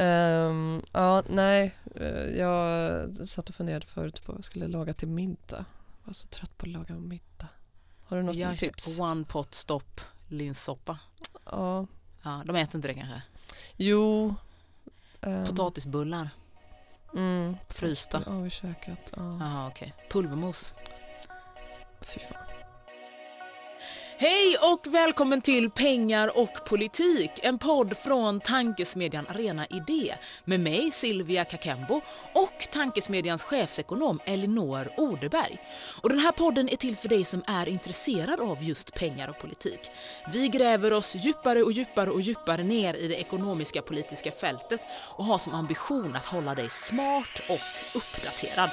Ehm, 0.00 0.82
ja, 0.92 1.22
nej. 1.28 1.74
Eh, 1.96 2.08
Jag 2.38 3.16
satt 3.16 3.48
och 3.48 3.54
funderade 3.54 3.86
förut 3.86 4.22
på 4.24 4.32
vad 4.32 4.38
jag 4.38 4.44
skulle 4.44 4.68
laga 4.68 4.92
till 4.92 5.08
middag. 5.08 5.64
Jag 6.02 6.06
var 6.06 6.12
så 6.12 6.26
trött 6.26 6.56
på 6.56 6.66
att 6.66 6.72
laga 6.72 6.94
middag. 6.94 7.48
Har 8.04 8.16
du 8.16 8.22
något 8.22 8.36
Jag 8.36 8.58
tips? 8.58 8.98
One 9.00 9.24
pot 9.24 9.54
stop 9.54 10.00
linssoppa. 10.28 10.98
Ja. 11.44 11.86
Ja, 12.22 12.42
de 12.46 12.56
äter 12.56 12.76
inte 12.76 12.88
det 12.88 12.94
kanske. 12.94 13.22
Jo. 13.76 14.34
ehm, 15.20 15.44
Potatisbullar, 15.44 16.28
Mm, 17.14 17.56
frysta. 17.68 18.22
Ja, 18.26 18.46
i 18.46 18.50
köket. 18.50 19.12
Ja. 19.16 19.36
Jaha, 19.40 19.66
okej. 19.68 19.94
Pulvermos. 20.10 20.74
Fy 22.00 22.20
fan. 22.20 22.36
Hej 24.22 24.56
och 24.72 24.94
välkommen 24.94 25.40
till 25.40 25.70
Pengar 25.70 26.38
och 26.38 26.64
politik, 26.66 27.30
en 27.42 27.58
podd 27.58 27.96
från 27.96 28.40
tankesmedjan 28.40 29.26
Arena 29.28 29.66
Idé 29.66 30.14
med 30.44 30.60
mig 30.60 30.90
Silvia 30.90 31.44
Kakembo 31.44 32.00
och 32.32 32.68
tankesmedjans 32.72 33.42
chefsekonom 33.42 34.20
Elinor 34.24 34.88
Odeberg. 34.96 35.58
Och 36.02 36.08
den 36.08 36.18
här 36.18 36.32
podden 36.32 36.68
är 36.68 36.76
till 36.76 36.96
för 36.96 37.08
dig 37.08 37.24
som 37.24 37.42
är 37.46 37.68
intresserad 37.68 38.40
av 38.40 38.62
just 38.62 38.94
pengar 38.94 39.28
och 39.28 39.38
politik. 39.38 39.80
Vi 40.32 40.48
gräver 40.48 40.92
oss 40.92 41.16
djupare 41.16 41.62
och 41.62 41.72
djupare 41.72 42.10
och 42.10 42.20
djupare 42.20 42.62
ner 42.62 42.94
i 42.94 43.08
det 43.08 43.20
ekonomiska 43.20 43.82
politiska 43.82 44.32
fältet 44.32 44.80
och 45.16 45.24
har 45.24 45.38
som 45.38 45.54
ambition 45.54 46.16
att 46.16 46.26
hålla 46.26 46.54
dig 46.54 46.70
smart 46.70 47.42
och 47.48 47.98
uppdaterad. 47.98 48.70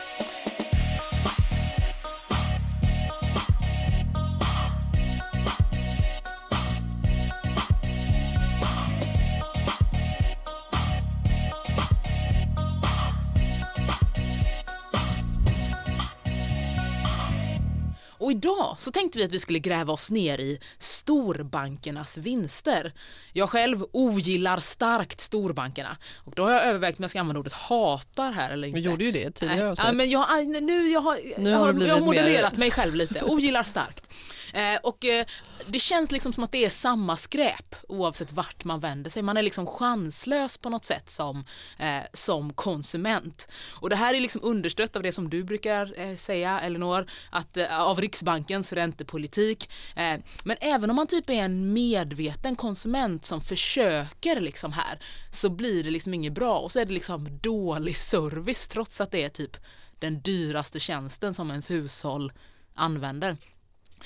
Och 18.28 18.32
idag 18.32 18.76
så 18.80 18.92
tänkte 18.92 19.20
vi 19.20 19.26
att 19.26 19.32
vi 19.32 19.40
skulle 19.40 19.60
gräva 19.60 19.94
oss 19.94 20.12
ner 20.12 20.40
i 20.40 20.60
storbankernas 20.80 22.18
vinster. 22.18 22.94
Jag 23.34 23.50
själv 23.50 23.86
ogillar 23.92 24.60
starkt 24.60 25.22
storbankerna 25.22 25.98
och 26.16 26.34
då 26.36 26.44
har 26.44 26.52
jag 26.52 26.64
övervägt 26.64 27.00
om 27.00 27.04
jag 27.04 27.10
ska 27.10 27.20
använda 27.20 27.40
ordet 27.40 27.54
hatar 27.54 28.32
här 28.32 28.50
eller 28.50 28.68
inte. 28.68 28.80
Vi 28.80 28.86
gjorde 28.86 29.04
ju 29.04 29.12
det 29.12 29.32
tidigare 29.32 29.70
avsnitt. 29.70 29.88
ja, 29.88 29.94
men 29.94 30.10
jag, 30.10 30.48
nu, 30.64 30.90
jag 30.90 31.02
har, 31.02 31.20
Nu 31.38 31.50
jag 31.50 31.58
har 31.58 31.74
jag 31.74 31.96
har 31.96 32.02
modererat 32.06 32.54
mer- 32.54 32.60
mig 32.60 32.72
själv 32.72 32.96
lite, 32.96 33.24
ogillar 33.24 33.64
starkt. 33.64 34.10
Eh, 34.54 34.80
och 34.84 35.06
eh, 35.06 35.26
det 35.66 35.80
känns 35.80 36.12
liksom 36.12 36.34
som 36.34 36.44
att 36.44 36.52
det 36.52 36.66
är 36.66 36.70
samma 36.70 37.16
skräp 37.16 37.76
oavsett 37.88 38.32
vart 38.32 38.64
man 38.64 38.80
vänder 38.80 39.10
sig. 39.10 39.22
Man 39.22 39.38
är 39.38 39.44
liksom 39.44 39.68
chanslös 39.68 40.58
på 40.58 40.70
något 40.70 40.86
sätt 40.86 41.10
som, 41.10 41.44
eh, 41.80 42.00
som 42.14 42.54
konsument. 42.54 43.48
Och 43.80 43.90
det 43.90 43.96
här 43.96 44.14
är 44.14 44.20
liksom 44.22 44.42
understött 44.44 44.96
av 44.96 45.04
det 45.04 45.12
som 45.12 45.30
du 45.30 45.44
brukar 45.44 46.00
eh, 46.00 46.16
säga 46.16 46.60
Elinor, 46.60 47.06
att, 47.32 47.58
eh, 47.58 47.82
av 47.82 48.02
Riksbankens 48.18 48.74
räntepolitik. 48.74 49.70
Eh, 49.96 50.20
men 50.44 50.58
även 50.62 50.90
om 50.90 50.96
man 50.96 51.08
typ 51.08 51.30
är 51.30 51.34
en 51.34 51.74
medveten 51.74 52.56
konsument 52.56 53.26
som 53.26 53.42
försöker 53.42 54.40
liksom 54.40 54.74
här 54.74 55.00
så 55.32 55.50
blir 55.50 55.84
det 55.84 55.92
liksom 55.92 56.14
inget 56.14 56.34
bra 56.34 56.60
och 56.60 56.72
så 56.72 56.80
är 56.80 56.86
det 56.86 56.94
liksom 56.94 57.40
dålig 57.42 57.98
service 57.98 58.68
trots 58.68 59.02
att 59.02 59.12
det 59.12 59.24
är 59.24 59.30
typ 59.30 59.58
den 60.00 60.22
dyraste 60.22 60.80
tjänsten 60.80 61.34
som 61.34 61.50
ens 61.50 61.72
hushåll 61.72 62.32
använder. 62.74 63.38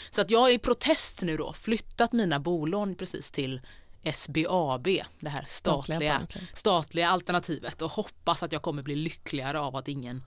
Så 0.10 0.22
att 0.22 0.32
jag 0.32 0.40
har 0.40 0.50
i 0.50 0.60
protest 0.60 1.22
nu 1.24 1.38
då 1.38 1.54
flyttat 1.54 2.14
mina 2.14 2.40
bolån 2.40 2.96
precis 2.96 3.32
till 3.32 3.62
SBAB, 4.14 4.88
det 5.20 5.30
här 5.30 5.46
Statliga 5.48 6.28
statliga, 6.54 7.10
alternativet 7.10 7.82
och 7.82 7.92
hoppas 7.92 8.44
att 8.44 8.52
jag 8.52 8.62
kommer 8.62 8.84
bli 8.84 8.96
lyckligare 8.96 9.60
av 9.60 9.76
att 9.76 9.88
ingen 9.88 10.24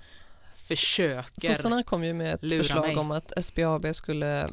försöker. 0.55 1.55
Sossarna 1.55 1.83
kom 1.83 2.05
ju 2.05 2.15
med 2.15 2.35
ett 2.35 2.41
förslag 2.41 2.87
mig. 2.87 2.97
om 2.97 3.11
att 3.11 3.33
SBAB 3.45 3.95
skulle 3.95 4.51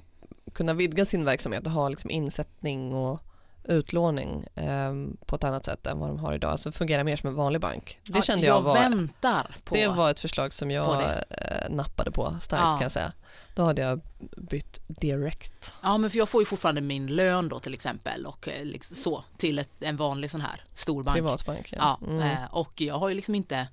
kunna 0.53 0.73
vidga 0.73 1.05
sin 1.05 1.25
verksamhet 1.25 1.65
och 1.65 1.71
ha 1.71 1.89
liksom 1.89 2.09
insättning 2.09 2.93
och 2.93 3.19
utlåning 3.63 4.45
ehm, 4.55 5.17
på 5.25 5.35
ett 5.35 5.43
annat 5.43 5.65
sätt 5.65 5.87
än 5.87 5.99
vad 5.99 6.09
de 6.09 6.19
har 6.19 6.33
idag. 6.33 6.51
Alltså 6.51 6.71
fungera 6.71 7.03
mer 7.03 7.15
som 7.15 7.29
en 7.29 7.35
vanlig 7.35 7.61
bank. 7.61 7.99
Det 8.03 8.11
Ja, 8.15 8.21
kände 8.21 8.45
jag, 8.45 8.57
jag 8.57 8.61
var, 8.61 8.73
väntar 8.73 9.55
på 9.63 9.75
det 9.75 9.87
var 9.87 10.09
ett 10.11 10.19
förslag 10.19 10.53
som 10.53 10.71
jag 10.71 11.01
eh, 11.03 11.69
nappade 11.69 12.11
på 12.11 12.35
starkt 12.41 12.61
Ja. 12.63 12.71
kan 12.71 12.81
jag 12.81 12.91
säga. 12.91 13.13
Då 13.55 13.63
hade 13.63 13.81
jag 13.81 14.01
bytt 14.37 14.81
direkt. 14.87 15.73
Ja 15.83 15.97
men 15.97 16.09
för 16.09 16.17
jag 16.17 16.29
får 16.29 16.41
ju 16.41 16.45
fortfarande 16.45 16.81
min 16.81 17.07
lön 17.07 17.49
då 17.49 17.59
till 17.59 17.73
exempel 17.73 18.25
och 18.25 18.47
eh, 18.47 18.65
liksom 18.65 18.97
så 18.97 19.23
till 19.37 19.59
ett, 19.59 19.69
en 19.79 19.95
vanlig 19.95 20.31
sån 20.31 20.41
här 20.41 20.63
storbank. 20.73 21.15
Privatbank. 21.15 21.73
Ja, 21.77 21.99
Mm. 22.07 22.19
eh, 22.19 22.37
och 22.51 22.81
jag 22.81 22.99
har 22.99 23.09
ju 23.09 23.15
liksom 23.15 23.35
inte 23.35 23.67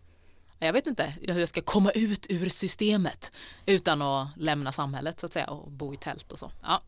jag 0.59 0.73
vet 0.73 0.87
inte 0.87 1.15
hur 1.21 1.41
jag 1.41 1.49
ska 1.49 1.61
komma 1.61 1.91
ut 1.91 2.27
ur 2.31 2.49
systemet 2.49 3.33
utan 3.67 4.03
att 4.03 4.29
lämna 4.37 4.73
samhället 4.73 5.21
så 5.21 5.27
att 5.27 5.33
säga 5.33 5.47
och 5.47 5.71
bo 5.71 5.95
i 5.95 5.97
tält 5.97 6.33
och 6.33 6.39
så. 6.39 6.53
Ja. 6.63 6.83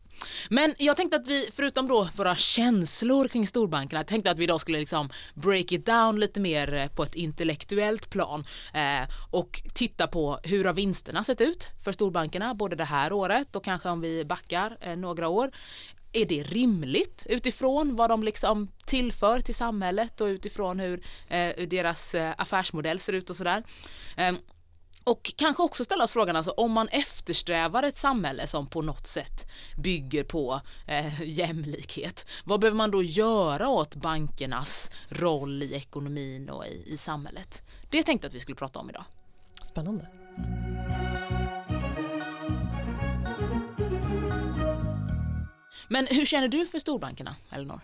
Men 0.49 0.75
jag 0.77 0.97
tänkte 0.97 1.17
att 1.17 1.27
vi, 1.27 1.49
förutom 1.51 1.87
då 1.87 2.07
våra 2.15 2.35
känslor 2.35 3.27
kring 3.27 3.47
storbankerna, 3.47 3.99
jag 3.99 4.07
tänkte 4.07 4.31
att 4.31 4.39
vi 4.39 4.43
idag 4.43 4.61
skulle 4.61 4.79
liksom 4.79 5.09
break 5.33 5.71
it 5.71 5.85
down 5.85 6.19
lite 6.19 6.39
mer 6.39 6.73
eh, 6.73 6.87
på 6.87 7.03
ett 7.03 7.15
intellektuellt 7.15 8.09
plan 8.09 8.45
eh, 8.73 9.09
och 9.31 9.61
titta 9.73 10.07
på 10.07 10.39
hur 10.43 10.65
har 10.65 10.73
vinsterna 10.73 11.23
sett 11.23 11.41
ut 11.41 11.67
för 11.83 11.91
storbankerna 11.91 12.53
både 12.53 12.75
det 12.75 12.85
här 12.85 13.13
året 13.13 13.55
och 13.55 13.63
kanske 13.63 13.89
om 13.89 14.01
vi 14.01 14.25
backar 14.25 14.77
eh, 14.81 14.95
några 14.95 15.27
år. 15.27 15.51
Är 16.13 16.25
det 16.25 16.43
rimligt 16.43 17.25
utifrån 17.29 17.95
vad 17.95 18.09
de 18.09 18.23
liksom 18.23 18.67
tillför 18.85 19.41
till 19.41 19.55
samhället 19.55 20.21
och 20.21 20.25
utifrån 20.25 20.79
hur, 20.79 21.03
eh, 21.29 21.51
hur 21.57 21.67
deras 21.67 22.15
eh, 22.15 22.33
affärsmodell 22.37 22.99
ser 22.99 23.13
ut 23.13 23.29
och 23.29 23.35
sådär. 23.35 23.63
Eh, 24.17 24.33
och 25.03 25.33
kanske 25.35 25.63
också 25.63 25.83
ställa 25.83 26.03
oss 26.03 26.13
frågan, 26.13 26.35
alltså, 26.35 26.51
om 26.51 26.71
man 26.71 26.87
eftersträvar 26.87 27.83
ett 27.83 27.97
samhälle 27.97 28.47
som 28.47 28.67
på 28.67 28.81
något 28.81 29.07
sätt 29.07 29.51
bygger 29.77 30.23
på 30.23 30.61
eh, 30.87 31.21
jämlikhet, 31.23 32.25
vad 32.43 32.59
behöver 32.59 32.77
man 32.77 32.91
då 32.91 33.03
göra 33.03 33.69
åt 33.69 33.95
bankernas 33.95 34.91
roll 35.09 35.63
i 35.63 35.75
ekonomin 35.75 36.49
och 36.49 36.65
i, 36.65 36.83
i 36.85 36.97
samhället? 36.97 37.61
Det 37.89 38.03
tänkte 38.03 38.25
jag 38.25 38.29
att 38.29 38.35
vi 38.35 38.39
skulle 38.39 38.55
prata 38.55 38.79
om 38.79 38.89
idag. 38.89 39.05
Spännande. 39.63 40.07
Men 45.91 46.07
hur 46.07 46.25
känner 46.25 46.47
du 46.47 46.65
för 46.65 46.79
storbankerna, 46.79 47.35
Elinor? 47.49 47.81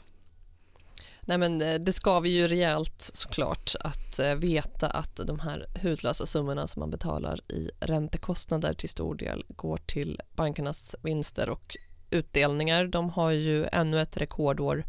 Nej, 1.22 1.38
men 1.38 1.62
eh, 1.62 1.73
det 1.73 1.94
ska 1.94 2.19
vi 2.19 2.29
ju 2.29 2.47
rejält 2.47 3.12
såklart 3.13 3.75
att 3.79 4.19
eh, 4.19 4.35
veta 4.35 4.88
att 4.88 5.16
de 5.16 5.40
här 5.40 5.66
hutlösa 5.75 6.25
summorna 6.25 6.68
som 6.68 6.79
man 6.79 6.90
betalar 6.90 7.40
i 7.51 7.69
räntekostnader 7.79 8.73
till 8.73 8.90
stor 8.90 9.16
del 9.16 9.45
går 9.50 9.78
till 9.78 10.22
bankernas 10.35 10.95
vinster 11.01 11.50
och 11.50 11.78
utdelningar. 12.09 12.85
De 12.85 13.09
har 13.09 13.31
ju 13.31 13.66
ännu 13.72 14.01
ett 14.01 14.18
rekordår 14.18 14.84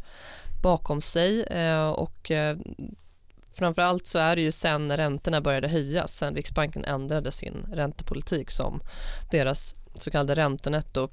bakom 0.63 1.01
sig 1.01 1.43
eh, 1.43 1.89
och 1.89 2.31
framförallt 3.53 4.07
så 4.07 4.19
är 4.19 4.35
det 4.35 4.41
ju 4.41 4.51
sen 4.51 4.97
räntorna 4.97 5.41
började 5.41 5.67
höjas, 5.67 6.17
sen 6.17 6.35
Riksbanken 6.35 6.85
ändrade 6.85 7.31
sin 7.31 7.65
räntepolitik 7.71 8.51
som 8.51 8.81
deras 9.31 9.75
så 9.95 10.11
kallade 10.11 10.35
räntenetto 10.35 11.09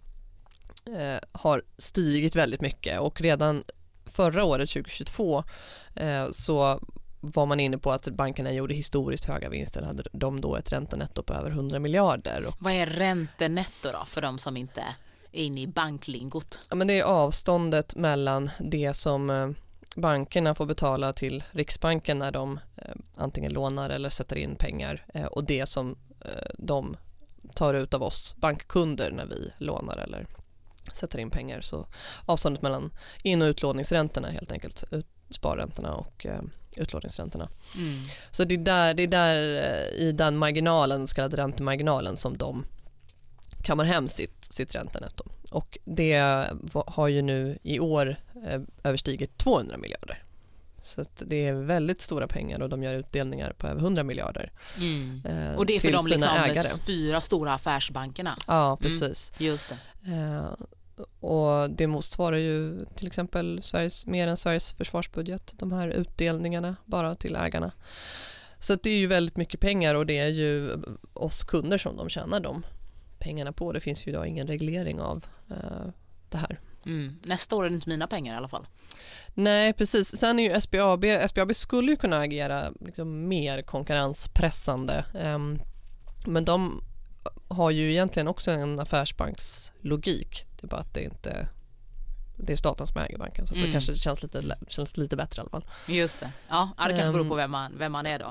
eh, 0.86 1.18
har 1.32 1.62
stigit 1.78 2.36
väldigt 2.36 2.60
mycket 2.60 3.00
och 3.00 3.20
redan 3.20 3.64
förra 4.06 4.44
året 4.44 4.70
2022 4.70 5.44
eh, 5.94 6.26
så 6.30 6.80
var 7.20 7.46
man 7.46 7.60
inne 7.60 7.78
på 7.78 7.92
att 7.92 8.08
bankerna 8.08 8.52
gjorde 8.52 8.74
historiskt 8.74 9.24
höga 9.24 9.48
vinster 9.48 9.82
hade 9.82 10.02
de 10.12 10.40
då 10.40 10.56
ett 10.56 10.72
räntenetto 10.72 11.22
på 11.22 11.34
över 11.34 11.50
100 11.50 11.78
miljarder. 11.78 12.46
Vad 12.58 12.72
är 12.72 12.86
räntenetto 12.86 13.88
då 13.92 14.04
för 14.06 14.22
de 14.22 14.38
som 14.38 14.56
inte 14.56 14.80
är 15.32 15.42
inne 15.42 15.60
i 15.60 15.66
banklingot? 15.66 16.58
ja, 16.70 16.76
men 16.76 16.86
det 16.86 17.00
är 17.00 17.04
avståndet 17.04 17.96
mellan 17.96 18.50
det 18.58 18.94
som 18.94 19.30
eh, 19.30 19.50
bankerna 19.96 20.54
får 20.54 20.66
betala 20.66 21.12
till 21.12 21.44
Riksbanken 21.50 22.18
när 22.18 22.32
de 22.32 22.60
eh, 22.76 22.94
antingen 23.16 23.52
lånar 23.52 23.90
eller 23.90 24.10
sätter 24.10 24.36
in 24.36 24.56
pengar 24.56 25.06
eh, 25.14 25.24
och 25.24 25.44
det 25.44 25.66
som 25.66 25.96
eh, 26.20 26.50
de 26.58 26.96
tar 27.54 27.74
ut 27.74 27.94
av 27.94 28.02
oss 28.02 28.36
bankkunder 28.36 29.10
när 29.10 29.26
vi 29.26 29.52
lånar 29.58 29.98
eller 29.98 30.26
sätter 30.92 31.18
in 31.18 31.30
pengar. 31.30 31.60
Så 31.60 31.86
avståndet 32.26 32.62
mellan 32.62 32.90
in 33.22 33.42
och 33.42 33.46
utlåningsräntorna 33.46 34.28
helt 34.28 34.52
enkelt, 34.52 34.84
ut, 34.90 35.06
sparräntorna 35.30 35.92
och 35.94 36.26
eh, 36.26 36.40
utlåningsräntorna. 36.76 37.48
Mm. 37.76 38.02
Så 38.30 38.44
det 38.44 38.54
är 38.54 38.58
där, 38.58 38.94
det 38.94 39.02
är 39.02 39.06
där 39.06 39.54
eh, 39.54 40.00
i 40.02 40.12
den 40.12 40.36
marginalen, 40.36 41.06
så 41.06 41.14
kallade 41.14 41.36
räntemarginalen 41.36 42.16
som 42.16 42.36
de 42.36 42.64
kammar 43.62 43.84
hem 43.84 44.08
sitt, 44.08 44.44
sitt 44.44 44.74
räntenetto. 44.74 45.24
Och 45.50 45.78
det 45.84 46.44
har 46.86 47.08
ju 47.08 47.22
nu 47.22 47.58
i 47.62 47.80
år 47.80 48.16
eh, 48.46 48.60
överstigit 48.84 49.38
200 49.38 49.76
miljarder. 49.76 50.22
Så 50.82 51.04
det 51.18 51.46
är 51.46 51.52
väldigt 51.54 52.00
stora 52.00 52.26
pengar 52.26 52.62
och 52.62 52.68
de 52.68 52.82
gör 52.82 52.94
utdelningar 52.94 53.52
på 53.52 53.66
över 53.66 53.80
100 53.80 54.02
miljarder 54.02 54.52
Mm. 54.76 55.22
eh, 55.24 55.56
Och 55.56 55.66
det 55.66 55.76
är 55.76 55.80
för 55.80 55.88
till 55.88 55.96
de 55.96 56.06
liksom 56.06 56.36
ägare. 56.36 56.68
fyra 56.86 57.20
stora 57.20 57.54
affärsbankerna. 57.54 58.36
Ja, 58.46 58.76
precis. 58.80 59.32
Just 59.38 59.68
det. 59.68 59.78
Eh, 60.12 60.66
och 61.20 61.70
det 61.70 61.86
motsvarar 61.86 62.36
ju 62.36 62.86
till 62.94 63.06
exempel 63.06 63.62
Sveriges, 63.62 64.06
mer 64.06 64.28
än 64.28 64.36
Sveriges 64.36 64.72
försvarsbudget, 64.72 65.54
de 65.58 65.72
här 65.72 65.88
utdelningarna 65.88 66.76
bara 66.84 67.14
till 67.14 67.36
ägarna. 67.36 67.72
Så 68.58 68.74
det 68.74 68.90
är 68.90 68.98
ju 68.98 69.06
väldigt 69.06 69.36
mycket 69.36 69.60
pengar 69.60 69.94
och 69.94 70.06
det 70.06 70.18
är 70.18 70.28
ju 70.28 70.70
oss 71.12 71.44
kunder 71.44 71.78
som 71.78 71.96
de 71.96 72.08
tjänar 72.08 72.40
de 72.40 72.62
pengarna 73.18 73.52
på. 73.52 73.72
Det 73.72 73.80
finns 73.80 74.06
ju 74.06 74.10
idag 74.10 74.26
ingen 74.26 74.46
reglering 74.46 75.00
av 75.00 75.24
eh, 75.50 75.86
det 76.28 76.38
här. 76.38 76.60
Mm. 76.86 77.18
Nästa 77.22 77.56
år 77.56 77.64
är 77.64 77.68
det 77.68 77.74
inte 77.74 77.88
mina 77.88 78.06
pengar 78.06 78.34
i 78.34 78.36
alla 78.36 78.48
fall. 78.48 78.66
Nej, 79.34 79.72
precis. 79.72 80.16
Sen 80.16 80.38
är 80.38 80.42
ju 80.42 80.60
SBAB, 80.60 81.04
SBAB 81.28 81.54
skulle 81.54 81.90
ju 81.90 81.96
kunna 81.96 82.18
agera 82.18 82.72
liksom 82.80 83.28
mer 83.28 83.62
konkurrenspressande. 83.62 85.04
Um, 85.24 85.58
men 86.26 86.44
de 86.44 86.82
har 87.48 87.70
ju 87.70 87.90
egentligen 87.90 88.28
också 88.28 88.50
en 88.50 88.80
affärsbankslogik. 88.80 90.45
Det 90.56 90.66
är 90.66 90.68
bara 90.68 90.80
att 90.80 90.94
det 90.94 91.04
inte 91.04 91.48
det 92.36 92.52
är 92.52 92.56
staten 92.56 92.86
som 92.86 93.00
äger 93.00 93.18
banken 93.18 93.46
så 93.46 93.54
mm. 93.54 93.66
det 93.66 93.72
kanske 93.72 93.94
känns 93.94 94.22
lite, 94.22 94.56
känns 94.68 94.96
lite 94.96 95.16
bättre 95.16 95.40
i 95.40 95.40
alla 95.40 95.50
fall. 95.50 95.64
Just 95.86 96.20
det, 96.20 96.30
ja 96.48 96.70
det 96.76 96.96
kanske 96.96 97.12
beror 97.12 97.24
på 97.24 97.34
ehm. 97.34 97.36
vem 97.36 97.50
man, 97.50 97.72
vem 97.78 97.92
man 97.92 98.06
är 98.06 98.18
då. 98.18 98.24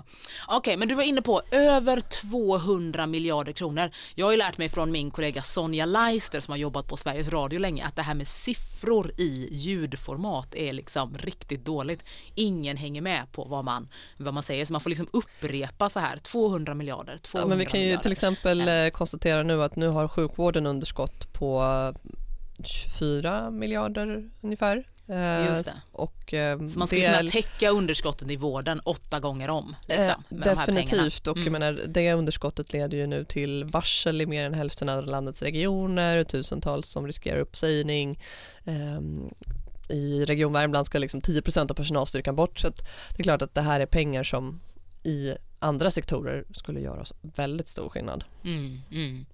Okej, 0.47 0.57
okay, 0.57 0.77
men 0.77 0.87
du 0.87 0.95
var 0.95 1.03
inne 1.03 1.21
på 1.21 1.41
över 1.51 2.01
200 2.01 3.07
miljarder 3.07 3.51
kronor. 3.51 3.89
Jag 4.15 4.25
har 4.25 4.31
ju 4.31 4.37
lärt 4.37 4.57
mig 4.57 4.69
från 4.69 4.91
min 4.91 5.11
kollega 5.11 5.41
Sonja 5.41 5.85
Leister 5.85 6.39
som 6.39 6.51
har 6.51 6.57
jobbat 6.57 6.87
på 6.87 6.97
Sveriges 6.97 7.29
Radio 7.29 7.59
länge 7.59 7.85
att 7.85 7.95
det 7.95 8.01
här 8.01 8.13
med 8.13 8.27
siffror 8.27 9.11
i 9.17 9.47
ljudformat 9.51 10.55
är 10.55 10.73
liksom 10.73 11.17
riktigt 11.17 11.65
dåligt. 11.65 12.05
Ingen 12.35 12.77
hänger 12.77 13.01
med 13.01 13.31
på 13.31 13.43
vad 13.43 13.65
man, 13.65 13.87
vad 14.17 14.33
man 14.33 14.43
säger 14.43 14.65
så 14.65 14.73
man 14.73 14.81
får 14.81 14.89
liksom 14.89 15.07
upprepa 15.13 15.89
så 15.89 15.99
här 15.99 16.17
200 16.17 16.73
miljarder. 16.73 17.17
200 17.17 17.45
ja, 17.45 17.49
men 17.49 17.57
vi 17.57 17.65
kan 17.65 17.79
ju 17.79 17.85
miljarder. 17.85 18.03
till 18.03 18.11
exempel. 18.11 18.67
Eh, 18.67 18.89
konstatera 18.91 19.43
nu 19.43 19.63
att 19.63 19.75
nu 19.75 19.87
har 19.87 20.07
sjukvården 20.07 20.65
underskott 20.67 21.33
på 21.33 21.63
24 22.63 23.51
miljarder 23.51 24.29
ungefär. 24.41 24.83
Eh, 25.07 25.45
Just 25.47 25.65
det. 25.65 25.73
Och, 25.91 26.33
eh, 26.33 26.67
så 26.67 26.79
man 26.79 26.87
skulle 26.87 27.17
kunna 27.17 27.29
täcka 27.29 27.69
underskotten 27.69 28.31
i 28.31 28.35
vården 28.35 28.79
åtta 28.79 29.19
gånger 29.19 29.49
om? 29.49 29.75
Liksom, 29.87 30.23
eh, 30.31 30.37
definitivt 30.37 31.27
och 31.27 31.37
mm. 31.37 31.53
menar, 31.53 31.79
det 31.87 32.13
underskottet 32.13 32.73
leder 32.73 32.97
ju 32.97 33.07
nu 33.07 33.25
till 33.25 33.63
varsel 33.63 34.21
i 34.21 34.25
mer 34.25 34.45
än 34.45 34.53
hälften 34.53 34.89
av 34.89 35.05
landets 35.05 35.41
regioner, 35.41 36.23
tusentals 36.23 36.87
som 36.87 37.05
riskerar 37.05 37.39
uppsägning. 37.39 38.19
Eh, 38.65 38.99
I 39.95 40.25
Region 40.25 40.53
Värmland 40.53 40.85
ska 40.85 40.97
liksom 40.97 41.21
10% 41.21 41.71
av 41.71 41.75
personalstyrkan 41.75 42.35
bort 42.35 42.59
så 42.59 42.67
det 42.67 43.19
är 43.19 43.23
klart 43.23 43.41
att 43.41 43.53
det 43.53 43.61
här 43.61 43.79
är 43.79 43.85
pengar 43.85 44.23
som 44.23 44.61
i 45.03 45.33
andra 45.59 45.91
sektorer 45.91 46.45
skulle 46.51 46.79
göra 46.79 47.05
väldigt 47.21 47.67
stor 47.67 47.89
skillnad. 47.89 48.23
Mm, 48.43 48.81
mm. 48.91 49.25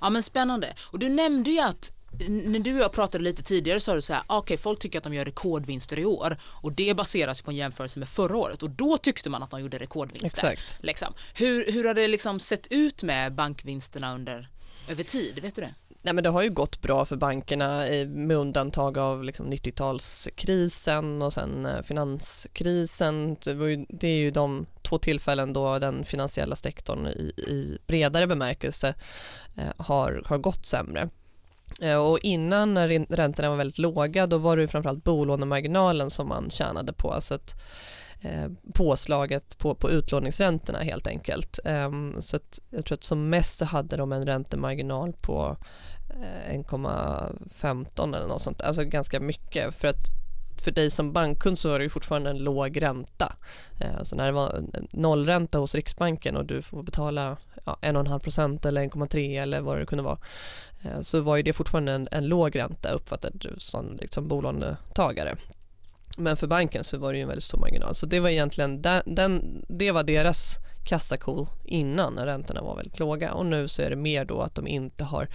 Ja 0.00 0.10
men 0.10 0.22
spännande 0.22 0.74
och 0.92 0.98
du 0.98 1.08
nämnde 1.08 1.50
ju 1.50 1.60
att 1.60 1.92
när 2.28 2.58
du 2.58 2.74
och 2.74 2.80
jag 2.80 2.92
pratade 2.92 3.24
lite 3.24 3.42
tidigare 3.42 3.80
sa 3.80 3.94
du 3.94 4.02
så 4.02 4.12
här, 4.12 4.22
ah, 4.26 4.38
okej 4.38 4.54
okay, 4.54 4.56
folk 4.56 4.78
tycker 4.78 4.98
att 4.98 5.04
de 5.04 5.14
gör 5.14 5.24
rekordvinster 5.24 5.98
i 5.98 6.04
år 6.04 6.36
och 6.42 6.72
det 6.72 6.96
baseras 6.96 7.42
på 7.42 7.50
en 7.50 7.56
jämförelse 7.56 7.98
med 7.98 8.08
förra 8.08 8.36
året 8.36 8.62
och 8.62 8.70
då 8.70 8.96
tyckte 8.96 9.30
man 9.30 9.42
att 9.42 9.50
de 9.50 9.60
gjorde 9.60 9.78
rekordvinster. 9.78 10.50
Exakt. 10.50 10.76
Liksom. 10.80 11.14
Hur, 11.34 11.72
hur 11.72 11.84
har 11.84 11.94
det 11.94 12.08
liksom 12.08 12.40
sett 12.40 12.66
ut 12.70 13.02
med 13.02 13.34
bankvinsterna 13.34 14.14
under, 14.14 14.48
över 14.88 15.02
tid? 15.02 15.38
Vet 15.42 15.54
du 15.54 15.60
det? 15.60 15.74
Nej, 16.02 16.14
men 16.14 16.24
det 16.24 16.30
har 16.30 16.42
ju 16.42 16.50
gått 16.50 16.82
bra 16.82 17.04
för 17.04 17.16
bankerna 17.16 17.84
med 18.06 18.36
undantag 18.36 18.98
av 18.98 19.24
liksom 19.24 19.52
90-talskrisen 19.52 21.24
och 21.24 21.32
sen 21.32 21.66
eh, 21.66 21.82
finanskrisen. 21.82 23.36
Det 23.88 24.08
är 24.08 24.18
ju 24.18 24.30
de 24.30 24.66
två 24.82 24.98
tillfällen 24.98 25.52
då 25.52 25.78
den 25.78 26.04
finansiella 26.04 26.56
sektorn 26.56 27.06
i, 27.06 27.32
i 27.36 27.78
bredare 27.86 28.26
bemärkelse 28.26 28.94
eh, 29.56 29.84
har, 29.84 30.22
har 30.26 30.38
gått 30.38 30.66
sämre. 30.66 31.08
Eh, 31.80 31.96
och 31.96 32.18
innan 32.22 32.74
när 32.74 33.16
räntorna 33.16 33.50
var 33.50 33.56
väldigt 33.56 33.78
låga 33.78 34.26
då 34.26 34.38
var 34.38 34.56
det 34.56 34.68
framförallt 34.68 35.04
bolånemarginalen 35.04 36.10
som 36.10 36.28
man 36.28 36.50
tjänade 36.50 36.92
på. 36.92 37.16
Så 37.20 37.34
att, 37.34 37.60
eh, 38.20 38.46
påslaget 38.74 39.58
på, 39.58 39.74
på 39.74 39.90
utlåningsräntorna 39.90 40.78
helt 40.78 41.06
enkelt. 41.06 41.58
Eh, 41.64 41.90
så 42.18 42.36
att 42.36 42.60
jag 42.70 42.84
tror 42.84 42.96
att 42.96 43.04
som 43.04 43.28
mest 43.30 43.58
så 43.58 43.64
hade 43.64 43.96
de 43.96 44.12
en 44.12 44.26
räntemarginal 44.26 45.12
på 45.12 45.56
eh, 46.10 46.54
1,15 46.54 48.16
eller 48.16 48.26
något 48.26 48.42
sånt, 48.42 48.62
alltså 48.62 48.84
ganska 48.84 49.20
mycket 49.20 49.74
för 49.74 49.88
att 49.88 50.18
för 50.60 50.70
dig 50.70 50.90
som 50.90 51.12
bankkund 51.12 51.58
så 51.58 51.74
är 51.74 51.78
det 51.78 51.88
fortfarande 51.88 52.30
en 52.30 52.38
låg 52.38 52.82
ränta. 52.82 53.36
Eh, 53.80 54.02
så 54.02 54.16
när 54.16 54.26
det 54.26 54.32
var 54.32 54.62
nollränta 54.90 55.58
hos 55.58 55.74
Riksbanken 55.74 56.36
och 56.36 56.44
du 56.44 56.62
får 56.62 56.82
betala 56.82 57.36
ja, 57.82 57.88
1,5 57.90 58.18
procent 58.18 58.66
eller 58.66 58.80
1,3 58.82 59.42
eller 59.42 59.60
vad 59.60 59.78
det 59.78 59.86
kunde 59.86 60.04
vara. 60.04 60.18
Eh, 60.82 61.00
så 61.00 61.20
var 61.20 61.36
ju 61.36 61.42
det 61.42 61.52
fortfarande 61.52 61.92
en, 61.92 62.08
en 62.10 62.26
låg 62.26 62.56
ränta 62.56 62.90
uppfattade 62.90 63.38
du 63.38 63.54
som 63.58 63.96
liksom 64.00 64.28
bolånetagare. 64.28 65.36
Men 66.16 66.36
för 66.36 66.46
banken 66.46 66.84
så 66.84 66.98
var 66.98 67.12
det 67.12 67.16
ju 67.16 67.22
en 67.22 67.28
väldigt 67.28 67.44
stor 67.44 67.58
marginal. 67.58 67.94
Så 67.94 68.06
det 68.06 68.20
var 68.20 68.28
egentligen 68.28 68.82
den, 68.82 69.02
den, 69.06 69.64
det 69.68 69.92
var 69.92 70.02
deras 70.02 70.58
kassako 70.88 71.46
innan 71.64 72.14
när 72.14 72.26
räntorna 72.26 72.62
var 72.62 72.76
väldigt 72.76 72.98
låga. 72.98 73.32
Och 73.32 73.46
nu 73.46 73.68
så 73.68 73.82
är 73.82 73.90
det 73.90 73.96
mer 73.96 74.24
då 74.24 74.40
att 74.40 74.54
de 74.54 74.66
inte 74.66 75.04
har 75.04 75.28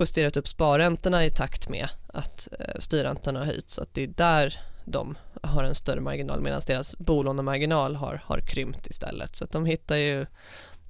justerat 0.00 0.36
upp 0.36 0.48
sparräntorna 0.48 1.24
i 1.24 1.30
takt 1.30 1.68
med 1.68 1.88
att 2.06 2.48
eh, 2.60 2.74
styrräntorna 2.78 3.38
har 3.38 3.46
höjts. 3.46 3.74
Så 3.74 3.82
att 3.82 3.94
det 3.94 4.02
är 4.02 4.06
där 4.06 4.60
de 4.84 5.18
har 5.42 5.64
en 5.64 5.74
större 5.74 6.00
marginal 6.00 6.40
medan 6.40 6.60
deras 6.66 6.96
bolånemarginal 6.96 7.96
har, 7.96 8.22
har 8.24 8.40
krympt 8.40 8.86
istället. 8.86 9.36
Så 9.36 9.44
att 9.44 9.50
de 9.50 9.66
hittar 9.66 9.96
ju 9.96 10.26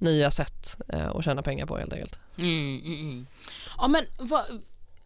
nya 0.01 0.31
sätt 0.31 0.77
eh, 0.87 1.09
att 1.09 1.23
tjäna 1.23 1.41
pengar 1.41 1.65
på 1.65 1.77
helt 1.77 1.93
enkelt. 1.93 2.19
Mm, 2.37 2.81
mm, 2.85 2.99
mm. 2.99 3.27
Ja 3.77 3.87
men 3.87 4.05
vad, 4.19 4.43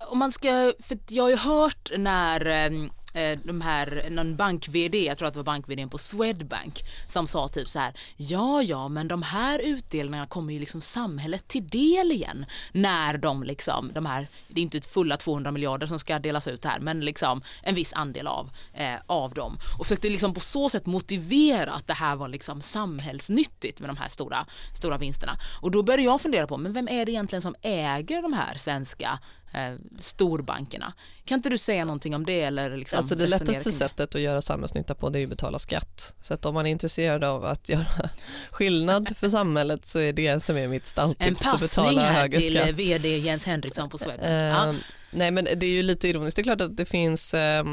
om 0.08 0.18
man 0.20 0.32
ska, 0.32 0.74
för 0.80 0.98
jag 1.08 1.24
har 1.24 1.30
ju 1.30 1.38
hört 1.38 1.92
när 1.98 2.46
Eh, 2.46 2.90
Eh, 3.16 3.40
de 3.44 3.62
här, 3.62 4.08
någon 4.10 4.36
bank-VD, 4.36 5.06
jag 5.06 5.18
tror 5.18 5.28
att 5.28 5.34
det 5.34 5.40
var 5.40 5.44
bank-vd 5.44 5.88
på 5.88 5.98
Swedbank 5.98 6.84
som 7.08 7.28
sa 7.28 7.48
typ 7.48 7.70
så 7.70 7.80
här, 7.80 7.94
ja 8.18 8.62
ja 8.62 8.88
men 8.88 9.08
de 9.08 9.24
här 9.24 9.60
utdelningarna 9.60 10.28
kommer 10.28 10.54
ju 10.54 10.60
liksom 10.60 10.82
samhället 10.82 11.48
till 11.48 11.68
del 11.68 12.12
igen 12.12 12.46
när 12.72 13.18
de 13.18 13.44
liksom, 13.44 13.92
de 13.94 14.06
här, 14.06 14.28
det 14.48 14.62
är 14.62 14.64
inte 14.64 14.82
fulla 14.82 15.18
200 15.18 15.52
miljarder 15.52 15.88
som 15.88 16.00
ska 16.00 16.20
delas 16.20 16.48
ut 16.48 16.66
här 16.66 16.80
men 16.80 17.00
liksom 17.00 17.42
en 17.64 17.76
viss 17.76 17.94
andel 17.94 18.28
av, 18.28 18.50
eh, 18.74 18.96
av 19.06 19.34
dem. 19.34 19.58
Och 19.80 19.86
försökte 19.86 20.10
liksom 20.10 20.34
på 20.34 20.40
så 20.40 20.70
sätt 20.70 20.86
motivera 20.86 21.72
att 21.72 21.88
det 21.88 21.94
här 21.94 22.16
var 22.16 22.28
liksom 22.28 22.62
samhällsnyttigt 22.62 23.80
med 23.80 23.90
de 23.90 23.98
här 23.98 24.10
stora, 24.10 24.46
stora 24.74 24.98
vinsterna. 24.98 25.38
Och 25.62 25.72
då 25.72 25.84
började 25.84 26.04
jag 26.04 26.22
fundera 26.22 26.48
på, 26.48 26.58
men 26.58 26.74
vem 26.74 26.88
är 26.88 27.06
det 27.06 27.12
egentligen 27.12 27.42
som 27.42 27.56
äger 27.62 28.22
de 28.22 28.34
här 28.34 28.56
svenska 28.58 29.20
eh, 29.56 29.74
storbankerna. 30.00 30.94
Kan 31.26 31.36
inte 31.36 31.50
du 31.50 31.58
säga 31.58 31.86
någonting 31.86 32.16
om 32.16 32.26
det? 32.26 32.42
Eller 32.42 32.78
liksom 32.78 33.00
alltså 33.00 33.16
det 33.16 33.28
lättaste 33.28 33.72
sättet 33.72 34.16
att 34.16 34.22
göra 34.22 34.42
samhällsnytta 34.42 34.96
på 34.96 35.10
det 35.10 35.20
är 35.20 35.24
att 35.24 35.30
betala 35.30 35.60
skatt. 35.60 36.16
Så 36.22 36.34
att 36.34 36.46
om 36.46 36.54
man 36.54 36.66
är 36.66 36.72
intresserad 36.72 37.24
av 37.24 37.46
att 37.46 37.70
göra 37.70 38.10
skillnad 38.52 39.18
för 39.18 39.30
samhället 39.30 39.86
så 39.86 40.00
är 40.00 40.14
det 40.14 40.44
som 40.44 40.58
är 40.58 40.68
mitt 40.68 40.86
stalltips. 40.86 41.28
En 41.28 41.36
passning 41.36 42.00
här 42.00 42.28
till 42.28 42.56
skatt. 42.56 42.70
vd 42.70 43.18
Jens 43.18 43.46
Henriksson 43.46 43.90
på 43.90 43.98
Swedbank. 43.98 44.30
Uh, 44.30 44.34
ja. 44.34 44.74
Nej 45.12 45.32
men 45.32 45.44
det 45.56 45.66
är 45.66 45.72
ju 45.72 45.84
lite 45.84 46.08
ironiskt. 46.08 46.36
Det 46.36 46.42
är 46.42 46.44
klart 46.44 46.62
att 46.62 46.78
det 46.78 46.86
finns 46.86 47.34
eh, 47.34 47.64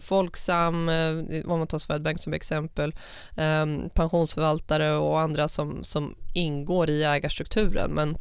Folksam, 0.00 0.88
eh, 0.88 1.12
om 1.46 1.58
man 1.58 1.66
tar 1.66 1.78
Swedbank 1.78 2.20
som 2.20 2.32
exempel, 2.32 2.94
eh, 3.36 3.66
pensionsförvaltare 3.94 4.92
och 4.92 5.20
andra 5.20 5.48
som, 5.48 5.84
som 5.84 6.14
ingår 6.34 6.90
i 6.90 7.04
ägarstrukturen 7.04 7.90
men 7.90 8.16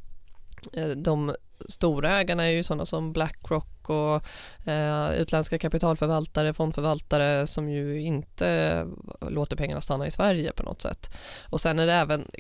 eh, 0.73 0.89
de 0.89 1.35
stora 1.69 2.19
ägarna 2.19 2.43
är 2.43 2.49
ju 2.49 2.63
sådana 2.63 2.85
som 2.85 3.13
Blackrock 3.13 3.89
och 3.89 4.23
eh, 4.69 5.11
utländska 5.11 5.57
kapitalförvaltare, 5.57 6.53
fondförvaltare 6.53 7.47
som 7.47 7.69
ju 7.69 8.01
inte 8.01 8.85
låter 9.29 9.55
pengarna 9.55 9.81
stanna 9.81 10.07
i 10.07 10.11
Sverige 10.11 10.51
på 10.51 10.63
något 10.63 10.81
sätt. 10.81 11.11
Och 11.43 11.61
sen 11.61 11.79
är 11.79 11.85
det 11.85 11.93
även 11.93 12.31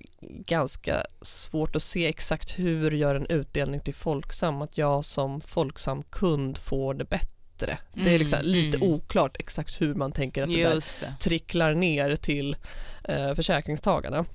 ganska 0.45 0.97
svårt 1.21 1.75
att 1.75 1.81
se 1.81 2.07
exakt 2.07 2.59
hur 2.59 2.91
gör 2.91 3.15
en 3.15 3.25
utdelning 3.25 3.79
till 3.79 3.95
Folksam 3.95 4.61
att 4.61 4.77
jag 4.77 5.05
som 5.05 5.41
Folksam-kund 5.41 6.57
får 6.57 6.93
det 6.93 7.05
bättre. 7.05 7.77
Mm, 7.93 8.05
det 8.05 8.15
är 8.15 8.19
liksom 8.19 8.39
mm, 8.39 8.51
lite 8.51 8.77
mm. 8.77 8.93
oklart 8.93 9.37
exakt 9.39 9.81
hur 9.81 9.95
man 9.95 10.11
tänker 10.11 10.43
att 10.43 10.49
det 10.49 10.63
där 10.63 10.99
det. 10.99 11.15
tricklar 11.19 11.73
ner 11.73 12.15
till 12.15 12.55
eh, 13.03 13.33
försäkringstagarna. 13.35 14.25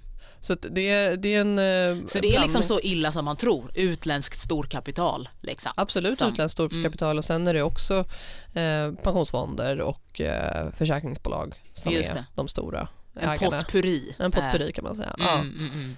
Så 0.41 0.55
det, 0.55 1.17
det 1.23 1.35
är 1.35 1.41
en 1.41 1.59
eh, 1.59 2.07
Så 2.07 2.19
det 2.19 2.35
är 2.35 2.41
liksom 2.41 2.63
så 2.63 2.81
illa 2.81 3.13
som 3.13 3.25
man 3.25 3.37
tror, 3.37 3.71
utländskt 3.75 4.39
storkapital? 4.39 5.29
Liksom. 5.41 5.73
Absolut 5.77 6.19
som, 6.19 6.33
utländskt 6.33 6.53
storkapital 6.53 7.09
mm. 7.09 7.19
och 7.19 7.25
sen 7.25 7.47
är 7.47 7.55
det 7.55 7.63
också 7.63 8.05
eh, 8.55 8.93
pensionsfonder 9.03 9.81
och 9.81 10.21
eh, 10.21 10.71
försäkringsbolag 10.71 11.55
som 11.73 11.93
Just 11.93 12.11
är 12.11 12.15
det. 12.15 12.25
de 12.35 12.49
stora 12.49 12.89
en 13.15 13.29
ägarna. 13.29 13.59
Potpurri. 13.59 14.15
En 14.19 14.31
potpurri 14.31 14.73
kan 14.73 14.85
man 14.85 14.95
säga. 14.95 15.15
Mm, 15.19 15.27
ja. 15.27 15.39
Mm, 15.39 15.71
mm. 15.73 15.97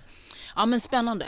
Ja 0.58 0.66
men 0.66 0.80
spännande. 0.80 1.26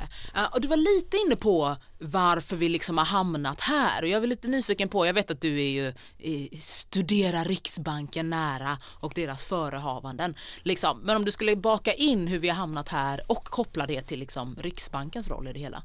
Och 0.53 0.61
du 0.61 0.69
var 0.69 0.77
lite 0.77 1.17
inne 1.17 1.37
på 1.37 1.77
varför 1.99 2.57
vi 2.57 2.69
liksom 2.69 2.99
har 2.99 3.05
hamnat 3.05 3.61
här 3.61 4.03
och 4.03 4.09
jag 4.09 4.23
är 4.23 4.27
lite 4.27 4.49
nyfiken 4.49 4.89
på, 4.89 5.07
jag 5.07 5.15
vet 5.15 5.31
att 5.31 5.41
du 5.41 5.61
är 5.61 5.71
ju 5.71 5.93
i, 6.19 6.57
studerar 6.57 7.45
Riksbanken 7.45 8.31
nära 8.31 8.79
och 9.01 9.13
deras 9.15 9.45
förehavanden. 9.45 10.35
Liksom. 10.63 11.01
Men 11.01 11.17
om 11.17 11.25
du 11.25 11.33
skulle 11.33 11.57
baka 11.57 11.93
in 11.93 12.27
hur 12.27 12.39
vi 12.39 12.49
har 12.49 12.57
hamnat 12.57 12.89
här 12.89 13.21
och 13.27 13.45
koppla 13.45 13.87
det 13.87 14.03
till 14.03 14.19
liksom 14.19 14.57
Riksbankens 14.61 15.29
roll 15.29 15.49
i 15.49 15.53
det 15.53 15.61
hela. 15.61 15.83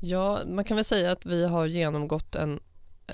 Ja, 0.00 0.40
man 0.46 0.64
kan 0.64 0.74
väl 0.74 0.84
säga 0.84 1.12
att 1.12 1.26
vi 1.26 1.44
har 1.44 1.66
genomgått 1.66 2.34
en 2.34 2.60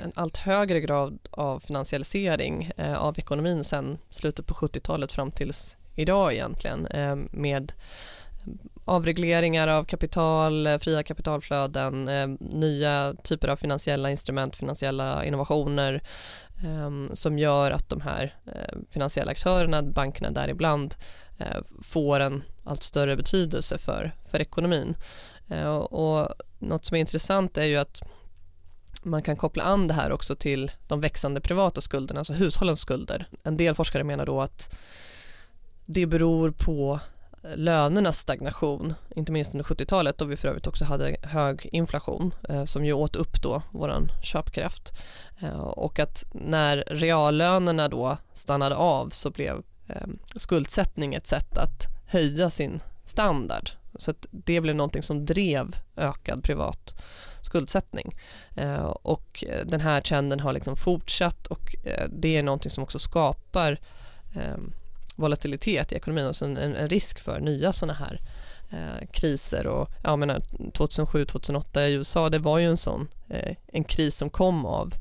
en 0.02 0.12
allt 0.14 0.36
högre 0.36 0.80
grad 0.80 1.18
av 1.30 1.60
finansialisering 1.60 2.70
eh, 2.76 3.02
av 3.02 3.18
ekonomin 3.18 3.64
sedan 3.64 3.98
slutet 4.10 4.46
på 4.46 4.54
70-talet 4.54 5.12
fram 5.12 5.30
tills 5.30 5.76
idag 5.94 6.32
egentligen 6.32 6.86
eh, 6.86 7.16
med 7.30 7.72
avregleringar 8.84 9.68
av 9.68 9.84
kapital, 9.84 10.66
eh, 10.66 10.78
fria 10.78 11.02
kapitalflöden, 11.02 12.08
eh, 12.08 12.26
nya 12.40 13.14
typer 13.22 13.48
av 13.48 13.56
finansiella 13.56 14.10
instrument, 14.10 14.56
finansiella 14.56 15.24
innovationer 15.24 16.02
ehm, 16.64 17.08
som 17.12 17.38
gör 17.38 17.70
att 17.70 17.88
de 17.88 18.00
här 18.00 18.36
eh, 18.46 18.78
finansiella 18.90 19.30
aktörerna, 19.30 19.82
bankerna 19.82 20.30
däribland, 20.30 20.94
får 21.82 22.20
en 22.20 22.42
allt 22.64 22.82
större 22.82 23.16
betydelse 23.16 23.78
för, 23.78 24.12
för 24.30 24.40
ekonomin. 24.40 24.94
Och 25.88 26.28
något 26.58 26.84
som 26.84 26.94
är 26.94 27.00
intressant 27.00 27.58
är 27.58 27.64
ju 27.64 27.76
att 27.76 28.00
man 29.02 29.22
kan 29.22 29.36
koppla 29.36 29.62
an 29.62 29.88
det 29.88 29.94
här 29.94 30.12
också 30.12 30.36
till 30.36 30.72
de 30.88 31.00
växande 31.00 31.40
privata 31.40 31.80
skulderna, 31.80 32.20
alltså 32.20 32.32
hushållens 32.32 32.80
skulder. 32.80 33.28
En 33.44 33.56
del 33.56 33.74
forskare 33.74 34.04
menar 34.04 34.26
då 34.26 34.40
att 34.40 34.76
det 35.86 36.06
beror 36.06 36.50
på 36.50 37.00
lönernas 37.54 38.18
stagnation, 38.18 38.94
inte 39.16 39.32
minst 39.32 39.54
under 39.54 39.64
70-talet 39.64 40.18
då 40.18 40.24
vi 40.24 40.36
för 40.36 40.48
övrigt 40.48 40.66
också 40.66 40.84
hade 40.84 41.16
hög 41.22 41.68
inflation 41.72 42.34
eh, 42.48 42.64
som 42.64 42.84
ju 42.84 42.92
åt 42.92 43.16
upp 43.16 43.42
då 43.42 43.62
vår 43.70 44.10
köpkraft 44.22 44.92
eh, 45.42 45.60
och 45.60 45.98
att 45.98 46.24
när 46.32 46.84
reallönerna 46.86 47.88
då 47.88 48.16
stannade 48.32 48.76
av 48.76 49.08
så 49.08 49.30
blev 49.30 49.62
eh, 49.88 50.06
skuldsättning 50.36 51.14
ett 51.14 51.26
sätt 51.26 51.58
att 51.58 51.86
höja 52.06 52.50
sin 52.50 52.80
standard 53.04 53.70
så 53.98 54.10
att 54.10 54.26
det 54.30 54.60
blev 54.60 54.76
någonting 54.76 55.02
som 55.02 55.26
drev 55.26 55.76
ökad 55.96 56.42
privat 56.44 57.02
skuldsättning. 57.42 58.16
Eh, 58.56 58.84
och 58.84 59.44
den 59.64 59.80
här 59.80 60.00
trenden 60.00 60.40
har 60.40 60.52
liksom 60.52 60.76
fortsatt 60.76 61.46
och 61.46 61.74
eh, 61.84 62.08
det 62.08 62.36
är 62.36 62.42
någonting 62.42 62.70
som 62.70 62.82
också 62.82 62.98
skapar 62.98 63.80
eh, 64.36 64.56
volatilitet 65.16 65.92
i 65.92 65.96
ekonomin, 65.96 66.26
och 66.26 66.42
en, 66.42 66.56
en 66.56 66.88
risk 66.88 67.18
för 67.20 67.40
nya 67.40 67.72
sådana 67.72 67.94
här 67.94 68.20
eh, 68.70 69.06
kriser. 69.12 69.66
Och, 69.66 69.88
jag 70.04 70.18
menar, 70.18 70.40
2007-2008 70.74 71.80
i 71.80 71.92
USA 71.92 72.30
det 72.30 72.38
var 72.38 72.58
ju 72.58 72.66
en 72.66 72.76
sån 72.76 73.08
eh, 73.28 73.56
en 73.66 73.84
kris 73.84 74.16
som 74.16 74.30
kom 74.30 74.66
av 74.66 74.94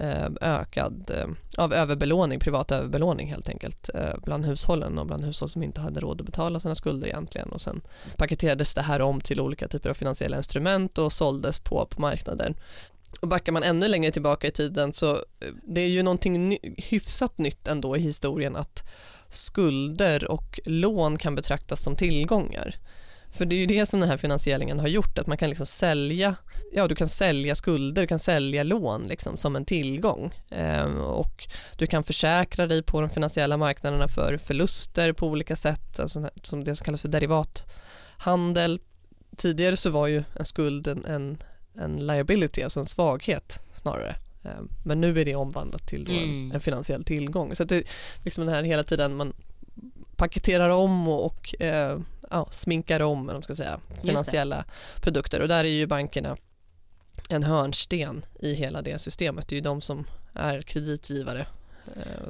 eh, 0.00 0.28
ökad 0.40 1.10
eh, 1.14 1.62
av 1.62 1.74
överbelåning, 1.74 2.40
privat 2.40 2.70
överbelåning 2.70 3.28
helt 3.28 3.48
enkelt 3.48 3.90
eh, 3.94 4.14
bland 4.24 4.44
hushållen 4.46 4.98
och 4.98 5.06
bland 5.06 5.24
hushåll 5.24 5.48
som 5.48 5.62
inte 5.62 5.80
hade 5.80 6.00
råd 6.00 6.20
att 6.20 6.26
betala 6.26 6.60
sina 6.60 6.74
skulder 6.74 7.08
egentligen 7.08 7.48
och 7.48 7.60
sen 7.60 7.80
paketerades 8.16 8.74
det 8.74 8.82
här 8.82 9.02
om 9.02 9.20
till 9.20 9.40
olika 9.40 9.68
typer 9.68 9.90
av 9.90 9.94
finansiella 9.94 10.36
instrument 10.36 10.98
och 10.98 11.12
såldes 11.12 11.58
på, 11.58 11.86
på 11.90 12.00
marknaden. 12.00 12.54
Och 13.20 13.28
backar 13.28 13.52
man 13.52 13.62
ännu 13.62 13.88
längre 13.88 14.12
tillbaka 14.12 14.46
i 14.46 14.50
tiden 14.50 14.92
så 14.92 15.12
eh, 15.14 15.48
det 15.62 15.80
är 15.80 15.88
ju 15.88 16.02
någonting 16.02 16.48
ny, 16.48 16.58
hyfsat 16.76 17.38
nytt 17.38 17.68
ändå 17.68 17.96
i 17.96 18.00
historien 18.00 18.56
att 18.56 18.84
skulder 19.28 20.30
och 20.30 20.60
lån 20.64 21.18
kan 21.18 21.34
betraktas 21.34 21.82
som 21.82 21.96
tillgångar. 21.96 22.76
För 23.30 23.46
det 23.46 23.56
är 23.56 23.58
ju 23.58 23.66
det 23.66 23.86
som 23.86 24.00
den 24.00 24.08
här 24.08 24.16
finansieringen 24.16 24.80
har 24.80 24.88
gjort, 24.88 25.18
att 25.18 25.26
man 25.26 25.36
kan 25.36 25.48
liksom 25.48 25.66
sälja, 25.66 26.36
ja 26.72 26.88
du 26.88 26.94
kan 26.94 27.08
sälja 27.08 27.54
skulder, 27.54 28.02
du 28.02 28.08
kan 28.08 28.18
sälja 28.18 28.62
lån 28.62 29.02
liksom 29.02 29.36
som 29.36 29.56
en 29.56 29.64
tillgång 29.64 30.34
ehm, 30.50 31.00
och 31.00 31.48
du 31.76 31.86
kan 31.86 32.04
försäkra 32.04 32.66
dig 32.66 32.82
på 32.82 33.00
de 33.00 33.10
finansiella 33.10 33.56
marknaderna 33.56 34.08
för 34.08 34.36
förluster 34.36 35.12
på 35.12 35.26
olika 35.26 35.56
sätt, 35.56 36.00
alltså 36.00 36.30
som 36.42 36.64
det 36.64 36.74
som 36.74 36.84
kallas 36.84 37.02
för 37.02 37.08
derivathandel. 37.08 38.80
Tidigare 39.36 39.76
så 39.76 39.90
var 39.90 40.06
ju 40.06 40.24
en 40.38 40.44
skuld 40.44 40.86
en, 40.86 41.04
en, 41.04 41.38
en 41.78 42.06
liability, 42.06 42.62
alltså 42.62 42.80
en 42.80 42.86
svaghet 42.86 43.62
snarare. 43.72 44.16
Ehm, 44.46 44.68
men 44.84 45.00
nu 45.00 45.20
är 45.20 45.24
det 45.24 45.34
omvandlat 45.34 45.86
till 45.86 46.10
en, 46.10 46.16
mm. 46.16 46.52
en, 46.52 46.60
finansiell 46.60 47.04
tillgång. 47.04 47.54
Så 47.54 47.64
det 47.64 47.88
liksom 48.24 48.46
den 48.46 48.54
här 48.54 48.62
hela 48.62 48.82
tiden 48.82 49.16
man 49.16 49.32
paketerar 50.16 50.68
om 50.68 51.08
och, 51.08 51.26
och 51.26 51.62
eh, 51.62 51.98
ja, 52.30 52.48
sminkar 52.50 53.00
om 53.00 53.26
de 53.26 53.42
ska 53.42 53.54
säga, 53.54 53.80
finansiella 54.02 54.64
produkter 55.00 55.40
och 55.40 55.48
där 55.48 55.64
är 55.64 55.68
ju 55.68 55.86
bankerna 55.86 56.36
en 57.28 57.42
hörnsten 57.42 58.24
i 58.40 58.54
hela 58.54 58.82
det 58.82 58.98
systemet. 58.98 59.48
Det 59.48 59.54
är 59.54 59.56
ju 59.56 59.62
de 59.62 59.80
som 59.80 60.04
är 60.34 60.62
kreditgivare 60.62 61.40
Eh, 61.40 61.55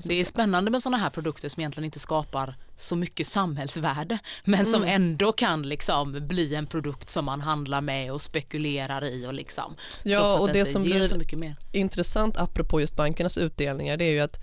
det 0.05 0.21
är 0.21 0.25
spännande 0.25 0.71
med 0.71 0.83
sådana 0.83 0.97
här 0.97 1.11
produkter 1.11 1.49
som 1.49 1.61
egentligen 1.61 1.85
inte 1.85 1.99
skapar 1.99 2.55
så 2.77 2.97
mycket 2.97 3.27
samhällsvärde 3.27 4.19
men 4.45 4.67
som 4.67 4.83
mm. 4.83 4.95
ändå 4.95 5.33
kan 5.33 5.63
liksom 5.63 6.27
bli 6.29 6.55
en 6.55 6.67
produkt 6.67 7.09
som 7.09 7.25
man 7.25 7.41
handlar 7.41 7.81
med 7.81 8.13
och 8.13 8.21
spekulerar 8.21 9.05
i 9.05 9.27
och 9.27 9.35
liksom. 9.35 9.77
Ja 10.03 10.39
och 10.39 10.47
det, 10.47 10.53
det 10.53 10.65
som 10.65 10.83
blir 10.83 11.57
intressant 11.73 12.37
apropå 12.37 12.81
just 12.81 12.97
bankernas 12.97 13.39
utdelningar 13.39 13.97
det 13.97 14.05
är 14.05 14.13
ju 14.13 14.21
att 14.21 14.41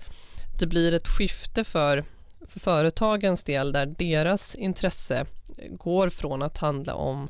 det 0.60 0.66
blir 0.66 0.94
ett 0.94 1.08
skifte 1.08 1.64
för, 1.64 2.04
för 2.46 2.60
företagens 2.60 3.44
del 3.44 3.72
där 3.72 3.86
deras 3.86 4.54
intresse 4.54 5.26
går 5.70 6.08
från 6.10 6.42
att 6.42 6.58
handla 6.58 6.94
om 6.94 7.28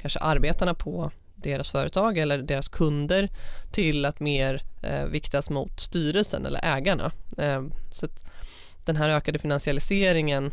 kanske 0.00 0.18
arbetarna 0.18 0.74
på 0.74 1.10
deras 1.36 1.70
företag 1.70 2.18
eller 2.18 2.38
deras 2.38 2.68
kunder 2.68 3.28
till 3.70 4.04
att 4.04 4.20
mer 4.20 4.62
eh, 4.82 5.04
viktas 5.04 5.50
mot 5.50 5.80
styrelsen 5.80 6.46
eller 6.46 6.60
ägarna. 6.64 7.12
Eh, 7.38 7.62
så 7.90 8.06
den 8.84 8.96
här 8.96 9.08
ökade 9.08 9.38
finansialiseringen 9.38 10.52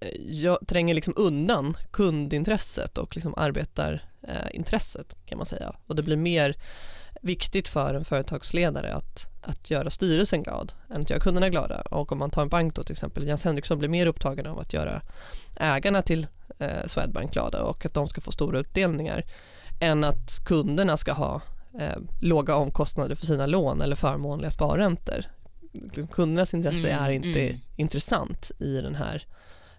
eh, 0.00 0.08
jag 0.18 0.58
tränger 0.66 0.94
liksom 0.94 1.14
undan 1.16 1.76
kundintresset 1.90 2.98
och 2.98 3.16
liksom 3.16 3.34
arbetarintresset 3.36 5.12
eh, 5.12 5.26
kan 5.26 5.38
man 5.38 5.46
säga 5.46 5.74
och 5.86 5.96
det 5.96 6.02
blir 6.02 6.16
mer 6.16 6.56
viktigt 7.22 7.68
för 7.68 7.94
en 7.94 8.04
företagsledare 8.04 8.94
att, 8.94 9.28
att 9.42 9.70
göra 9.70 9.90
styrelsen 9.90 10.42
glad 10.42 10.72
än 10.94 11.02
att 11.02 11.10
göra 11.10 11.20
kunderna 11.20 11.48
glada 11.48 11.80
och 11.80 12.12
om 12.12 12.18
man 12.18 12.30
tar 12.30 12.42
en 12.42 12.48
bank 12.48 12.74
då 12.74 12.82
till 12.82 12.92
exempel 12.92 13.26
Jens 13.26 13.44
Henriksson 13.44 13.78
blir 13.78 13.88
mer 13.88 14.06
upptagen 14.06 14.46
av 14.46 14.58
att 14.58 14.72
göra 14.72 15.02
ägarna 15.56 16.02
till 16.02 16.26
eh, 16.58 16.86
Swedbank 16.86 17.32
glada 17.32 17.62
och 17.62 17.86
att 17.86 17.94
de 17.94 18.08
ska 18.08 18.20
få 18.20 18.32
stora 18.32 18.58
utdelningar 18.58 19.24
än 19.80 20.04
att 20.04 20.44
kunderna 20.44 20.96
ska 20.96 21.12
ha 21.12 21.40
eh, 21.80 21.96
låga 22.20 22.56
omkostnader 22.56 23.14
för 23.14 23.26
sina 23.26 23.46
lån 23.46 23.80
eller 23.80 23.96
förmånliga 23.96 24.50
sparräntor. 24.50 25.24
Kundernas 26.10 26.54
intresse 26.54 26.90
mm, 26.90 27.04
är 27.04 27.10
inte 27.10 27.46
mm. 27.46 27.60
intressant 27.76 28.50
i 28.58 28.80
den 28.80 28.94
här 28.94 29.26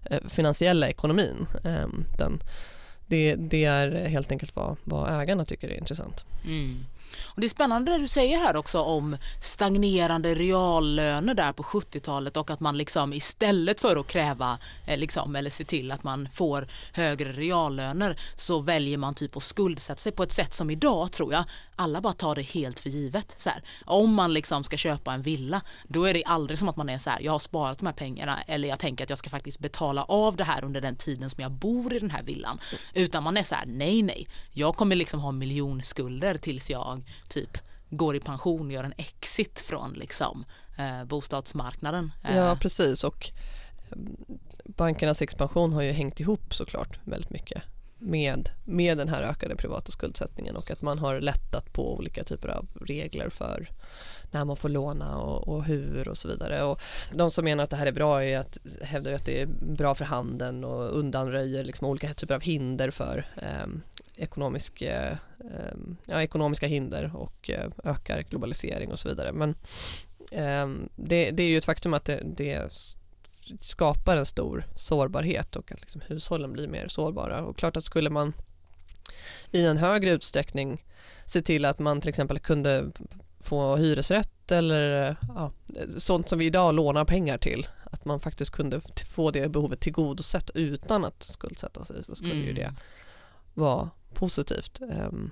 eh, 0.03 0.19
finansiella 0.27 0.88
ekonomin. 0.88 1.48
Eh, 1.63 1.88
den, 2.17 2.39
det, 3.07 3.36
det, 3.36 3.65
är 3.65 4.07
helt 4.07 4.31
enkelt 4.31 4.55
vad, 4.55 4.77
vad 4.84 5.22
ägarna 5.22 5.46
tycker 5.46 5.69
är 5.69 5.77
intressant. 5.77 6.25
Mm. 6.46 6.86
Och 7.25 7.41
det 7.41 7.47
är 7.47 7.50
spännande 7.50 7.91
det 7.91 7.97
du 7.97 8.07
säger 8.07 8.38
här 8.38 8.55
också 8.55 8.79
om 8.79 9.17
stagnerande 9.41 10.36
reallöner 10.36 11.33
där 11.33 11.53
på 11.53 11.63
70-talet 11.63 12.38
och 12.38 12.51
att 12.51 12.59
man 12.59 12.77
liksom 12.77 13.13
istället 13.13 13.81
för 13.81 13.95
att 13.95 14.07
kräva 14.07 14.57
eh, 14.86 14.97
liksom, 14.97 15.36
eller 15.36 15.50
se 15.50 15.63
till 15.63 15.91
att 15.91 16.03
man 16.03 16.29
får 16.33 16.67
högre 16.93 17.31
reallöner 17.31 18.19
så 18.36 18.59
väljer 18.59 18.97
man 18.97 19.13
typ 19.13 19.38
att 19.38 19.43
skuldsätta 19.43 20.00
sig 20.00 20.12
på 20.12 20.24
ett 20.24 20.31
sätt 20.31 20.53
som 20.53 20.69
idag 20.69 21.12
tror 21.12 21.33
jag 21.33 21.43
alla 21.77 22.01
bara 22.01 22.13
tar 22.13 22.36
det 22.36 22.41
helt 22.41 22.79
för 22.79 22.89
givet. 22.89 23.34
Så 23.38 23.50
här, 23.50 23.62
om 23.86 24.13
man 24.13 24.34
liksom 24.34 24.63
ska 24.63 24.77
köpa 24.77 25.13
en 25.13 25.22
villa 25.22 25.62
då 25.88 26.05
är 26.05 26.13
det 26.13 26.24
aldrig 26.24 26.60
som 26.60 26.69
att 26.69 26.75
man 26.75 26.89
är 26.89 26.98
så 26.98 27.10
här 27.10 27.22
jag 27.22 27.31
har 27.31 27.39
sparat 27.39 27.79
de 27.79 27.86
här 27.86 27.93
pengarna 27.93 28.39
eller 28.48 28.69
jag 28.69 28.79
tänker 28.79 29.03
att 29.03 29.10
jag 29.10 29.19
ska 29.19 29.29
faktiskt 29.29 29.60
betala 29.60 30.03
av 30.03 30.36
det 30.36 30.43
här 30.43 30.63
under 30.63 30.81
den 30.81 30.96
tiden 30.96 31.29
som 31.29 31.41
jag 31.41 31.51
bor 31.51 31.93
i 31.93 32.00
den 32.00 32.12
här 32.12 32.24
villan 32.24 32.60
utan 32.93 33.24
man 33.24 33.38
är 33.38 33.43
så 33.43 33.55
här 33.55 33.65
nej 33.65 34.01
nej 34.01 34.27
jag 34.51 34.75
kommer 34.75 34.96
liksom 34.96 35.19
ha 35.19 35.31
miljonskulder 35.31 36.36
tills 36.38 36.69
jag 36.69 37.03
typ 37.29 37.57
går 37.89 38.15
i 38.15 38.19
pension 38.19 38.67
och 38.67 38.74
gör 38.74 38.84
en 38.84 38.93
exit 38.98 39.60
från 39.60 39.93
liksom, 39.93 40.46
eh, 40.77 41.03
bostadsmarknaden. 41.05 42.12
Ja 42.24 42.51
eh. 42.51 42.60
precis 42.60 43.03
och 43.03 43.29
eh, 43.89 43.98
bankernas 44.65 45.22
expansion 45.22 45.74
har 45.74 45.81
ju 45.81 45.91
hängt 45.91 46.19
ihop 46.19 46.55
såklart 46.55 47.00
väldigt 47.03 47.29
mycket 47.29 47.63
med, 47.97 48.49
med 48.63 48.97
den 48.97 49.09
här 49.09 49.23
ökade 49.23 49.55
privata 49.55 49.91
skuldsättningen 49.91 50.55
och 50.55 50.71
att 50.71 50.81
man 50.81 50.99
har 50.99 51.19
lättat 51.19 51.73
på 51.73 51.95
olika 51.95 52.23
typer 52.23 52.47
av 52.47 52.67
regler 52.81 53.29
för 53.29 53.69
när 54.31 54.45
man 54.45 54.57
får 54.57 54.69
låna 54.69 55.17
och, 55.17 55.47
och 55.47 55.63
hur 55.63 56.07
och 56.07 56.17
så 56.17 56.27
vidare. 56.27 56.63
Och 56.63 56.81
de 57.13 57.31
som 57.31 57.45
menar 57.45 57.63
att 57.63 57.69
det 57.69 57.75
här 57.75 57.85
är 57.85 57.91
bra 57.91 58.23
är 58.23 58.39
att 58.39 58.57
hävdar 58.81 59.13
att 59.13 59.25
det 59.25 59.41
är 59.41 59.45
bra 59.61 59.95
för 59.95 60.05
handeln 60.05 60.63
och 60.63 60.97
undanröjer 60.97 61.63
liksom 61.63 61.87
olika 61.87 62.13
typer 62.13 62.35
av 62.35 62.41
hinder 62.41 62.91
för 62.91 63.25
eh, 63.35 63.67
ekonomisk, 64.15 64.81
eh, 64.81 65.17
ja, 66.05 66.21
ekonomiska 66.21 66.67
hinder 66.67 67.11
och 67.15 67.49
eh, 67.49 67.71
ökar 67.83 68.23
globalisering 68.29 68.91
och 68.91 68.99
så 68.99 69.09
vidare. 69.09 69.31
Men 69.33 69.55
ehm, 70.31 70.89
det, 70.95 71.31
det, 71.31 71.43
är 71.43 71.47
ju 71.47 71.57
ett 71.57 71.65
faktum 71.65 71.93
att 71.93 72.05
det, 72.05 72.21
det 72.23 72.73
skapar 73.61 74.17
en 74.17 74.25
stor 74.25 74.67
sårbarhet 74.75 75.55
och 75.55 75.71
att 75.71 75.81
liksom 75.81 76.01
hushållen 76.07 76.53
blir 76.53 76.67
mer 76.67 76.87
sårbara. 76.87 77.43
Och 77.43 77.57
klart 77.57 77.77
att 77.77 77.83
skulle 77.83 78.09
man 78.09 78.33
i 79.51 79.65
en 79.65 79.77
högre 79.77 80.11
utsträckning 80.11 80.85
se 81.25 81.41
till 81.41 81.65
att 81.65 81.79
man 81.79 82.01
till 82.01 82.09
exempel 82.09 82.39
kunde 82.39 82.91
få 83.39 83.75
hyresrätt 83.75 84.51
eller 84.51 85.15
ja, 85.35 85.51
sånt 85.97 86.29
som 86.29 86.39
vi 86.39 86.45
idag 86.45 86.75
lånar 86.75 87.05
pengar 87.05 87.37
till 87.37 87.67
att 87.83 88.05
man 88.05 88.19
faktiskt 88.19 88.51
kunde 88.51 88.81
få 89.09 89.31
det 89.31 89.49
behovet 89.49 89.79
tillgodosett 89.79 90.51
utan 90.53 91.05
att 91.05 91.23
skuldsätta 91.23 91.85
sig 91.85 92.03
så 92.03 92.15
skulle 92.15 92.33
mm. 92.33 92.45
ju 92.45 92.53
det 92.53 92.73
vara 93.53 93.89
positivt 94.13 94.81
um, 94.81 95.31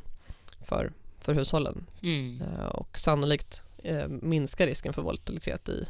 för, 0.59 0.91
för 1.19 1.33
hushållen 1.33 1.85
Mm. 2.03 2.41
eh, 2.41 2.65
och 2.65 2.99
sannolikt 2.99 3.61
eh, 3.77 4.07
minska 4.07 4.67
risken 4.67 4.93
för 4.93 5.01
volatilitet 5.01 5.69
i, 5.69 5.85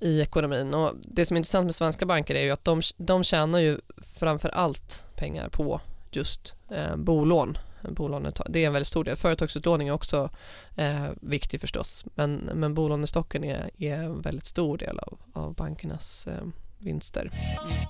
i 0.00 0.20
ekonomin. 0.20 0.74
Och 0.74 0.92
det 1.00 1.26
som 1.26 1.34
är 1.34 1.38
intressant 1.38 1.64
med 1.64 1.74
svenska 1.74 2.06
banker 2.06 2.34
är 2.34 2.42
ju 2.42 2.50
att 2.50 2.64
de, 2.64 2.80
de 2.96 3.24
tjänar 3.24 3.58
ju 3.58 3.78
framför 3.96 4.48
allt 4.48 5.06
pengar 5.16 5.48
på 5.48 5.80
just 6.10 6.54
eh, 6.70 6.96
bolån. 6.96 7.58
Det 8.48 8.62
är 8.62 8.66
en 8.66 8.72
väldigt 8.72 8.86
stor 8.86 9.04
del. 9.04 9.16
Företagsutlåning 9.16 9.88
är 9.88 9.92
också 9.92 10.30
eh, 10.76 11.06
viktig 11.20 11.60
förstås 11.60 12.04
men, 12.14 12.50
men 12.54 12.74
bolånestocken 12.74 13.44
är, 13.44 13.70
är 13.78 13.98
en 13.98 14.20
väldigt 14.20 14.46
stor 14.46 14.78
del 14.78 14.98
av, 14.98 15.18
av 15.32 15.54
bankernas 15.54 16.26
eh, 16.26 16.46
vinster. 16.78 17.30
Mm. 17.66 17.86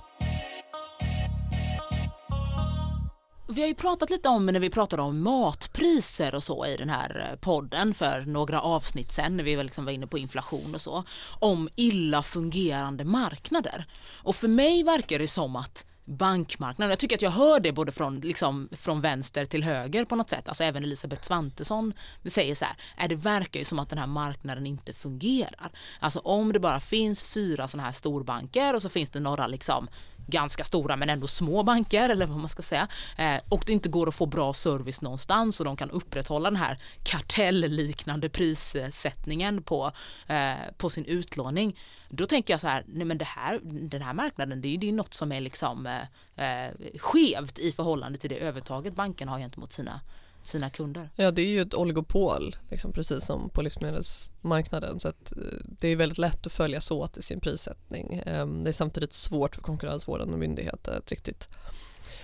Vi 3.55 3.61
har 3.61 3.67
ju 3.67 3.75
pratat 3.75 4.09
lite 4.09 4.29
om 4.29 4.45
när 4.45 4.59
vi 4.59 4.69
pratade 4.69 5.01
om 5.01 5.23
matpriser 5.23 6.35
och 6.35 6.43
så 6.43 6.65
i 6.65 6.77
den 6.77 6.89
här 6.89 7.29
eh, 7.31 7.39
podden 7.39 7.93
för 7.93 8.21
några 8.21 8.61
avsnitt 8.61 9.11
sen 9.11 9.37
när 9.37 9.43
vi 9.43 9.63
liksom 9.63 9.85
var 9.85 9.91
inne 9.91 10.07
på 10.07 10.17
inflation 10.17 10.75
och 10.75 10.81
så 10.81 11.03
om 11.39 11.69
illa 11.75 12.21
fungerande 12.21 13.05
marknader. 13.05 13.85
Och 14.23 14.35
för 14.35 14.47
mig 14.47 14.83
verkar 14.83 15.19
det 15.19 15.27
som 15.27 15.55
att 15.55 15.85
bankmarknaden, 16.05 16.89
jag 16.89 16.99
tycker 16.99 17.15
att 17.15 17.21
jag 17.21 17.31
hör 17.31 17.59
det 17.59 17.71
både 17.71 17.91
från, 17.91 18.19
liksom, 18.19 18.69
från 18.71 19.01
vänster 19.01 19.45
till 19.45 19.63
höger 19.63 20.05
på 20.05 20.15
något 20.15 20.29
sätt, 20.29 20.47
alltså 20.47 20.63
även 20.63 20.83
Elisabeth 20.83 21.21
Svantesson 21.21 21.93
säger 22.25 22.55
så 22.55 22.65
här, 22.65 22.75
är 22.97 23.07
det 23.07 23.15
verkar 23.15 23.59
ju 23.59 23.63
som 23.63 23.79
att 23.79 23.89
den 23.89 23.99
här 23.99 24.07
marknaden 24.07 24.67
inte 24.67 24.93
fungerar. 24.93 25.71
Alltså 25.99 26.19
om 26.19 26.53
det 26.53 26.59
bara 26.59 26.79
finns 26.79 27.23
fyra 27.23 27.67
sådana 27.67 27.85
här 27.85 27.91
storbanker 27.93 28.73
och 28.73 28.81
så 28.81 28.89
finns 28.89 29.11
det 29.11 29.19
några 29.19 29.47
liksom 29.47 29.87
ganska 30.27 30.63
stora 30.63 30.95
men 30.95 31.09
ändå 31.09 31.27
små 31.27 31.63
banker 31.63 32.09
eller 32.09 32.27
vad 32.27 32.37
man 32.37 32.49
ska 32.49 32.61
säga. 32.61 32.87
Eh, 33.17 33.39
och 33.49 33.63
det 33.65 33.73
inte 33.73 33.89
går 33.89 34.07
att 34.07 34.15
få 34.15 34.25
bra 34.25 34.53
service 34.53 35.01
någonstans 35.01 35.59
och 35.59 35.65
de 35.65 35.77
kan 35.77 35.89
upprätthålla 35.89 36.49
den 36.49 36.59
här 36.59 36.77
kartellliknande 37.03 38.29
prissättningen 38.29 39.63
på, 39.63 39.91
eh, 40.27 40.53
på 40.77 40.89
sin 40.89 41.05
utlåning. 41.05 41.79
Då 42.09 42.25
tänker 42.25 42.53
jag 42.53 42.61
så 42.61 42.67
här, 42.67 42.83
nej 42.87 43.05
men 43.05 43.17
det 43.17 43.25
här, 43.25 43.59
den 43.63 44.01
här 44.01 44.13
marknaden 44.13 44.61
det 44.61 44.67
är 44.67 44.83
ju 44.83 44.91
något 44.91 45.13
som 45.13 45.31
är 45.31 45.41
liksom 45.41 45.87
eh, 46.35 46.65
eh, 46.65 46.71
skevt 46.97 47.59
i 47.59 47.71
förhållande 47.71 48.17
till 48.17 48.29
det 48.29 48.39
övertaget 48.39 48.95
bankerna 48.95 49.31
har 49.31 49.39
gentemot 49.39 49.71
sina 49.71 50.01
sina 50.45 50.69
kunder. 50.69 51.09
Ja, 51.15 51.31
det 51.31 51.41
är 51.41 51.47
ju 51.47 51.61
ett 51.61 51.73
oligopol, 51.73 52.55
liksom, 52.69 52.91
precis 52.91 53.25
som 53.25 53.49
på 53.49 53.61
livsmedelsmarknaden. 53.61 54.99
Så 54.99 55.07
att, 55.07 55.31
eh, 55.37 55.43
det 55.79 55.87
är 55.87 55.95
väldigt 55.95 56.17
lätt 56.17 56.45
att 56.45 56.53
följas 56.53 56.91
åt 56.91 57.17
i 57.17 57.21
sin 57.21 57.39
prissättning. 57.39 58.21
Ehm, 58.25 58.63
det 58.63 58.69
är 58.69 58.73
samtidigt 58.73 59.13
svårt 59.13 59.55
för 59.55 59.61
konkurrensvårdande 59.61 60.37
myndigheter 60.37 60.97
att 60.97 61.11
riktigt 61.11 61.49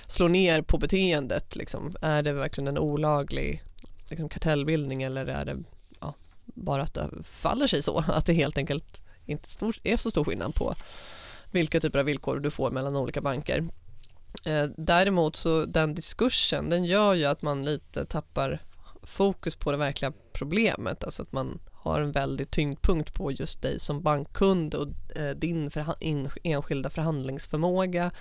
slå 0.07 0.27
ner 0.27 0.61
på 0.61 0.77
beteendet. 0.77 1.55
Liksom. 1.55 1.95
Är 2.01 2.23
det 2.23 2.33
verkligen 2.33 2.67
en 2.67 2.77
olaglig 2.77 3.63
liksom, 4.09 4.29
kartellbildning 4.29 5.03
eller 5.03 5.25
är 5.25 5.45
det 5.45 5.57
ja, 5.99 6.13
bara 6.45 6.81
att 6.81 6.93
det 6.93 7.09
faller 7.23 7.67
sig 7.67 7.81
så? 7.81 8.03
Att 8.07 8.25
det 8.25 8.33
helt 8.33 8.57
enkelt 8.57 9.03
inte 9.25 9.49
är 9.83 9.97
så 9.97 10.11
stor 10.11 10.23
skillnad 10.23 10.55
på 10.55 10.75
vilka 11.51 11.79
typer 11.79 11.99
av 11.99 12.05
villkor 12.05 12.39
du 12.39 12.51
får 12.51 12.71
mellan 12.71 12.95
olika 12.95 13.21
banker. 13.21 13.67
Eh, 14.45 14.69
däremot 14.77 15.35
så 15.35 15.65
den 15.65 15.95
diskursen 15.95 16.69
den 16.69 16.85
gör 16.85 17.13
ju 17.13 17.25
att 17.25 17.41
man 17.41 17.65
lite 17.65 18.05
tappar 18.05 18.59
fokus 19.03 19.55
på 19.55 19.71
det 19.71 19.77
verkliga 19.77 20.13
problemet. 20.33 21.03
Alltså 21.03 21.23
att 21.23 21.31
man 21.31 21.59
har 21.73 22.01
en 22.01 22.11
väldig 22.11 22.51
tyngdpunkt 22.51 23.13
på 23.13 23.31
just 23.31 23.61
dig 23.61 23.79
som 23.79 24.01
bankkund 24.01 24.75
och 24.75 24.87
eh, 25.15 25.35
din 25.35 25.69
förha- 25.69 25.95
in, 25.99 26.29
enskilda 26.43 26.89
förhandlingsförmåga. 26.89 28.11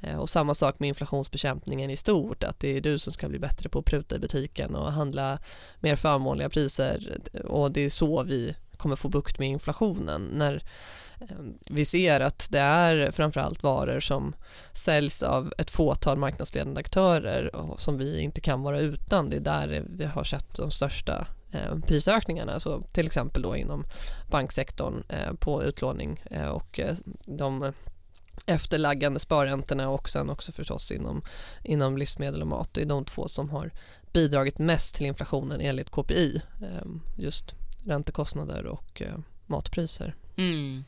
Eh, 0.00 0.16
och 0.16 0.28
samma 0.28 0.54
sak 0.54 0.78
med 0.78 0.88
inflationsbekämpningen 0.88 1.90
i 1.90 1.96
stort. 1.96 2.44
Att 2.44 2.60
det 2.60 2.76
är 2.76 2.80
du 2.80 2.98
som 2.98 3.12
ska 3.12 3.28
bli 3.28 3.38
bättre 3.38 3.68
på 3.68 3.78
att 3.78 3.84
pruta 3.84 4.16
i 4.16 4.18
butiken 4.18 4.74
och 4.74 4.92
handla 4.92 5.38
mer 5.80 5.96
förmånliga 5.96 6.48
priser. 6.48 7.18
Och 7.44 7.72
det 7.72 7.80
är 7.80 7.90
så 7.90 8.22
vi 8.22 8.56
kommer 8.76 8.96
få 8.96 9.08
bukt 9.08 9.38
med 9.38 9.48
inflationen. 9.48 10.22
När 10.22 10.62
eh, 11.20 11.36
vi 11.70 11.84
ser 11.84 12.20
att 12.20 12.48
det 12.50 12.58
är 12.58 13.10
framförallt 13.10 13.62
varor 13.62 14.00
som 14.00 14.34
säljs 14.72 15.22
av 15.22 15.52
ett 15.58 15.70
fåtal 15.70 16.18
marknadsledande 16.18 16.80
aktörer 16.80 17.56
och 17.56 17.80
som 17.80 17.98
vi 17.98 18.20
inte 18.20 18.40
kan 18.40 18.62
vara 18.62 18.80
utan. 18.80 19.30
Det 19.30 19.36
är 19.36 19.40
där 19.40 19.84
vi 19.88 20.04
har 20.04 20.24
sett 20.24 20.54
de 20.54 20.70
största 20.70 21.26
eh, 21.52 21.78
prisökningarna, 21.86 22.60
så 22.60 22.82
till 22.82 23.06
exempel 23.06 23.42
då 23.42 23.56
inom 23.56 23.84
banksektorn 24.30 25.02
eh, 25.08 25.34
på 25.34 25.64
utlåning 25.64 26.24
och 26.52 26.80
de 27.26 27.72
efterlaggande 28.46 29.20
sparräntorna 29.20 29.88
och 29.88 30.08
sen 30.08 30.30
också 30.30 30.52
förstås 30.52 30.92
inom, 30.92 31.22
inom 31.64 31.96
livsmedel 31.96 32.42
och 32.42 32.48
mat. 32.48 32.74
Det 32.74 32.82
är 32.82 32.86
de 32.86 33.04
två 33.04 33.28
som 33.28 33.50
har 33.50 33.70
bidragit 34.12 34.58
mest 34.58 34.94
till 34.94 35.06
inflationen 35.06 35.60
enligt 35.60 35.90
KPI, 35.90 36.42
just 37.16 37.54
räntekostnader 37.86 38.66
och 38.66 39.02
eh, 39.02 39.18
matpriser. 39.46 40.14
Mm. 40.36 40.84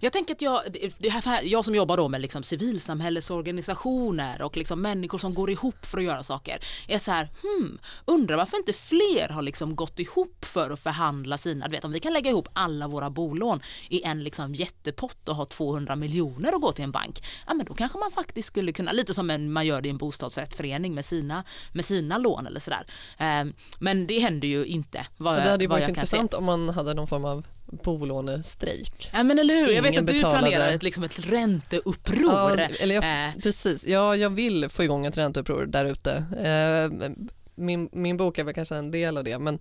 Jag 0.00 0.12
tänker 0.12 0.34
att 0.34 0.42
jag, 0.42 0.60
det 0.98 1.08
här, 1.08 1.42
jag 1.42 1.64
som 1.64 1.74
jobbar 1.74 1.96
då 1.96 2.08
med 2.08 2.20
liksom 2.20 2.42
civilsamhällesorganisationer 2.42 4.42
och 4.42 4.56
liksom 4.56 4.82
människor 4.82 5.18
som 5.18 5.34
går 5.34 5.50
ihop 5.50 5.84
för 5.84 5.98
att 5.98 6.04
göra 6.04 6.22
saker 6.22 6.58
är 6.88 6.98
så 6.98 7.10
här, 7.10 7.28
hmm, 7.42 7.78
undrar 8.04 8.36
varför 8.36 8.56
inte 8.56 8.72
fler 8.72 9.28
har 9.28 9.42
liksom 9.42 9.76
gått 9.76 9.98
ihop 9.98 10.44
för 10.44 10.70
att 10.70 10.80
förhandla 10.80 11.38
sina, 11.38 11.68
du 11.68 11.72
vet 11.72 11.84
om 11.84 11.92
vi 11.92 12.00
kan 12.00 12.12
lägga 12.12 12.30
ihop 12.30 12.48
alla 12.52 12.88
våra 12.88 13.10
bolån 13.10 13.60
i 13.88 14.02
en 14.02 14.24
liksom 14.24 14.54
jättepott 14.54 15.28
och 15.28 15.36
ha 15.36 15.44
200 15.44 15.96
miljoner 15.96 16.54
och 16.54 16.60
gå 16.60 16.72
till 16.72 16.84
en 16.84 16.92
bank, 16.92 17.24
ja 17.46 17.54
men 17.54 17.66
då 17.66 17.74
kanske 17.74 17.98
man 17.98 18.10
faktiskt 18.10 18.48
skulle 18.48 18.72
kunna, 18.72 18.92
lite 18.92 19.14
som 19.14 19.30
en, 19.30 19.52
man 19.52 19.66
gör 19.66 19.80
det 19.80 19.88
i 19.88 19.90
en 19.90 19.98
bostadsrättsförening 19.98 20.94
med 20.94 21.04
sina, 21.04 21.44
med 21.72 21.84
sina 21.84 22.18
lån 22.18 22.46
eller 22.46 22.60
sådär. 22.60 22.86
Um, 23.20 23.54
men 23.78 24.06
det 24.06 24.18
händer 24.18 24.48
ju 24.48 24.64
inte. 24.64 25.06
Vad, 25.16 25.36
det 25.36 25.50
hade 25.50 25.64
ju 25.64 25.68
varit 25.68 25.88
intressant 25.88 26.34
om 26.34 26.44
man 26.44 26.68
hade 26.68 26.94
någon 26.94 27.06
form 27.06 27.24
av 27.24 27.46
bolånestrejk. 27.66 29.10
Ja 29.12 29.22
men 29.22 29.38
eller 29.38 29.54
hur, 29.54 29.72
jag 29.72 29.82
vet 29.82 29.98
att 29.98 30.06
du 30.06 30.12
betalade- 30.12 30.38
planerar 30.38 30.68
ett, 30.72 30.82
liksom 30.82 31.04
ett 31.04 31.26
ränteuppror. 31.26 32.58
Ja, 32.58 32.66
eller 32.80 32.94
jag, 32.94 33.04
Eh. 33.04 33.34
Precis, 33.42 33.84
ja, 33.86 34.16
jag 34.16 34.30
vill 34.30 34.68
få 34.68 34.84
igång 34.84 35.06
ett 35.06 35.18
ränteuppror 35.18 35.66
där 35.66 35.84
ute. 35.84 36.12
Eh, 36.42 37.10
min, 37.54 37.88
min 37.92 38.16
bok 38.16 38.38
är 38.38 38.44
väl 38.44 38.54
kanske 38.54 38.76
en 38.76 38.90
del 38.90 39.16
av 39.16 39.24
det 39.24 39.38
men 39.38 39.54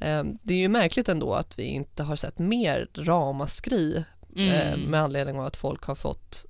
eh, 0.00 0.24
det 0.42 0.54
är 0.54 0.58
ju 0.58 0.68
märkligt 0.68 1.08
ändå 1.08 1.34
att 1.34 1.58
vi 1.58 1.62
inte 1.62 2.02
har 2.02 2.16
sett 2.16 2.38
mer 2.38 2.88
ramaskri 2.94 4.04
Mm. 4.36 4.80
med 4.80 5.00
anledning 5.02 5.38
av 5.38 5.46
att 5.46 5.56
folk 5.56 5.82
har 5.84 5.94
fått 5.94 6.46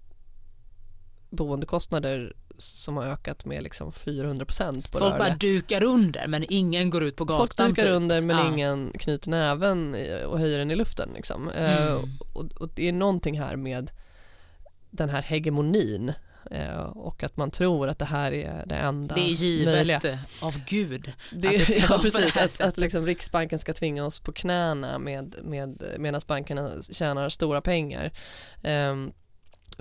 boendekostnader 1.30 2.36
som 2.58 2.96
har 2.96 3.04
ökat 3.04 3.44
med 3.44 3.62
liksom 3.62 3.92
400 3.92 4.44
procent 4.44 4.90
på 4.92 4.98
Folk 4.98 5.12
bara 5.12 5.18
rörliga. 5.22 5.36
dukar 5.36 5.82
under 5.84 6.26
men 6.26 6.44
ingen 6.48 6.90
går 6.90 7.04
ut 7.04 7.16
på 7.16 7.24
gatan. 7.24 7.38
Folk 7.46 7.56
dukar 7.56 7.82
typ. 7.82 7.92
under 7.92 8.20
men 8.20 8.36
Ja. 8.38 8.52
ingen 8.52 8.92
knyter 8.98 9.30
näven 9.30 9.96
och 10.26 10.38
höjer 10.38 10.58
den 10.58 10.70
i 10.70 10.74
luften. 10.74 11.08
Liksom. 11.14 11.48
Eh, 11.48 11.82
Mm. 11.92 12.02
och, 12.34 12.44
och 12.52 12.68
det 12.74 12.88
är 12.88 12.92
någonting 12.92 13.40
här 13.40 13.56
med 13.56 13.90
den 14.90 15.08
här 15.10 15.22
hegemonin 15.22 16.12
eh, 16.50 16.80
och 16.82 17.22
att 17.22 17.36
man 17.36 17.50
tror 17.50 17.88
att 17.88 17.98
det 17.98 18.04
här 18.04 18.32
är 18.32 18.64
det 18.66 18.74
enda 18.74 19.14
Det 19.14 19.20
är 19.20 19.24
givet 19.34 19.74
möjliga. 19.74 20.18
av 20.42 20.60
Gud. 20.66 21.12
Det, 21.32 21.48
att 21.48 21.54
det 21.54 21.64
ska 21.66 21.74
ja, 21.94 21.98
precis, 22.02 22.36
att, 22.36 22.60
att 22.60 22.76
liksom 22.78 23.06
Riksbanken 23.06 23.58
ska 23.58 23.72
tvinga 23.74 24.04
oss 24.04 24.20
på 24.20 24.32
knäna 24.32 24.98
med, 24.98 25.34
med, 25.42 25.82
medan 25.98 26.20
bankerna 26.26 26.70
tjänar 26.92 27.28
stora 27.28 27.60
pengar. 27.60 28.12
Ehm, 28.62 29.12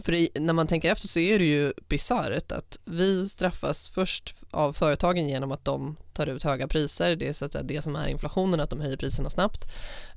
för 0.02 0.14
i, 0.14 0.30
när 0.36 0.54
man 0.54 0.68
tänker 0.68 0.92
efter 0.92 1.08
så 1.08 1.20
är 1.20 1.40
det 1.40 1.46
ju 1.46 1.74
bisarrt 1.88 2.52
att 2.52 2.80
vi 2.86 3.30
straffas 3.30 3.90
först 3.90 4.36
av 4.52 4.74
företagen 4.74 5.30
genom 5.30 5.52
att 5.52 5.66
de 5.66 5.98
tar 6.14 6.28
ut 6.28 6.44
höga 6.44 6.68
priser. 6.68 7.16
Det 7.16 7.28
är 7.28 7.34
så 7.34 7.46
att 7.46 7.56
det 7.64 7.82
som 7.82 7.96
är 7.96 8.08
inflationen, 8.08 8.60
att 8.60 8.70
de 8.70 8.82
höjer 8.82 8.98
priserna 8.98 9.30
snabbt. 9.30 9.66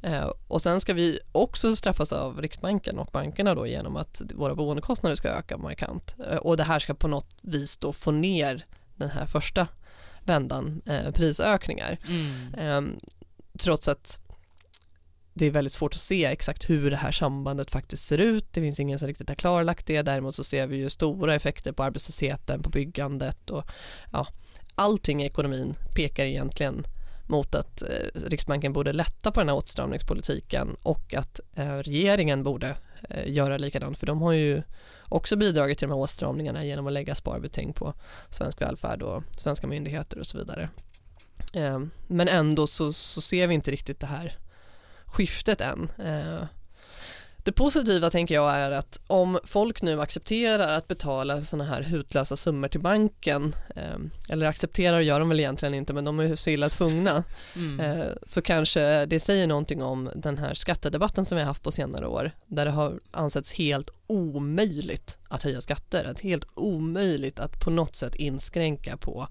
Eh, 0.02 0.30
och 0.48 0.62
sen 0.62 0.80
ska 0.80 0.94
vi 0.94 1.18
också 1.32 1.76
straffas 1.76 2.12
av 2.12 2.42
Riksbanken 2.42 2.98
och 2.98 3.08
bankerna 3.12 3.54
då 3.54 3.66
genom 3.66 3.96
att 3.96 4.22
våra 4.34 4.54
boendekostnader 4.54 5.16
ska 5.16 5.28
öka 5.28 5.56
markant. 5.56 6.16
Eh, 6.30 6.36
och 6.36 6.56
det 6.56 6.64
här 6.64 6.78
ska 6.78 6.94
på 6.94 7.08
något 7.08 7.36
vis 7.42 7.78
då 7.78 7.92
få 7.92 8.10
ner 8.10 8.66
den 8.96 9.10
här 9.10 9.26
första 9.26 9.66
vändan 10.24 10.82
eh, 10.86 11.10
prisökningar. 11.10 11.98
Mm. 12.08 12.54
Eh, 12.54 13.00
trots 13.58 13.88
att 13.88 14.23
det 15.34 15.46
är 15.46 15.50
väldigt 15.50 15.72
svårt 15.72 15.94
att 15.94 16.00
se 16.00 16.24
exakt 16.24 16.70
hur 16.70 16.90
det 16.90 16.96
här 16.96 17.12
sambandet 17.12 17.70
faktiskt 17.70 18.06
ser 18.06 18.18
ut. 18.18 18.52
Det 18.52 18.60
finns 18.60 18.80
ingen 18.80 18.98
som 18.98 19.08
riktigt 19.08 19.28
har 19.28 19.36
klarlagt 19.36 19.86
det. 19.86 20.02
Däremot 20.02 20.34
så 20.34 20.44
ser 20.44 20.66
vi 20.66 20.76
ju 20.76 20.90
stora 20.90 21.34
effekter 21.34 21.72
på 21.72 21.82
arbetslösheten, 21.82 22.62
på 22.62 22.70
byggandet 22.70 23.50
och 23.50 23.64
ja, 24.12 24.26
allting 24.74 25.22
i 25.22 25.26
ekonomin 25.26 25.74
pekar 25.94 26.24
egentligen 26.24 26.84
mot 27.26 27.54
att 27.54 27.82
eh, 27.82 28.20
Riksbanken 28.26 28.72
borde 28.72 28.92
lätta 28.92 29.30
på 29.30 29.40
den 29.40 29.48
här 29.48 29.56
åtstramningspolitiken 29.56 30.76
och 30.82 31.14
att 31.14 31.40
eh, 31.54 31.76
regeringen 31.76 32.42
borde 32.42 32.76
eh, 33.10 33.32
göra 33.32 33.58
likadant 33.58 33.98
för 33.98 34.06
de 34.06 34.22
har 34.22 34.32
ju 34.32 34.62
också 35.08 35.36
bidragit 35.36 35.78
till 35.78 35.88
de 35.88 35.94
här 35.94 36.00
åtstramningarna 36.00 36.64
genom 36.64 36.86
att 36.86 36.92
lägga 36.92 37.14
sparbeting 37.14 37.72
på 37.72 37.94
svensk 38.28 38.60
välfärd 38.60 39.02
och 39.02 39.22
svenska 39.36 39.66
myndigheter 39.66 40.18
och 40.18 40.26
så 40.26 40.38
vidare. 40.38 40.68
Eh, 41.52 41.80
men 42.06 42.28
ändå 42.28 42.66
så, 42.66 42.92
så 42.92 43.20
ser 43.20 43.46
vi 43.46 43.54
inte 43.54 43.70
riktigt 43.70 44.00
det 44.00 44.06
här 44.06 44.38
skiftet 45.14 45.60
än. 45.60 45.92
Eh, 45.98 46.44
Det 47.46 47.52
positiva 47.52 48.10
tänker 48.10 48.34
jag 48.34 48.56
är 48.56 48.70
att 48.70 49.00
om 49.06 49.38
folk 49.44 49.82
nu 49.82 50.00
accepterar 50.00 50.76
att 50.76 50.88
betala 50.88 51.40
sådana 51.40 51.64
här 51.70 51.82
hutlösa 51.82 52.36
summor 52.36 52.68
till 52.68 52.80
banken 52.80 53.54
eh, 53.76 54.32
eller 54.32 54.46
accepterar 54.46 55.00
gör 55.00 55.20
de 55.20 55.28
väl 55.28 55.40
egentligen 55.40 55.74
inte 55.74 55.92
men 55.92 56.04
de 56.04 56.20
är 56.20 56.36
så 56.36 56.50
illa 56.50 56.68
tvungna 56.68 57.24
Mm. 57.56 57.80
eh, 57.80 58.06
så 58.26 58.42
kanske 58.42 59.06
det 59.06 59.20
säger 59.20 59.46
någonting 59.46 59.82
om 59.82 60.10
den 60.16 60.38
här 60.38 60.54
skattedebatten 60.54 61.24
som 61.24 61.36
vi 61.36 61.42
har 61.42 61.48
haft 61.48 61.62
på 61.62 61.72
senare 61.72 62.06
år 62.06 62.30
där 62.46 62.64
det 62.64 62.70
har 62.70 63.00
ansetts 63.10 63.52
helt 63.54 63.90
omöjligt 64.06 65.18
att 65.34 65.42
höja 65.42 65.60
skatter, 65.60 66.04
att 66.04 66.20
helt 66.20 66.44
omöjligt 66.54 67.38
att 67.38 67.60
på 67.60 67.70
något 67.70 67.96
sätt 67.96 68.14
inskränka 68.14 68.96
på 68.96 69.28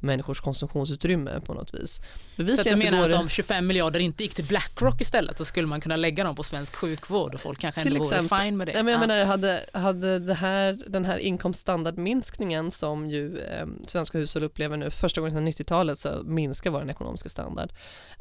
människors 0.00 0.40
konsumtionsutrymme 0.40 1.40
på 1.40 1.54
något 1.54 1.74
vis. 1.74 1.94
Så 1.94 2.02
du 2.36 2.44
Bevisligen 2.44 2.78
så 2.78 2.84
menar 2.84 2.98
går 2.98 3.04
att 3.04 3.10
det- 3.10 3.16
om 3.16 3.28
25 3.28 3.66
miljarder 3.66 4.00
inte 4.00 4.22
gick 4.22 4.34
till 4.34 4.44
Blackrock 4.44 5.00
istället 5.00 5.38
så 5.38 5.44
skulle 5.44 5.66
man 5.66 5.80
kunna 5.80 5.96
lägga 5.96 6.24
dem 6.24 6.34
på 6.36 6.42
svensk 6.42 6.74
sjukvård 6.76 7.34
och 7.34 7.40
folk 7.40 7.58
kanske 7.60 7.80
ändå 7.80 7.98
vore 7.98 8.16
exempel. 8.16 8.38
fine 8.40 8.56
med 8.56 8.66
det. 8.68 8.72
Nej, 8.72 8.82
men 8.82 8.92
jag 8.92 9.02
Ja. 9.02 9.06
menar, 9.06 9.24
hade, 9.24 9.60
hade 9.72 10.18
det 10.18 10.34
här, 10.34 10.78
den 10.88 11.04
här 11.04 11.18
inkomststandardminskningen 11.18 12.70
som 12.70 13.08
ju 13.08 13.38
eh, 13.38 13.66
svenska 13.86 14.18
hushåll 14.18 14.42
upplever 14.42 14.76
nu, 14.76 14.90
första 14.90 15.20
gången 15.20 15.30
sedan 15.32 15.48
90-talet 15.48 15.98
så 15.98 16.22
minskar 16.24 16.70
vår 16.70 16.90
ekonomiska 16.90 17.28
standard. 17.28 17.72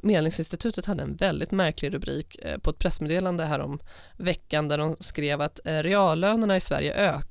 Medlingsinstitutet 0.02 0.86
hade 0.86 1.04
en 1.04 1.16
väldigt 1.16 1.52
märklig 1.52 1.94
rubrik 1.94 2.36
eh, 2.42 2.58
på 2.58 2.70
ett 2.70 2.78
pressmeddelande 2.80 3.46
här 3.46 3.60
om 3.60 3.80
veckan 4.18 4.68
där 4.68 4.78
de 4.78 4.96
skrev 5.00 5.42
att 5.42 5.60
eh, 5.68 5.74
reallönerna 5.84 6.56
i 6.58 6.62
Sverige 6.62 6.94
ökar. 6.94 7.23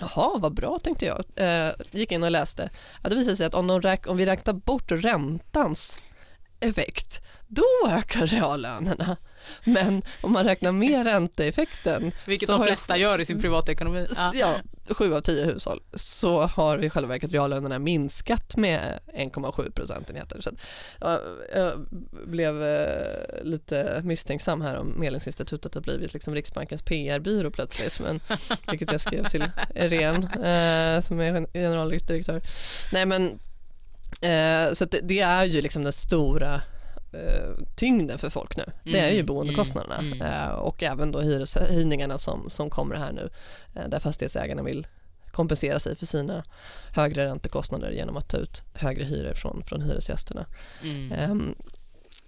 Jaha, 0.00 0.38
vad 0.38 0.54
bra 0.54 0.78
tänkte 0.78 1.04
jag. 1.06 1.24
Eh, 1.36 1.72
gick 1.90 2.12
in 2.12 2.22
och 2.22 2.30
läste. 2.30 2.70
Ja, 3.02 3.08
det 3.08 3.16
visade 3.16 3.36
sig 3.36 3.46
att 3.46 3.54
om, 3.54 3.66
de 3.66 3.80
räk- 3.82 4.06
om 4.08 4.16
vi 4.16 4.26
räknar 4.26 4.52
bort 4.52 4.90
räntans 4.92 6.02
effekt, 6.60 7.22
då 7.48 7.64
ökar 7.88 8.26
reallönerna. 8.26 9.16
Men 9.64 10.02
om 10.20 10.32
man 10.32 10.44
räknar 10.44 10.72
med 10.72 11.06
ränteeffekten, 11.06 12.12
Vilket 12.26 12.46
så 12.46 12.52
de 12.52 12.58
har- 12.60 12.66
flesta 12.66 12.96
gör 12.96 13.20
i 13.20 13.24
sin 13.24 13.40
privatekonomi. 13.40 14.06
Ja. 14.16 14.32
ja, 14.34 14.54
sju 14.94 15.14
av 15.14 15.20
tio 15.20 15.44
hushåll, 15.44 15.80
så 15.94 16.40
har 16.46 16.84
i 16.84 16.90
själva 16.90 17.08
verket 17.08 17.32
reallönerna 17.32 17.78
minskat 17.78 18.56
med 18.56 18.98
1,7 19.14 19.70
procentenheter. 19.72 20.40
Så 20.40 20.48
att, 20.48 20.54
ja, 21.00 21.20
jag 21.54 21.72
blev 22.26 22.64
eh, 22.64 23.42
lite 23.42 24.00
misstänksam 24.04 24.60
här 24.60 24.76
om 24.76 24.94
Medlingsinstitutet 25.00 25.74
har 25.74 25.80
blivit 25.80 26.12
liksom 26.14 26.34
Riksbankens 26.34 26.82
PR-byrå 26.82 27.50
plötsligt, 27.50 28.00
men, 28.00 28.20
vilket 28.70 28.92
jag 28.92 29.00
skrev 29.00 29.24
till 29.28 29.44
Irene 29.74 30.26
eh, 30.96 31.00
som 31.02 31.20
är 31.20 31.46
generaldirektör. 31.52 32.40
Nej 32.92 33.06
men, 33.06 33.38
eh, 34.20 34.72
så 34.72 34.84
det, 34.84 35.00
det 35.02 35.20
är 35.20 35.44
ju 35.44 35.60
liksom 35.60 35.82
den 35.82 35.92
stora 35.92 36.60
eh, 37.12 37.64
tyngden 37.76 38.18
för 38.18 38.30
folk 38.30 38.56
nu. 38.56 38.64
Det 38.84 38.98
är 38.98 39.08
ju 39.08 39.14
Mm, 39.14 39.26
boendekostnaderna 39.26 39.96
mm, 39.98 40.22
eh, 40.22 40.48
och 40.48 40.82
även 40.82 41.12
då 41.12 41.20
hyreshöjningarna 41.20 42.18
som, 42.18 42.50
som 42.50 42.70
kommer 42.70 42.94
här 42.96 43.12
nu 43.12 43.30
eh, 43.74 43.88
där 43.88 43.98
fastighetsägarna 44.00 44.62
vill 44.62 44.86
kompensera 45.30 45.78
sig 45.78 45.96
för 45.96 46.06
sina 46.06 46.42
högre 46.94 47.26
räntekostnader 47.26 47.90
genom 47.90 48.16
att 48.16 48.28
ta 48.28 48.36
ut 48.36 48.64
högre 48.74 49.04
hyror 49.04 49.34
från, 49.34 49.62
från 49.66 49.82
hyresgästerna. 49.82 50.46
Mm. 50.82 51.12
Ehm, 51.12 51.54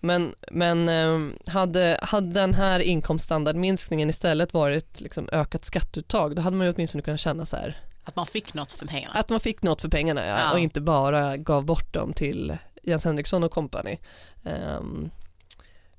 Men, 0.01 0.35
men 0.51 0.89
ehm, 0.89 1.33
hade, 1.47 1.99
hade 2.03 2.33
den 2.33 2.55
här 2.55 2.81
inkomststandardminskningen 2.81 4.11
istället 4.11 4.55
varit 4.55 5.01
liksom 5.01 5.29
ökat 5.33 5.65
skatteuttag 5.65 6.37
då 6.37 6.43
hade 6.43 6.57
man 6.57 6.67
ju 6.67 6.73
åtminstone 6.73 7.03
kunnat 7.03 7.21
känna 7.21 7.47
så 7.47 7.57
här, 7.57 7.81
Att 8.05 8.17
man 8.17 8.27
fick 8.27 8.55
något 8.55 8.73
för 8.73 8.87
pengarna. 8.87 9.15
att 9.15 9.29
man 9.29 9.41
fick 9.41 9.63
något 9.63 9.81
för 9.81 9.89
pengarna 9.89 10.27
ja, 10.27 10.39
Ja. 10.39 10.53
och 10.53 10.59
inte 10.59 10.81
bara 10.81 11.37
gav 11.37 11.65
bort 11.67 11.95
dem 11.95 12.13
till 12.13 12.57
Jens 12.83 13.05
Henriksson 13.05 13.43
och 13.45 13.51
company. 13.51 13.99
Ehm, 14.45 15.11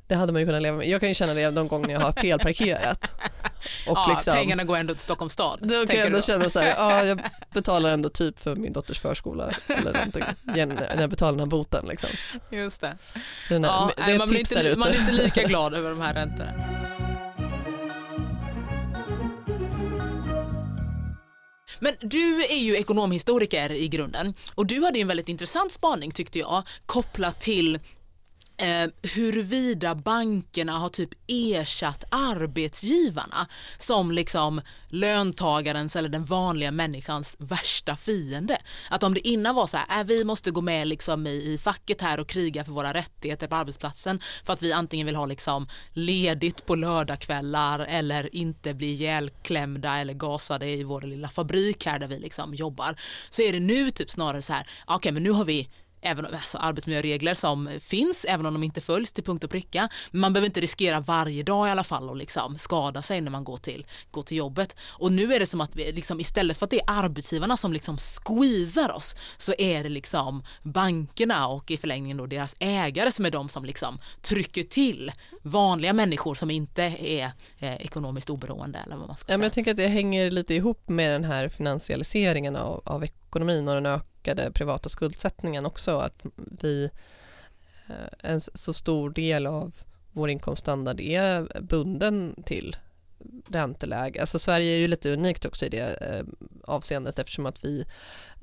det 0.08 0.16
hade 0.16 0.34
man 0.34 0.42
ju 0.42 0.46
kunnat 0.46 0.62
leva 0.62 0.78
med. 0.78 0.88
Jag 0.88 1.00
kan 1.00 1.10
ju 1.10 1.16
känna 1.16 1.34
det 1.34 1.52
de 1.52 1.68
gånger 1.68 1.90
jag 1.90 2.00
har 2.00 2.12
felparkerat. 2.12 3.16
Och 3.88 3.98
ja, 3.98 4.08
liksom, 4.10 4.34
Pengarna 4.34 4.64
går 4.64 4.78
ändå 4.78 4.94
till 4.94 5.04
Stockholms 5.04 5.34
stad. 5.34 5.60
då 5.62 5.86
kan 5.88 5.98
jag 5.98 6.06
ändå 6.06 6.18
du. 6.18 6.24
känna 6.24 6.50
så 6.50 6.60
här, 6.60 6.68
ja, 6.78 7.04
jag 7.04 7.22
betalar 7.54 7.90
ändå 7.90 8.10
typ 8.10 8.40
för 8.40 8.56
min 8.56 8.74
dotters 8.74 9.00
förskola 9.00 9.52
eller 9.68 9.94
någonting 9.94 10.24
när 10.44 11.02
jag 11.02 11.10
betalar 11.10 11.32
den 11.32 11.40
här 11.40 11.46
boten. 11.46 11.86
Liksom. 11.86 12.10
Just 12.52 12.82
det. 12.82 12.98
Den 13.50 13.64
här, 13.64 13.72
Ja, 13.72 13.92
det 14.06 14.12
är 14.12 14.18
man, 14.18 14.30
blir 14.30 14.40
inte, 14.40 14.76
man 14.78 14.88
är 14.88 15.00
inte 15.00 15.12
lika 15.12 15.44
glad 15.48 15.74
över 15.74 15.90
de 15.90 16.02
här 16.02 16.14
räntorna. 16.14 16.54
Men 21.84 21.94
du 22.02 22.46
är 22.46 22.58
ju 22.58 22.76
ekonomhistoriker 22.76 23.72
i 23.72 23.88
grunden 23.88 24.34
och 24.56 24.66
du 24.66 24.84
hade 24.84 25.00
en 25.00 25.08
väldigt 25.08 25.30
intressant 25.30 25.72
spaning 25.72 26.12
tyckte 26.12 26.40
jag 26.40 26.64
kopplat 26.86 27.40
till 27.40 27.80
eh, 28.62 28.90
huruvida 29.14 29.96
bankerna 29.96 30.72
har 30.72 30.90
typ 30.90 31.10
ersatt 31.28 32.04
arbetsgivarna 32.12 33.48
som 33.78 34.12
liksom 34.12 34.62
löntagarens 34.88 35.96
eller 35.96 36.10
den 36.10 36.26
vanliga 36.26 36.72
människans 36.72 37.38
värsta 37.40 37.96
fiende. 37.96 38.58
Att 38.90 39.04
om 39.04 39.14
det 39.14 39.28
innan 39.28 39.56
var 39.56 39.68
så 39.68 39.78
här, 39.78 40.00
äh, 40.00 40.06
vi 40.06 40.24
måste 40.24 40.52
gå 40.52 40.62
med 40.62 40.88
liksom 40.88 41.28
i, 41.28 41.54
i 41.54 41.58
facket 41.58 42.02
här 42.02 42.20
och 42.20 42.28
kriga 42.28 42.64
för 42.64 42.72
våra 42.72 42.94
rättigheter 42.94 43.48
på 43.48 43.56
arbetsplatsen 43.56 44.20
för 44.44 44.54
att 44.54 44.62
vi 44.62 44.74
antingen 44.74 45.06
vill 45.06 45.16
ha 45.16 45.26
liksom 45.26 45.68
ledigt 45.94 46.66
på 46.66 46.76
lördagskvällar 46.76 47.80
eller 47.80 48.36
inte 48.36 48.74
bli 48.74 48.92
ihjälklämda 48.92 49.98
eller 49.98 50.14
gasade 50.14 50.70
i 50.70 50.84
vår 50.84 51.02
lilla 51.02 51.28
fabrik 51.28 51.86
här 51.86 52.00
där 52.00 52.08
vi 52.08 52.20
liksom 52.20 52.54
jobbar. 52.54 52.96
Så 53.30 53.42
är 53.42 53.54
det 53.54 53.60
nu 53.60 53.92
typ 53.92 54.10
snarare 54.10 54.42
så 54.42 54.54
här, 54.54 54.68
okej 54.86 55.12
men 55.12 55.24
nu 55.24 55.32
har 55.32 55.46
vi 55.46 55.70
även 56.02 56.26
alltså 56.26 56.58
arbetsmiljöregler 56.58 57.34
som 57.34 57.70
finns, 57.80 58.26
även 58.30 58.46
om 58.46 58.54
de 58.54 58.64
inte 58.64 58.82
följs 58.82 59.12
till 59.12 59.24
punkt 59.24 59.44
och 59.44 59.50
pricka. 59.50 59.90
Men 60.12 60.22
man 60.22 60.34
behöver 60.34 60.46
inte 60.46 60.62
riskera 60.62 61.00
varje 61.00 61.44
dag 61.44 61.68
i 61.68 61.72
alla 61.72 61.84
fall 61.84 62.10
och 62.10 62.16
liksom 62.16 62.58
skada 62.58 63.02
sig 63.02 63.22
när 63.22 63.32
man 63.32 63.44
går 63.44 63.58
till, 63.58 63.86
går 64.12 64.22
till 64.22 64.38
jobbet. 64.38 64.76
Och 64.90 65.12
nu 65.12 65.34
är 65.34 65.40
det 65.40 65.46
som 65.46 65.62
att 65.62 65.76
vi, 65.76 65.92
liksom, 65.92 66.20
istället 66.20 66.58
för 66.58 66.66
att 66.66 66.70
det 66.70 66.80
är 66.80 66.86
arbetsgivarna 66.88 67.58
som 67.58 67.74
liksom 67.74 67.98
squeezar 67.98 68.92
oss 68.92 69.18
så 69.38 69.54
är 69.58 69.84
det 69.84 69.90
liksom 69.90 70.44
bankerna 70.64 71.48
och 71.48 71.72
i 71.72 71.78
förlängningen 71.78 72.18
då 72.18 72.26
deras 72.26 72.56
ägare 72.60 73.12
som 73.12 73.26
är 73.26 73.32
de 73.32 73.50
som 73.50 73.66
liksom 73.66 73.98
trycker 74.22 74.64
till 74.64 75.12
vanliga 75.44 75.94
människor 75.94 76.36
som 76.36 76.52
inte 76.52 76.84
är 77.00 77.32
eh, 77.60 77.74
ekonomiskt 77.76 78.30
oberoende 78.30 78.80
eller 78.86 78.96
vad 78.98 79.08
man 79.08 79.18
ska 79.18 79.32
Ja, 79.32 79.38
men 79.38 79.40
säga. 79.40 79.46
jag 79.46 79.54
tänker 79.54 79.72
att 79.72 79.78
det 79.78 79.88
hänger 79.88 80.32
lite 80.32 80.54
ihop 80.56 80.90
med 80.90 81.12
den 81.12 81.24
här 81.24 81.50
finansialiseringen 81.50 82.56
av, 82.56 82.82
av 82.86 83.04
ekonomin 83.04 83.68
och 83.68 83.74
den 83.76 83.86
ökade 84.22 84.52
privata 84.52 84.90
skuldsättningen 84.90 85.66
också. 85.66 85.98
Att 85.98 86.26
vi, 86.62 86.90
eh, 87.90 88.32
en 88.32 88.42
så 88.42 88.74
stor 88.74 89.10
del 89.10 89.48
av 89.48 89.74
vår 90.12 90.30
inkomststandard 90.30 91.00
är 91.00 91.62
bunden 91.62 92.36
till 92.46 92.76
ränteläge. 93.48 94.22
Alltså 94.22 94.40
Sverige 94.40 94.76
är 94.76 94.80
ju 94.80 94.88
lite 94.88 95.14
unikt 95.14 95.46
också 95.46 95.66
i 95.66 95.70
det 95.70 96.02
eh, 96.02 96.26
avseendet 96.64 97.20
eftersom 97.20 97.46
att 97.46 97.64
vi 97.66 97.86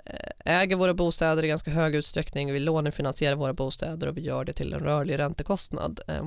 eh, 0.04 0.30
äger 0.44 0.76
våra 0.76 0.94
bostäder 0.94 1.44
i 1.44 1.48
ganska 1.48 1.70
hög 1.70 1.94
utsträckning. 1.94 2.52
Vi 2.52 2.60
lånefinansierar 2.60 3.36
våra 3.36 3.52
bostäder 3.52 4.06
och 4.06 4.16
vi 4.16 4.20
gör 4.20 4.44
det 4.44 4.52
till 4.52 4.72
en 4.72 4.80
rörlig 4.80 5.18
räntekostnad. 5.18 6.00
Eh, 6.08 6.24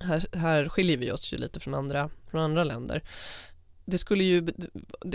här, 0.00 0.36
här 0.36 0.68
skiljer 0.68 0.96
vi 0.96 1.12
oss 1.12 1.32
ju 1.32 1.36
lite 1.36 1.60
från 1.60 1.74
andra, 1.74 2.10
från 2.30 2.40
andra 2.40 2.64
länder 2.64 3.02
det 3.84 3.98
skulle 3.98 4.24
ju, 4.24 4.40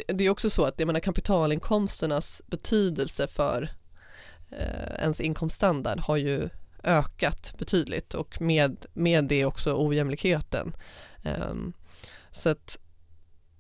det, 0.08 0.26
är 0.26 0.30
också 0.30 0.50
så 0.50 0.66
att 0.66 0.80
jag 0.80 0.88
menar 0.88 1.00
kapitalinkomsternas 1.00 2.42
betydelse 2.48 3.28
för 3.28 3.70
eh, 4.52 5.02
ens 5.02 5.22
inkomststandard 5.22 6.00
har 6.00 6.18
ju 6.18 6.50
ökat 6.84 7.54
betydligt 7.58 8.14
och 8.14 8.42
med, 8.42 8.86
med 8.94 9.26
det 9.26 9.46
också 9.46 9.88
ojämlikheten. 9.88 10.74
Ehm, 11.24 11.74
så 12.32 12.50
att 12.50 12.80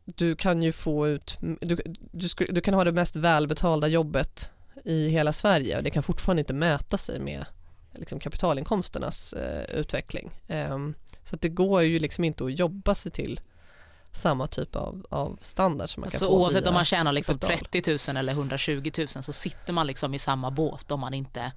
du 0.05 0.35
kan 0.35 0.63
ju 0.63 0.71
få 0.71 1.07
ut, 1.07 1.37
du, 1.61 1.77
du, 2.11 2.27
sku- 2.27 2.51
du 2.51 2.61
kan 2.61 2.73
ha 2.73 2.83
det 2.83 2.91
mest 2.91 3.15
välbetalda 3.15 3.87
jobbet 3.87 4.51
i 4.85 5.09
hela 5.09 5.33
Sverige 5.33 5.77
och 5.77 5.83
det 5.83 5.89
kan 5.89 6.03
fortfarande 6.03 6.39
inte 6.39 6.53
mäta 6.53 6.97
sig 6.97 7.19
med 7.19 7.45
liksom 7.93 8.19
kapitalinkomsternas 8.19 9.33
eh, 9.33 9.79
utveckling. 9.79 10.31
Ehm, 10.47 10.93
så 11.23 11.35
att 11.35 11.41
det 11.41 11.49
går 11.49 11.81
ju 11.81 11.99
liksom 11.99 12.23
inte 12.23 12.45
att 12.45 12.59
jobba 12.59 12.95
sig 12.95 13.11
till 13.11 13.39
samma 14.13 14.47
typ 14.47 14.75
av, 14.75 15.05
av 15.09 15.37
standard 15.41 15.89
som 15.89 16.01
man 16.01 16.07
Alltså 16.07 16.19
kan 16.19 16.27
få 16.27 16.33
oavsett 16.43 16.67
om 16.67 16.73
man 16.73 16.85
tjänar 16.85 17.11
liksom 17.11 17.39
kapital. 17.39 17.81
30 17.81 18.11
000 18.11 18.17
eller 18.17 18.33
120 18.33 18.91
000 18.97 19.07
så 19.07 19.33
sitter 19.33 19.73
man 19.73 19.87
liksom 19.87 20.13
i 20.13 20.19
samma 20.19 20.51
båt 20.51 20.91
om 20.91 20.99
man 20.99 21.13
inte 21.13 21.51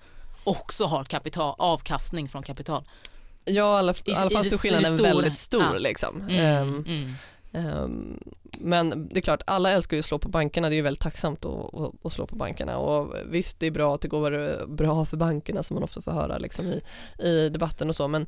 också 0.45 0.85
har 0.85 1.05
kapital, 1.05 1.55
avkastning 1.59 2.29
från 2.29 2.43
kapital. 2.43 2.83
Ja, 3.45 3.53
i 3.53 3.79
alla, 3.79 3.93
I- 4.05 4.11
i 4.11 4.15
alla 4.15 4.31
fall 4.31 4.45
så 4.45 4.55
är 4.55 4.59
skillnaden 4.59 4.97
väldigt 5.03 5.39
stor. 5.39 5.63
ja. 5.63 5.79
Liksom. 5.79 6.21
Mm, 6.21 6.37
Ehm, 6.39 6.85
mm. 6.89 7.15
ehm, 7.53 8.19
men 8.59 9.09
det 9.09 9.17
är 9.21 9.23
klart, 9.23 9.43
alla 9.47 9.71
älskar 9.71 9.97
ju 9.97 9.99
att 9.99 10.05
slå 10.05 10.19
på 10.19 10.29
bankerna. 10.29 10.69
Det 10.69 10.75
är 10.75 10.77
ju 10.77 10.83
väldigt 10.83 11.03
tacksamt 11.03 11.45
att, 11.45 11.75
att, 11.75 12.07
att 12.07 12.13
slå 12.13 12.27
på 12.27 12.37
bankerna. 12.37 12.77
Och 12.77 13.15
visst, 13.31 13.61
det 13.61 13.67
är 13.67 13.71
bra 13.71 13.95
att 13.95 14.01
det 14.01 14.09
går 14.09 14.67
bra 14.67 15.05
för 15.05 15.17
bankerna 15.17 15.63
som 15.63 15.75
man 15.75 15.85
ofta 15.85 16.03
får 16.03 16.13
höra 16.13 16.39
liksom, 16.39 16.67
i, 16.67 16.83
i 17.29 17.49
debatten 17.49 17.89
och 17.89 17.97
så. 17.97 18.09
Men 18.09 18.27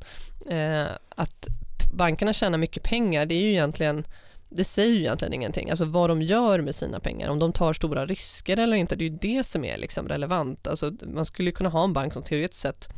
eh, 0.51 0.87
att 1.17 1.47
bankerna 1.93 2.33
tjänar 2.33 2.59
mycket 2.59 2.83
pengar, 2.83 3.27
det 3.27 3.35
är 3.35 3.43
ju 3.43 3.51
egentligen 3.51 4.05
det 4.49 4.65
säger 4.65 4.95
ju 4.95 5.01
egentligen 5.01 5.35
ingenting. 5.35 5.71
Alltså 5.71 5.85
vad 5.85 6.11
de 6.11 6.23
gör 6.23 6.61
med 6.61 6.75
sina 6.75 7.01
pengar, 7.01 7.29
om 7.29 7.39
de 7.39 7.53
tar 7.53 7.73
stora 7.73 8.07
risker 8.07 8.57
eller 8.57 8.77
inte, 8.77 8.97
det 8.97 9.05
är 9.05 9.11
ju 9.11 9.19
det 9.21 9.45
som 9.45 9.65
är 9.65 9.77
liksom 9.77 10.09
relevant. 10.09 10.67
Alltså 10.67 10.93
man 11.03 11.25
skulle 11.25 11.49
ju 11.51 11.55
kunna 11.55 11.69
ha 11.69 11.85
en 11.85 11.93
bank 11.93 12.13
som 12.13 12.23
teoretiskt 12.23 12.63
sett 12.63 12.89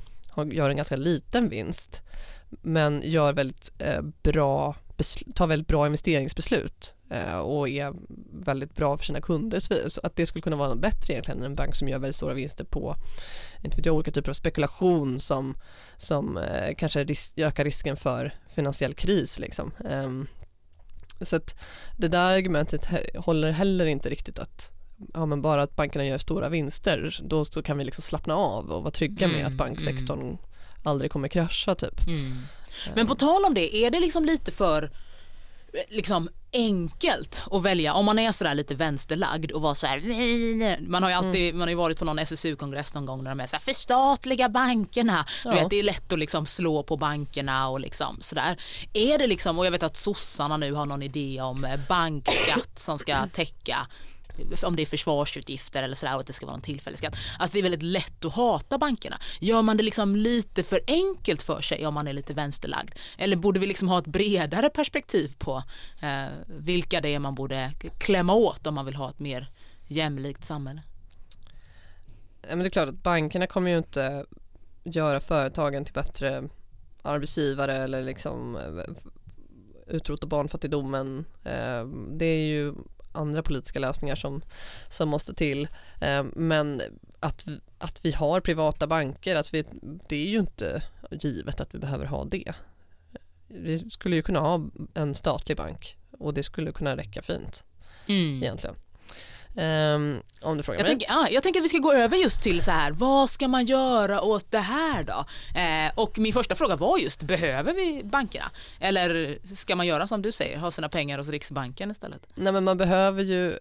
gör 0.52 0.70
en 0.70 0.76
ganska 0.76 0.96
liten 0.96 1.48
vinst 1.48 2.02
men 2.62 3.02
gör 3.04 3.32
väldigt 3.32 3.72
eh, 3.78 4.02
bra 4.22 4.76
tar 5.34 5.46
väldigt 5.46 5.68
bra 5.68 5.86
investeringsbeslut 5.86 6.94
och 7.42 7.68
är 7.68 7.92
väldigt 8.44 8.74
bra 8.74 8.96
för 8.96 9.04
sina 9.04 9.20
kunder 9.20 9.88
så 9.88 10.00
att 10.02 10.16
det 10.16 10.26
skulle 10.26 10.42
kunna 10.42 10.56
vara 10.56 10.74
bättre 10.74 11.12
egentligen 11.12 11.40
än 11.40 11.46
en 11.46 11.54
bank 11.54 11.74
som 11.74 11.88
gör 11.88 11.98
väldigt 11.98 12.16
stora 12.16 12.34
vinster 12.34 12.64
på 12.64 12.96
inte 13.64 13.76
vet 13.76 13.86
jag, 13.86 13.94
olika 13.94 14.10
typer 14.10 14.30
av 14.30 14.34
spekulation 14.34 15.20
som, 15.20 15.56
som 15.96 16.38
eh, 16.38 16.74
kanske 16.76 17.04
ris 17.04 17.34
ökar 17.36 17.64
risken 17.64 17.96
för 17.96 18.34
finansiell 18.48 18.94
kris. 18.94 19.38
Liksom. 19.38 19.72
Um, 19.90 20.26
så 21.20 21.36
att 21.36 21.56
det 21.96 22.08
där 22.08 22.36
argumentet 22.36 22.88
håller 23.16 23.50
heller 23.50 23.86
inte 23.86 24.08
riktigt 24.08 24.38
att 24.38 24.72
ja, 25.14 25.26
men 25.26 25.42
bara 25.42 25.62
att 25.62 25.76
bankerna 25.76 26.04
gör 26.04 26.18
stora 26.18 26.48
vinster 26.48 27.20
då 27.22 27.44
så 27.44 27.62
kan 27.62 27.78
vi 27.78 27.84
liksom 27.84 28.02
slappna 28.02 28.34
av 28.34 28.70
och 28.70 28.82
vara 28.82 28.90
trygga 28.90 29.26
med 29.26 29.40
mm, 29.40 29.46
att 29.46 29.58
banksektorn 29.58 30.20
mm. 30.20 30.36
aldrig 30.82 31.10
kommer 31.10 31.28
krascha 31.28 31.74
typ. 31.74 32.06
Mm. 32.06 32.36
Men 32.94 33.06
på 33.06 33.14
tal 33.14 33.44
om 33.44 33.54
det, 33.54 33.76
är 33.76 33.90
det 33.90 34.00
liksom 34.00 34.24
lite 34.24 34.52
för 34.52 34.90
liksom 35.88 36.28
enkelt 36.56 37.42
att 37.50 37.62
välja 37.62 37.94
om 37.94 38.04
man 38.04 38.18
är 38.18 38.32
sådär 38.32 38.54
lite 38.54 38.74
vänsterlagd 38.74 39.52
och 39.52 39.62
vara 39.62 39.74
så 39.74 39.86
här, 39.86 40.88
man 40.88 41.02
har 41.02 41.10
ju 41.10 41.16
alltid 41.16 41.48
mm. 41.48 41.58
man 41.58 41.62
har 41.62 41.70
ju 41.70 41.74
varit 41.74 41.98
på 41.98 42.04
någon 42.04 42.18
SSU-kongress 42.18 42.94
någon 42.94 43.06
gång 43.06 43.24
när 43.24 43.30
de 43.30 43.40
är 43.40 43.46
så 43.46 43.56
här, 43.56 43.60
förstatliga 43.60 44.48
bankerna. 44.48 45.26
Ja. 45.44 45.50
Du 45.50 45.56
vet, 45.56 45.70
det 45.70 45.78
är 45.78 45.82
lätt 45.82 46.12
att 46.12 46.18
liksom 46.18 46.46
slå 46.46 46.82
på 46.82 46.96
bankerna 46.96 47.68
och 47.68 47.80
liksom 47.80 48.16
sådär. 48.20 48.56
Är 48.92 49.18
det 49.18 49.26
liksom, 49.26 49.58
och 49.58 49.66
jag 49.66 49.70
vet 49.70 49.82
att 49.82 49.96
sossarna 49.96 50.56
nu 50.56 50.72
har 50.72 50.86
någon 50.86 51.02
idé 51.02 51.40
om 51.40 51.64
eh, 51.64 51.80
bankskatt 51.88 52.78
som 52.78 52.98
ska 52.98 53.26
täcka 53.26 53.86
om 54.64 54.76
det 54.76 54.82
är 54.82 54.86
försvarsutgifter 54.86 55.82
eller 55.82 55.96
sådär 55.96 56.14
och 56.14 56.20
att 56.20 56.26
det 56.26 56.32
ska 56.32 56.46
vara 56.46 56.56
en 56.56 56.62
tillfällig 56.62 56.98
skatt. 56.98 57.16
Alltså 57.38 57.54
det 57.54 57.60
är 57.60 57.62
väldigt 57.62 57.82
lätt 57.82 58.24
att 58.24 58.32
hata 58.32 58.78
bankerna. 58.78 59.18
Gör 59.40 59.62
man 59.62 59.76
det 59.76 59.82
liksom 59.82 60.16
lite 60.16 60.62
för 60.62 60.80
enkelt 60.86 61.42
för 61.42 61.60
sig 61.60 61.86
om 61.86 61.94
man 61.94 62.08
är 62.08 62.12
lite 62.12 62.34
vänsterlagd? 62.34 62.90
Eller 63.18 63.36
borde 63.36 63.60
vi 63.60 63.66
liksom 63.66 63.88
ha 63.88 63.98
ett 63.98 64.06
bredare 64.06 64.70
perspektiv 64.70 65.32
på 65.38 65.62
eh, 66.02 66.24
vilka 66.46 67.00
det 67.00 67.14
är 67.14 67.18
man 67.18 67.34
borde 67.34 67.72
klämma 67.98 68.34
åt 68.34 68.66
om 68.66 68.74
man 68.74 68.86
vill 68.86 68.94
ha 68.94 69.10
ett 69.10 69.18
mer 69.18 69.46
jämlikt 69.86 70.44
samhälle? 70.44 70.80
men 72.48 72.58
det 72.58 72.66
är 72.66 72.70
klart 72.70 72.88
att 72.88 73.02
bankerna 73.02 73.46
kommer 73.46 73.70
ju 73.70 73.78
inte 73.78 74.24
göra 74.84 75.20
företagen 75.20 75.84
till 75.84 75.94
bättre 75.94 76.48
arbetsgivare 77.02 77.76
eller 77.76 78.02
liksom 78.02 78.56
eh, 78.56 78.94
utrota 79.86 80.26
barnfattigdomen. 80.26 81.24
Eh, 81.44 81.86
det 82.12 82.26
är 82.26 82.46
ju 82.46 82.74
andra 83.16 83.42
politiska 83.42 83.78
lösningar 83.78 84.14
som, 84.14 84.42
som 84.88 85.08
måste 85.08 85.34
till. 85.34 85.68
Eh, 86.00 86.24
men 86.34 86.82
att, 87.20 87.46
att 87.78 88.04
vi 88.04 88.12
har 88.12 88.40
privata 88.40 88.86
banker, 88.86 89.36
att 89.36 89.54
vi, 89.54 89.64
det 90.08 90.16
är 90.16 90.28
ju 90.28 90.38
inte 90.38 90.82
givet 91.10 91.60
att 91.60 91.74
vi 91.74 91.78
behöver 91.78 92.06
ha 92.06 92.24
det. 92.24 92.52
Vi 93.48 93.90
skulle 93.90 94.16
ju 94.16 94.22
kunna 94.22 94.40
ha 94.40 94.70
en 94.94 95.14
statlig 95.14 95.56
bank 95.56 95.96
och 96.18 96.34
det 96.34 96.42
skulle 96.42 96.72
kunna 96.72 96.96
räcka 96.96 97.22
fint 97.22 97.64
mm. 98.06 98.42
egentligen. 98.42 98.76
Um, 99.56 100.22
om 100.42 100.56
du 100.56 100.62
frågar 100.62 100.80
jag 100.80 100.84
mig. 100.84 100.98
Tänker, 100.98 101.12
ah, 101.12 101.28
jag 101.30 101.42
tänker 101.42 101.60
att 101.60 101.64
vi 101.64 101.68
ska 101.68 101.78
gå 101.78 101.92
över 101.92 102.16
just 102.16 102.42
till 102.42 102.62
så 102.62 102.70
här, 102.70 102.90
vad 102.90 103.30
ska 103.30 103.48
man 103.48 103.64
göra 103.64 104.22
åt 104.22 104.50
det 104.50 104.58
här 104.58 105.04
då? 105.04 105.24
Eh, 105.60 105.92
och 105.94 106.18
min 106.18 106.32
första 106.32 106.54
fråga 106.54 106.76
var 106.76 106.98
just, 106.98 107.22
behöver 107.22 107.72
vi 107.72 108.02
bankerna? 108.04 108.50
Eller 108.80 109.38
ska 109.54 109.76
man 109.76 109.86
göra 109.86 110.06
som 110.06 110.22
du 110.22 110.32
säger, 110.32 110.58
ha 110.58 110.70
sina 110.70 110.88
pengar 110.88 111.18
hos 111.18 111.28
Riksbanken 111.28 111.90
istället? 111.90 112.26
Nej 112.34 112.52
men 112.52 112.64
man 112.64 112.76
behöver 112.76 113.22
ju, 113.22 113.52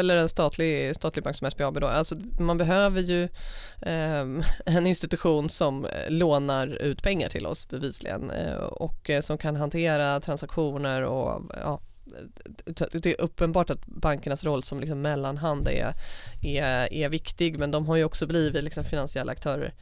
eller 0.00 0.16
en 0.16 0.28
statlig, 0.28 0.96
statlig 0.96 1.24
bank 1.24 1.36
som 1.36 1.50
SBAB 1.50 1.80
då, 1.80 1.86
alltså 1.86 2.16
man 2.40 2.58
behöver 2.58 3.00
ju 3.00 3.24
eh, 3.82 4.20
en 4.66 4.86
institution 4.86 5.50
som 5.50 5.86
lånar 6.08 6.66
ut 6.66 7.02
pengar 7.02 7.28
till 7.28 7.46
oss 7.46 7.68
bevisligen 7.68 8.30
eh, 8.30 8.56
och 8.56 9.10
eh, 9.10 9.20
som 9.20 9.38
kan 9.38 9.56
hantera 9.56 10.20
transaktioner 10.20 11.02
och 11.02 11.42
ja, 11.62 11.80
det 12.92 13.06
är 13.06 13.20
uppenbart 13.20 13.70
att 13.70 13.86
bankernas 13.86 14.44
roll 14.44 14.62
som 14.62 14.80
liksom 14.80 15.02
mellanhand 15.02 15.68
är, 15.68 15.94
är, 16.42 16.92
är 16.92 17.08
viktig 17.08 17.58
men 17.58 17.70
de 17.70 17.86
har 17.86 17.96
ju 17.96 18.04
också 18.04 18.26
blivit 18.26 18.64
liksom 18.64 18.84
finansiella 18.84 19.32
aktörer 19.32 19.74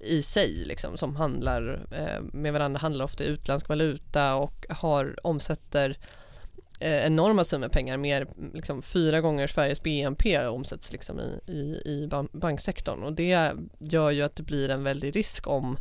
i 0.00 0.22
sig 0.22 0.64
liksom, 0.66 0.96
som 0.96 1.16
handlar 1.16 1.86
eh, 1.90 2.22
med 2.32 2.52
varandra, 2.52 2.78
handlar 2.80 3.04
ofta 3.04 3.24
i 3.24 3.26
utländsk 3.26 3.68
valuta 3.68 4.34
och 4.34 4.66
har, 4.68 5.16
omsätter 5.22 5.98
eh, 6.80 7.06
enorma 7.06 7.44
summor 7.44 7.68
pengar, 7.68 7.96
mer 7.96 8.26
liksom, 8.54 8.82
fyra 8.82 9.20
gånger 9.20 9.46
Sveriges 9.46 9.82
BNP 9.82 10.46
omsätts 10.46 10.92
liksom 10.92 11.20
i, 11.20 11.52
i, 11.52 11.82
i 11.86 12.08
banksektorn. 12.32 13.02
Och 13.02 13.12
det 13.12 13.52
gör 13.78 14.10
ju 14.10 14.22
att 14.22 14.36
det 14.36 14.42
blir 14.42 14.68
en 14.68 14.84
väldig 14.84 15.16
risk 15.16 15.48
om 15.48 15.76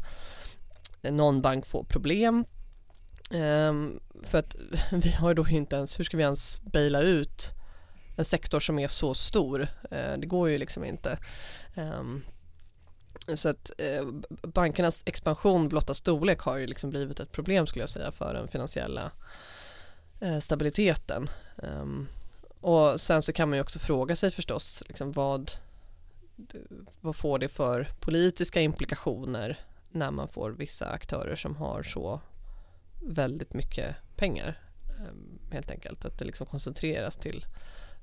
någon 1.02 1.42
bank 1.42 1.66
får 1.66 1.84
problem. 1.84 2.46
Um, 3.34 4.00
för 4.24 4.38
att 4.38 4.56
vi 4.92 5.12
har 5.12 5.34
då 5.34 5.48
inte 5.48 5.76
ens, 5.76 6.00
hur 6.00 6.04
ska 6.04 6.18
vi 6.18 6.24
ens 6.24 6.62
baila 6.62 7.02
ut 7.02 7.54
en 8.18 8.26
sektor 8.26 8.60
som 8.60 8.80
är 8.80 8.88
så 8.88 9.14
stor? 9.14 9.62
Uh, 9.62 10.18
det 10.18 10.28
går 10.28 10.50
ju 10.50 10.58
liksom 10.58 10.84
inte. 10.84 11.18
Um, 11.76 12.24
så 13.36 13.50
att 13.50 13.72
eh, 13.78 14.06
bankernas 14.42 15.04
expansion 15.06 15.70
blotta 15.70 15.94
storlek 15.94 16.40
har 16.40 16.58
ju 16.58 16.68
liksom 16.68 16.90
blivit 16.90 17.20
ett 17.20 17.32
problem 17.32 17.68
skulle 17.68 17.84
jag 17.84 17.90
säga 17.90 18.12
för 18.12 18.34
den 18.34 18.48
finansiella 18.48 19.12
eh, 20.20 20.40
stabiliteten. 20.40 21.30
Um, 21.56 22.08
och 22.60 23.02
sen 23.02 23.22
så 23.22 23.34
kan 23.34 23.50
man 23.50 23.58
ju 23.58 23.62
också 23.62 23.80
fråga 23.80 24.16
sig 24.16 24.32
förstås 24.32 24.84
liksom 24.88 25.12
vad, 25.12 25.52
vad 27.02 27.16
får 27.16 27.40
det 27.40 27.50
för 27.50 27.88
politiska 28.00 28.62
implikationer 28.62 29.60
när 29.92 30.12
man 30.12 30.28
får 30.28 30.52
vissa 30.52 30.90
aktörer 30.90 31.36
som 31.36 31.56
har 31.56 31.84
så 31.84 32.22
väldigt 33.02 33.54
mycket 33.54 33.96
pengar 34.16 34.60
ehm, 35.00 35.40
helt 35.52 35.72
enkelt. 35.72 36.06
Att 36.06 36.20
det 36.20 36.26
liksom 36.26 36.48
koncentreras 36.48 37.18
till 37.18 37.46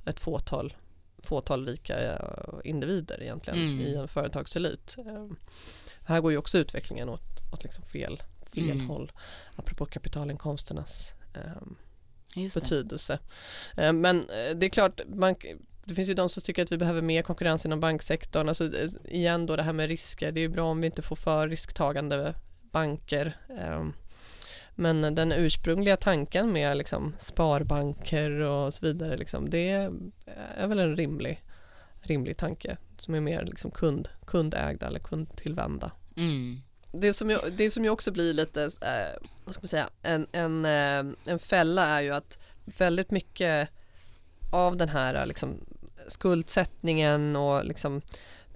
ett 0.06 0.20
fåtal, 0.20 0.76
fåtal 1.18 1.66
rika 1.66 2.00
eh, 2.00 2.60
individer 2.64 3.22
egentligen 3.22 3.58
mm. 3.58 3.80
i 3.80 3.94
en 3.94 4.08
företagselit. 4.08 4.96
Ehm, 4.98 5.36
här 6.04 6.20
går 6.20 6.32
ju 6.32 6.38
också 6.38 6.58
utvecklingen 6.58 7.08
åt, 7.08 7.52
åt 7.52 7.62
liksom 7.62 7.84
fel, 7.84 8.22
fel 8.46 8.70
mm. 8.70 8.88
håll 8.88 9.12
apropå 9.56 9.86
kapitalinkomsternas 9.86 11.14
um, 11.34 11.76
betydelse. 12.54 13.18
Um, 13.76 14.00
men 14.00 14.20
eh, 14.20 14.56
det 14.56 14.66
är 14.66 14.70
klart, 14.70 15.00
man, 15.08 15.34
det 15.84 15.94
finns 15.94 16.08
ju 16.08 16.14
de 16.14 16.28
som 16.28 16.42
tycker 16.42 16.62
att 16.62 16.72
vi 16.72 16.78
behöver 16.78 17.02
mer 17.02 17.22
konkurrens 17.22 17.66
inom 17.66 17.80
banksektorn. 17.80 18.48
Alltså, 18.48 18.64
eh, 18.64 18.88
igen 19.04 19.46
då 19.46 19.56
det 19.56 19.62
här 19.62 19.72
med 19.72 19.88
risker, 19.88 20.32
det 20.32 20.40
är 20.40 20.42
ju 20.42 20.48
bra 20.48 20.70
om 20.70 20.80
vi 20.80 20.86
inte 20.86 21.02
får 21.02 21.16
för 21.16 21.48
risktagande 21.48 22.34
banker. 22.72 23.36
Um, 23.48 23.94
men 24.80 25.14
den 25.14 25.32
ursprungliga 25.32 25.96
tanken 25.96 26.52
med 26.52 26.76
liksom 26.76 27.14
sparbanker 27.18 28.30
och 28.30 28.74
så 28.74 28.86
vidare, 28.86 29.16
liksom, 29.16 29.50
det 29.50 29.70
är 30.56 30.66
väl 30.66 30.78
en 30.78 30.96
rimlig, 30.96 31.42
rimlig 32.00 32.36
tanke 32.36 32.76
som 32.96 33.14
är 33.14 33.20
mer 33.20 33.44
liksom 33.44 33.70
kund, 33.70 34.08
kundägda 34.26 34.86
eller 34.86 34.98
kundtillvända. 34.98 35.90
Mm. 36.16 36.60
Det, 36.92 37.12
som 37.12 37.30
ju, 37.30 37.38
det 37.50 37.70
som 37.70 37.84
ju 37.84 37.90
också 37.90 38.12
blir 38.12 38.32
lite, 38.32 38.62
eh, 38.62 39.26
vad 39.44 39.54
ska 39.54 39.62
man 39.62 39.68
säga, 39.68 39.90
en, 40.02 40.26
en, 40.32 40.64
eh, 40.64 41.14
en 41.26 41.38
fälla 41.38 41.86
är 41.86 42.00
ju 42.00 42.10
att 42.10 42.38
väldigt 42.78 43.10
mycket 43.10 43.68
av 44.52 44.76
den 44.76 44.88
här 44.88 45.26
liksom, 45.26 45.60
skuldsättningen 46.06 47.36
och 47.36 47.64
liksom 47.64 48.02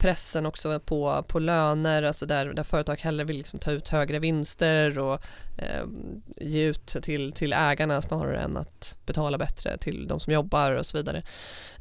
pressen 0.03 0.47
också 0.47 0.81
på, 0.81 1.25
på 1.29 1.39
löner, 1.39 2.03
alltså 2.03 2.27
där, 2.27 2.47
där 2.47 2.63
företag 2.63 2.97
hellre 2.97 3.25
vill 3.25 3.37
liksom 3.37 3.59
ta 3.59 3.71
ut 3.71 3.89
högre 3.89 4.19
vinster 4.19 4.99
och 4.99 5.21
eh, 5.59 5.85
ge 6.37 6.65
ut 6.65 6.87
till, 6.87 7.33
till 7.33 7.53
ägarna 7.53 8.03
snarare 8.03 8.39
än 8.41 8.57
att 8.57 8.97
betala 9.07 9.39
bättre 9.39 9.79
till 9.79 10.09
de 10.09 10.21
som 10.21 10.33
jobbar 10.33 10.73
och 10.73 10.87
så 10.87 10.97
vidare. 10.97 11.23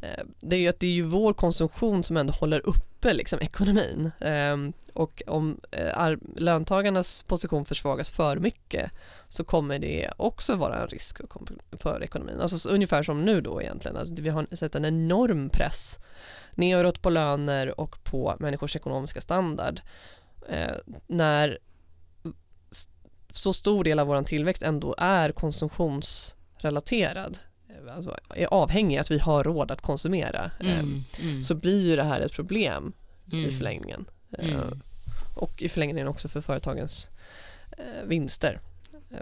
Eh, 0.01 0.23
det 0.39 0.55
är 0.55 0.59
ju 0.59 0.67
att 0.67 0.79
det 0.79 0.87
är 0.87 0.91
ju 0.91 1.01
vår 1.03 1.33
konsumtion 1.33 2.03
som 2.03 2.17
ändå 2.17 2.33
håller 2.33 2.67
uppe 2.67 3.13
liksom, 3.13 3.39
ekonomin 3.39 4.11
eh, 4.19 4.57
och 4.93 5.23
om 5.27 5.59
eh, 5.71 6.15
löntagarnas 6.35 7.23
position 7.23 7.65
försvagas 7.65 8.11
för 8.11 8.37
mycket 8.37 8.91
så 9.29 9.43
kommer 9.43 9.79
det 9.79 10.11
också 10.17 10.55
vara 10.55 10.81
en 10.81 10.87
risk 10.87 11.17
för 11.71 12.03
ekonomin. 12.03 12.41
Alltså 12.41 12.69
ungefär 12.69 13.03
som 13.03 13.25
nu 13.25 13.41
då 13.41 13.61
egentligen, 13.61 13.97
alltså, 13.97 14.13
vi 14.17 14.29
har 14.29 14.55
sett 14.55 14.75
en 14.75 14.85
enorm 14.85 15.49
press 15.49 15.99
neråt 16.55 17.01
på 17.01 17.09
löner 17.09 17.79
och 17.79 18.03
på 18.03 18.35
människors 18.39 18.75
ekonomiska 18.75 19.21
standard. 19.21 19.81
Eh, 20.49 20.75
när 21.07 21.57
så 23.33 23.53
stor 23.53 23.83
del 23.83 23.99
av 23.99 24.07
vår 24.07 24.23
tillväxt 24.23 24.63
ändå 24.63 24.95
är 24.97 25.31
konsumtionsrelaterad 25.31 27.37
eh, 27.69 27.95
alltså 27.95 28.17
är 28.35 28.45
avhängig 28.45 28.97
att 28.97 29.11
vi 29.11 29.19
har 29.19 29.43
råd 29.43 29.71
att 29.71 29.81
konsumera 29.81 30.51
mm, 30.59 30.73
eh, 30.73 30.79
mm. 31.23 31.43
så 31.43 31.55
blir 31.55 31.87
ju 31.87 31.95
det 31.95 32.03
här 32.03 32.21
ett 32.21 32.33
problem 32.33 32.93
mm. 33.31 33.49
i 33.49 33.51
förlängningen. 33.51 34.05
Eh, 34.37 34.53
mm. 34.53 34.81
och 35.35 35.61
i 35.61 35.69
förlängningen 35.69 36.07
också 36.07 36.29
för 36.29 36.41
företagens 36.41 37.09
vinster 38.05 38.59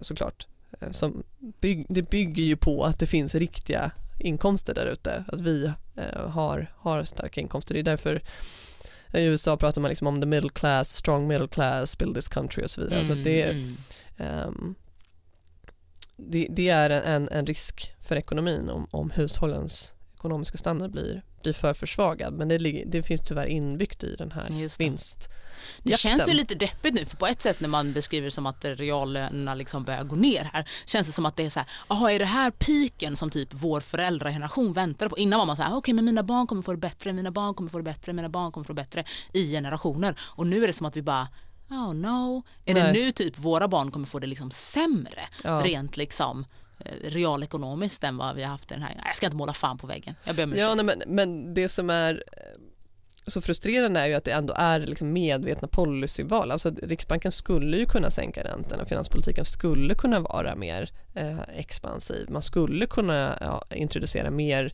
såklart. 0.01 0.47
Som 0.91 1.23
bygg, 1.61 1.85
det 1.89 2.09
bygger 2.09 2.43
ju 2.43 2.57
på 2.57 2.83
att 2.83 2.99
det 2.99 3.07
finns 3.07 3.35
riktiga 3.35 3.91
inkomster 4.19 4.73
där 4.73 4.85
ute, 4.85 5.23
att 5.27 5.41
vi 5.41 5.71
eh, 5.95 6.29
har, 6.29 6.73
har 6.77 7.03
starka 7.03 7.41
inkomster. 7.41 7.73
Det 7.73 7.79
är 7.79 7.83
därför 7.83 8.21
i 9.13 9.23
USA 9.23 9.57
pratar 9.57 9.81
man 9.81 9.89
liksom 9.89 10.07
om 10.07 10.21
the 10.21 10.27
middle 10.27 10.49
class, 10.49 10.95
strong 10.95 11.27
middle 11.27 11.47
class, 11.47 11.97
build 11.97 12.15
this 12.15 12.27
country 12.27 12.63
och 12.63 12.69
så 12.69 12.81
vidare. 12.81 12.99
Mm, 12.99 13.07
så 13.07 13.13
det, 13.13 13.55
um, 14.17 14.75
det, 16.17 16.47
det 16.49 16.69
är 16.69 16.89
en, 16.89 17.29
en 17.29 17.45
risk 17.45 17.93
för 18.01 18.15
ekonomin 18.15 18.69
om, 18.69 18.87
om 18.91 19.11
hushållens 19.11 19.93
ekonomiska 20.15 20.57
standard 20.57 20.91
blir, 20.91 21.23
blir 21.41 21.53
för 21.53 21.73
försvagad 21.73 22.33
men 22.33 22.47
det, 22.47 22.57
det 22.85 23.03
finns 23.03 23.21
tyvärr 23.21 23.45
inbyggt 23.45 24.03
i 24.03 24.15
den 24.15 24.31
här 24.31 24.77
vinst. 24.79 25.29
Det 25.83 25.99
känns 25.99 26.29
ju 26.29 26.33
lite 26.33 26.55
deppigt 26.55 26.93
nu 26.93 27.05
för 27.05 27.17
på 27.17 27.27
ett 27.27 27.41
sätt 27.41 27.59
när 27.59 27.69
man 27.69 27.93
beskriver 27.93 28.25
det 28.25 28.31
som 28.31 28.45
att 28.45 28.65
reallönerna 28.65 29.55
liksom 29.55 29.83
börjar 29.83 30.03
gå 30.03 30.15
ner 30.15 30.49
här 30.53 30.69
känns 30.85 31.07
det 31.07 31.13
som 31.13 31.25
att 31.25 31.35
det 31.35 31.45
är 31.45 31.49
så 31.49 31.59
här, 31.59 31.69
aha, 31.87 32.11
är 32.11 32.19
det 32.19 32.25
här 32.25 32.51
piken 32.51 33.15
som 33.15 33.29
typ 33.29 33.49
vår 33.51 33.81
föräldrageneration 33.81 34.73
väntade 34.73 35.09
på? 35.09 35.17
Innan 35.17 35.39
var 35.39 35.45
man 35.45 35.55
så 35.55 35.61
här, 35.61 35.69
okej 35.69 35.77
okay, 35.77 35.93
men 35.93 36.05
mina 36.05 36.23
barn 36.23 36.47
kommer 36.47 36.61
få 36.61 36.71
det 36.71 36.77
bättre, 36.77 37.13
mina 37.13 37.31
barn 37.31 37.53
kommer 37.53 37.69
få 37.69 37.77
det 37.77 37.83
bättre, 37.83 38.13
mina 38.13 38.29
barn 38.29 38.51
kommer 38.51 38.65
få 38.65 38.73
det 38.73 38.81
bättre 38.81 39.03
i 39.33 39.51
generationer 39.51 40.15
och 40.21 40.47
nu 40.47 40.63
är 40.63 40.67
det 40.67 40.73
som 40.73 40.85
att 40.85 40.97
vi 40.97 41.01
bara 41.01 41.27
oh 41.69 41.93
no, 41.93 42.43
är 42.65 42.73
Nej. 42.73 42.83
det 42.83 42.91
nu 42.91 43.11
typ 43.11 43.39
våra 43.39 43.67
barn 43.67 43.91
kommer 43.91 44.07
få 44.07 44.19
det 44.19 44.27
liksom 44.27 44.51
sämre 44.51 45.27
ja. 45.43 45.61
rent 45.65 45.97
liksom 45.97 46.45
realekonomiskt 47.03 48.03
än 48.03 48.17
vad 48.17 48.35
vi 48.35 48.43
har 48.43 48.49
haft 48.49 48.71
i 48.71 48.73
den 48.73 48.83
här. 48.83 49.01
Jag 49.05 49.15
ska 49.15 49.25
inte 49.25 49.37
måla 49.37 49.53
fan 49.53 49.77
på 49.77 49.87
väggen. 49.87 50.15
Jag 50.23 50.35
ber 50.35 50.55
ja, 50.55 50.75
nej, 50.75 50.85
men, 50.85 51.03
men 51.07 51.53
det 51.53 51.69
som 51.69 51.89
är 51.89 52.23
så 53.29 53.41
frustrerande 53.41 53.99
är 53.99 54.07
ju 54.07 54.13
att 54.13 54.23
det 54.23 54.31
ändå 54.31 54.53
är 54.57 54.79
liksom 54.79 55.13
medvetna 55.13 55.67
policyval. 55.67 56.51
Alltså 56.51 56.71
Riksbanken 56.83 57.31
skulle 57.31 57.77
ju 57.77 57.85
kunna 57.85 58.11
sänka 58.11 58.43
räntorna, 58.43 58.85
finanspolitiken 58.85 59.45
skulle 59.45 59.95
kunna 59.95 60.19
vara 60.19 60.55
mer 60.55 60.89
eh, 61.15 61.39
expansiv. 61.55 62.29
Man 62.29 62.41
skulle 62.41 62.85
kunna 62.85 63.37
ja, 63.41 63.63
introducera 63.75 64.31
mer 64.31 64.73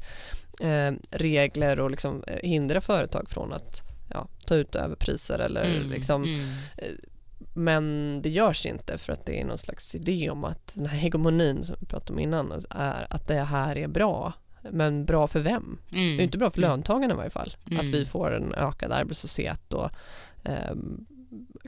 eh, 0.62 0.92
regler 1.12 1.80
och 1.80 1.92
liksom, 1.92 2.24
eh, 2.28 2.50
hindra 2.50 2.82
företag 2.82 3.30
från 3.30 3.54
att 3.54 3.82
ja, 4.10 4.28
ta 4.46 4.56
ut 4.56 4.76
överpriser 4.76 5.40
eller 5.40 5.66
mm, 5.66 5.90
liksom 5.90 6.24
mm. 6.24 6.46
Men 7.58 8.20
det 8.22 8.30
görs 8.30 8.66
inte 8.66 8.98
för 8.98 9.14
att 9.14 9.26
det 9.26 9.42
är 9.42 9.46
någon 9.46 9.58
slags 9.58 9.96
idé 9.96 10.30
om 10.30 10.44
att 10.44 10.74
den 10.76 10.86
här 10.86 10.98
hegemonin 10.98 11.64
som 11.64 11.76
vi 11.80 11.86
pratade 11.86 12.14
om 12.14 12.20
innan 12.20 12.52
är 12.70 13.08
att 13.10 13.28
det 13.28 13.42
här 13.42 13.78
är 13.78 13.88
bra 13.88 14.34
men 14.72 15.06
bra 15.06 15.28
för 15.28 15.40
vem? 15.40 15.78
Mm. 15.92 16.18
Det 16.18 16.22
är 16.22 16.24
inte 16.24 16.38
bra 16.38 16.50
för 16.50 16.58
mm. 16.58 16.70
löntagarna 16.70 17.14
i 17.14 17.18
varje 17.18 17.30
fall. 17.30 17.56
Mm. 17.72 17.80
Att 17.80 17.94
vi 17.94 18.06
får 18.06 18.36
en 18.36 18.54
ökad 18.54 18.92
arbetslöshet 18.92 19.74
och 19.74 19.90
eh, 20.44 20.76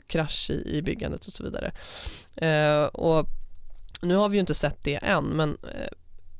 krasch 0.06 0.50
i, 0.50 0.76
i 0.76 0.82
byggandet 0.82 1.26
och 1.26 1.32
så 1.32 1.44
vidare. 1.44 1.72
Eh, 2.36 2.84
och 2.84 3.26
nu 4.02 4.16
har 4.16 4.28
vi 4.28 4.36
ju 4.36 4.40
inte 4.40 4.54
sett 4.54 4.84
det 4.84 4.96
än 4.96 5.24
men 5.24 5.58
eh, 5.62 5.88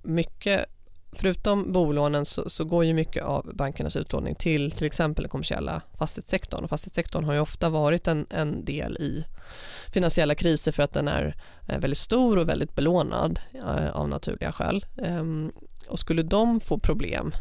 mycket 0.02 0.64
förutom 1.12 1.72
bolånen 1.72 2.24
så, 2.24 2.48
så, 2.48 2.64
går 2.64 2.84
ju 2.84 2.94
mycket 2.94 3.24
av 3.24 3.50
bankernas 3.54 3.96
utlåning 3.96 4.34
till 4.34 4.70
till 4.70 4.86
exempel 4.86 5.22
den 5.22 5.30
kommersiella 5.30 5.82
fastighetssektorn 5.98 6.64
och 6.64 6.70
fastighetssektorn 6.70 7.24
har 7.24 7.34
ju 7.34 7.40
ofta 7.40 7.68
varit 7.68 8.08
en, 8.08 8.26
en 8.30 8.64
del 8.64 8.96
i 8.96 9.24
finansiella 9.92 10.34
kriser 10.34 10.72
för 10.72 10.82
att 10.82 10.92
den 10.92 11.08
är 11.08 11.36
eh, 11.68 11.78
väldigt 11.78 11.98
stor 11.98 12.38
och 12.38 12.48
väldigt 12.48 12.74
belånad 12.74 13.40
eh, 13.54 13.90
av 13.90 14.08
naturliga 14.08 14.52
skäl. 14.52 14.86
Ehm, 15.02 15.52
och 15.88 15.98
skulle 15.98 16.22
de 16.22 16.60
få 16.60 16.78
problem 16.78 17.32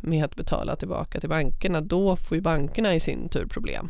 med 0.00 0.24
att 0.24 0.36
betala 0.36 0.76
tillbaka 0.76 1.20
till 1.20 1.28
bankerna 1.28 1.80
då 1.80 2.16
får 2.16 2.36
ju 2.36 2.40
bankerna 2.40 2.94
i 2.94 3.00
sin 3.00 3.28
tur 3.28 3.46
problem. 3.46 3.88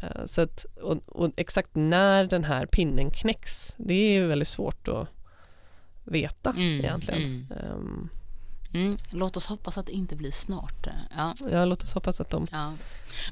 Eh, 0.00 0.24
så 0.24 0.40
att, 0.40 0.66
och, 0.82 0.96
och 1.06 1.30
exakt 1.36 1.70
när 1.74 2.24
den 2.24 2.44
här 2.44 2.66
pinnen 2.66 3.10
knäcks 3.10 3.76
det 3.78 4.16
är 4.16 4.26
väldigt 4.26 4.48
svårt 4.48 4.88
att 4.88 5.08
veta 6.04 6.50
mm, 6.50 6.80
egentligen. 6.80 7.22
Mm. 7.22 7.46
Um, 7.74 8.10
Mm, 8.76 8.98
låt 9.10 9.36
oss 9.36 9.46
hoppas 9.46 9.78
att 9.78 9.86
det 9.86 9.92
inte 9.92 10.16
blir 10.16 10.30
snart. 10.30 10.86
Ja, 11.16 11.34
ja 11.50 11.64
låt 11.64 11.82
oss 11.82 11.94
hoppas 11.94 12.20
att 12.20 12.30
de 12.30 12.46
ja. 12.52 12.72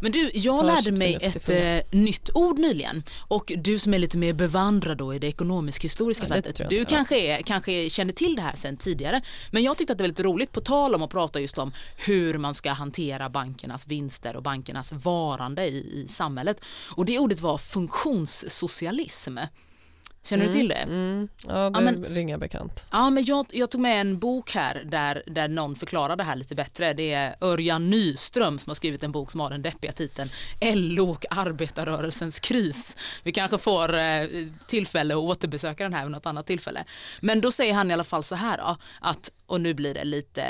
Men 0.00 0.12
du, 0.12 0.30
jag 0.34 0.66
lärde 0.66 0.92
mig 0.92 1.18
ett 1.20 1.50
äh, 1.50 1.98
nytt 1.98 2.30
ord 2.34 2.58
nyligen 2.58 3.02
och 3.28 3.52
du 3.56 3.78
som 3.78 3.94
är 3.94 3.98
lite 3.98 4.18
mer 4.18 4.32
bevandrad 4.32 4.98
då 4.98 5.14
i 5.14 5.18
det 5.18 5.26
ekonomisk-historiska 5.26 6.26
ja, 6.28 6.34
fältet, 6.34 6.70
du 6.70 6.84
kanske, 6.84 7.18
är, 7.18 7.42
kanske 7.42 7.90
känner 7.90 8.12
till 8.12 8.36
det 8.36 8.42
här 8.42 8.56
sen 8.56 8.76
tidigare, 8.76 9.22
men 9.50 9.62
jag 9.62 9.76
tyckte 9.76 9.92
att 9.92 9.98
det 9.98 10.04
var 10.04 10.08
lite 10.08 10.22
roligt 10.22 10.52
på 10.52 10.60
tal 10.60 10.94
om 10.94 11.02
att 11.02 11.10
prata 11.10 11.40
just 11.40 11.58
om 11.58 11.72
hur 11.96 12.38
man 12.38 12.54
ska 12.54 12.72
hantera 12.72 13.30
bankernas 13.30 13.88
vinster 13.88 14.36
och 14.36 14.42
bankernas 14.42 14.92
varande 14.92 15.66
i, 15.66 16.02
i 16.04 16.08
samhället 16.08 16.64
och 16.90 17.04
det 17.04 17.18
ordet 17.18 17.40
var 17.40 17.58
funktionssocialism. 17.58 19.38
Känner 20.24 20.44
mm, 20.44 20.52
du 20.52 20.58
till 20.58 20.68
det? 20.68 20.74
Mm, 20.74 21.28
ja, 21.48 21.54
det 21.54 21.78
ja, 21.78 21.80
men, 21.80 22.04
ringer 22.04 22.38
bekant. 22.38 22.86
Ja, 22.90 23.10
men 23.10 23.24
jag, 23.24 23.46
jag 23.52 23.70
tog 23.70 23.80
med 23.80 24.00
en 24.00 24.18
bok 24.18 24.50
här 24.50 24.84
där, 24.90 25.22
där 25.26 25.48
någon 25.48 25.76
förklarar 25.76 26.16
det 26.16 26.24
här 26.24 26.36
lite 26.36 26.54
bättre. 26.54 26.92
Det 26.92 27.12
är 27.12 27.36
Örjan 27.40 27.90
Nyström 27.90 28.58
som 28.58 28.70
har 28.70 28.74
skrivit 28.74 29.02
en 29.02 29.12
bok 29.12 29.30
som 29.30 29.40
har 29.40 29.50
den 29.50 29.62
deppiga 29.62 29.92
titeln 29.92 30.30
LO 30.74 31.10
och 31.10 31.24
arbetarrörelsens 31.30 32.40
kris. 32.40 32.96
Vi 33.22 33.32
kanske 33.32 33.58
får 33.58 33.96
eh, 33.96 34.26
tillfälle 34.66 35.14
att 35.14 35.20
återbesöka 35.20 35.84
den 35.84 35.94
här 35.94 36.02
vid 36.02 36.12
något 36.12 36.26
annat 36.26 36.46
tillfälle. 36.46 36.84
Men 37.20 37.40
då 37.40 37.50
säger 37.50 37.74
han 37.74 37.90
i 37.90 37.94
alla 37.94 38.04
fall 38.04 38.24
så 38.24 38.34
här 38.34 38.58
då, 38.58 38.76
att 39.00 39.30
och 39.46 39.60
nu 39.60 39.74
blir 39.74 39.94
det 39.94 40.04
lite 40.04 40.44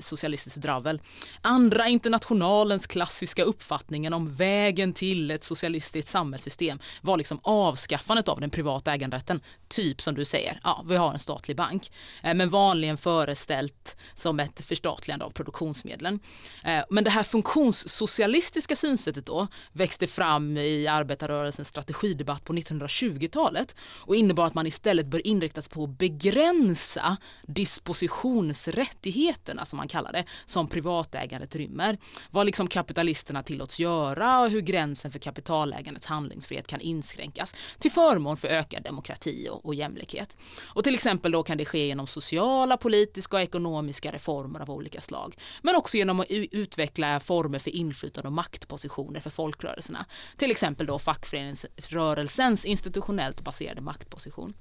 socialistiskt 0.00 0.62
dravel. 0.62 1.00
Andra 1.40 1.88
internationalens 1.88 2.86
klassiska 2.86 3.42
uppfattningen 3.42 4.12
om 4.12 4.34
vägen 4.34 4.92
till 4.92 5.30
ett 5.30 5.44
socialistiskt 5.44 6.10
samhällssystem 6.10 6.78
var 7.00 7.16
liksom 7.16 7.40
avskaffandet 7.42 8.28
av 8.28 8.40
den 8.40 8.50
privata 8.50 8.92
äganderätten. 9.02 9.40
Typ 9.68 10.02
som 10.02 10.14
du 10.14 10.24
säger, 10.24 10.60
ja, 10.64 10.84
vi 10.88 10.96
har 10.96 11.12
en 11.12 11.18
statlig 11.18 11.56
bank, 11.56 11.92
eh, 12.22 12.34
men 12.34 12.48
vanligen 12.48 12.96
föreställt 12.96 13.96
som 14.14 14.40
ett 14.40 14.60
förstatligande 14.60 15.24
av 15.24 15.30
produktionsmedlen. 15.30 16.20
Eh, 16.64 16.84
men 16.90 17.04
det 17.04 17.10
här 17.10 17.22
funktionssocialistiska 17.22 18.76
synsättet 18.76 19.26
då 19.26 19.46
växte 19.72 20.06
fram 20.06 20.56
i 20.56 20.86
arbetarrörelsens 20.86 21.68
strategidebatt 21.68 22.44
på 22.44 22.52
1920-talet 22.52 23.76
och 23.98 24.16
innebar 24.16 24.46
att 24.46 24.54
man 24.54 24.66
istället 24.66 25.06
bör 25.06 25.26
inriktas 25.26 25.68
på 25.68 25.84
att 25.84 25.98
begränsa 25.98 27.16
dispositionsrättigheterna 27.42 29.66
som 29.66 29.76
man 29.76 29.88
kallar 29.88 30.12
det, 30.12 30.24
som 30.44 30.68
privatägandet 30.68 31.56
rymmer. 31.56 31.98
Vad 32.30 32.46
liksom 32.46 32.68
kapitalisterna 32.68 33.42
tillåts 33.42 33.80
göra 33.80 34.40
och 34.40 34.50
hur 34.50 34.60
gränsen 34.60 35.12
för 35.12 35.18
kapitalägandets 35.18 36.06
handlingsfrihet 36.06 36.66
kan 36.66 36.80
inskränkas 36.80 37.54
till 37.78 37.90
förmån 37.90 38.36
för 38.36 38.48
ökad 38.48 38.82
demokrati 38.92 39.48
och, 39.50 39.66
och 39.66 39.74
jämlikhet. 39.74 40.36
Och 40.74 40.84
till 40.84 40.94
exempel 40.94 41.32
då 41.32 41.42
kan 41.42 41.58
det 41.58 41.64
ske 41.64 41.86
genom 41.86 42.06
sociala, 42.06 42.76
politiska 42.76 43.36
och 43.36 43.42
ekonomiska 43.42 44.12
reformer 44.12 44.60
av 44.60 44.70
olika 44.70 45.00
slag. 45.00 45.36
Men 45.62 45.76
också 45.76 45.96
genom 45.96 46.20
att 46.20 46.26
utveckla 46.30 47.20
former 47.20 47.58
för 47.58 47.70
inflytande 47.70 48.28
och 48.28 48.32
maktpositioner 48.32 49.20
för 49.20 49.30
folkrörelserna. 49.30 50.06
Till 50.36 50.50
exempel 50.50 50.86
då 50.86 50.98
fackföreningsrörelsens 50.98 52.64
institutionellt 52.64 53.40
baserade 53.40 53.80
maktposition. 53.80 54.54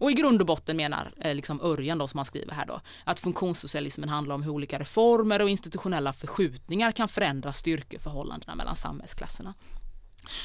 Och 0.00 0.10
i 0.10 0.14
grund 0.14 0.40
och 0.40 0.46
botten 0.46 0.76
menar 0.76 1.12
eh, 1.20 1.34
liksom 1.34 1.60
Örjan 1.60 1.98
då 1.98 2.06
som 2.08 2.18
han 2.18 2.24
skriver 2.24 2.52
här 2.52 2.66
då 2.66 2.80
att 3.04 3.20
funktionssocialismen 3.20 4.08
handlar 4.08 4.34
om 4.34 4.42
hur 4.42 4.52
olika 4.52 4.78
reformer 4.78 5.42
och 5.42 5.48
institutionella 5.48 6.12
förskjutningar 6.12 6.92
kan 6.92 7.08
förändra 7.08 7.52
styrkeförhållandena 7.52 8.54
mellan 8.54 8.76
samhällsklasserna. 8.76 9.54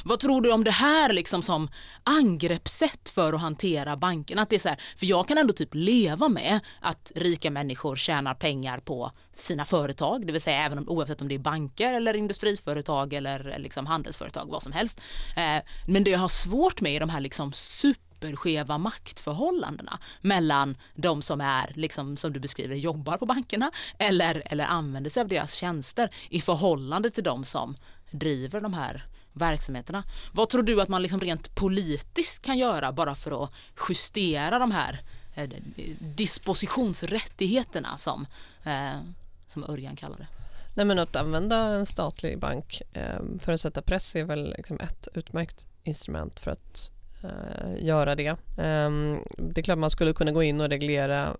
Vad 0.03 0.19
tror 0.19 0.41
du 0.41 0.51
om 0.51 0.63
det 0.63 0.71
här 0.71 1.13
liksom 1.13 1.41
som 1.41 1.69
angreppssätt 2.03 3.09
för 3.09 3.33
att 3.33 3.41
hantera 3.41 3.97
bankerna? 3.97 4.41
Att 4.41 4.49
det 4.49 4.55
är 4.55 4.59
så 4.59 4.69
här, 4.69 4.81
för 4.97 5.05
jag 5.05 5.27
kan 5.27 5.37
ändå 5.37 5.53
typ 5.53 5.69
leva 5.73 6.29
med 6.29 6.59
att 6.81 7.11
rika 7.15 7.51
människor 7.51 7.95
tjänar 7.95 8.33
pengar 8.33 8.79
på 8.79 9.11
sina 9.33 9.65
företag, 9.65 10.27
det 10.27 10.33
vill 10.33 10.41
säga 10.41 10.63
även 10.63 10.77
om, 10.77 10.89
oavsett 10.89 11.21
om 11.21 11.27
det 11.27 11.35
är 11.35 11.39
banker 11.39 11.93
eller 11.93 12.13
industriföretag 12.13 13.13
eller 13.13 13.49
eh, 13.49 13.59
liksom 13.59 13.85
handelsföretag, 13.85 14.47
vad 14.49 14.63
som 14.63 14.73
helst. 14.73 15.01
Eh, 15.37 15.63
men 15.87 16.03
det 16.03 16.11
jag 16.11 16.19
har 16.19 16.27
svårt 16.27 16.81
med 16.81 16.91
är 16.91 16.99
de 16.99 17.09
här 17.09 17.19
liksom 17.19 17.53
super 17.53 18.13
superskeva 18.23 18.77
maktförhållandena 18.77 19.99
mellan 20.21 20.77
de 20.95 21.21
som 21.21 21.41
är, 21.41 21.71
liksom, 21.75 22.17
som 22.17 22.33
du 22.33 22.39
beskriver, 22.39 22.75
jobbar 22.75 23.17
på 23.17 23.25
bankerna 23.25 23.71
eller, 23.99 24.43
eller 24.45 24.65
använder 24.65 25.09
sig 25.09 25.21
av 25.21 25.27
deras 25.27 25.53
tjänster 25.53 26.09
i 26.29 26.41
förhållande 26.41 27.09
till 27.09 27.23
de 27.23 27.43
som 27.43 27.75
driver 28.11 28.61
de 28.61 28.73
här 28.73 29.03
verksamheterna. 29.33 30.03
Vad 30.31 30.49
tror 30.49 30.63
du 30.63 30.81
att 30.81 30.89
man 30.89 31.01
liksom 31.01 31.19
rent 31.19 31.55
politiskt 31.55 32.45
kan 32.45 32.57
göra 32.57 32.91
bara 32.91 33.15
för 33.15 33.43
att 33.43 33.55
justera 33.89 34.59
de 34.59 34.71
här 34.71 34.99
eh, 35.35 35.49
dispositionsrättigheterna 35.99 37.97
som, 37.97 38.25
eh, 38.63 39.01
som 39.47 39.63
Örjan 39.63 39.95
kallar 39.95 40.17
det? 40.17 40.27
Nej, 40.75 40.85
men 40.85 40.99
att 40.99 41.15
använda 41.15 41.57
en 41.57 41.85
statlig 41.85 42.39
bank 42.39 42.81
eh, 42.93 43.19
för 43.41 43.51
att 43.51 43.61
sätta 43.61 43.81
press 43.81 44.15
är 44.15 44.23
väl 44.23 44.53
liksom 44.57 44.79
ett 44.79 45.07
utmärkt 45.13 45.67
instrument 45.83 46.39
för 46.39 46.51
att 46.51 46.91
Eh, 47.23 47.85
göra 47.85 48.15
det. 48.15 48.35
Ehm, 48.57 49.19
det 49.37 49.61
är 49.61 49.63
klart 49.63 49.77
man 49.77 49.89
skulle 49.89 50.13
kunna 50.13 50.31
gå 50.31 50.43
in 50.43 50.61
och 50.61 50.69
reglera 50.69 51.37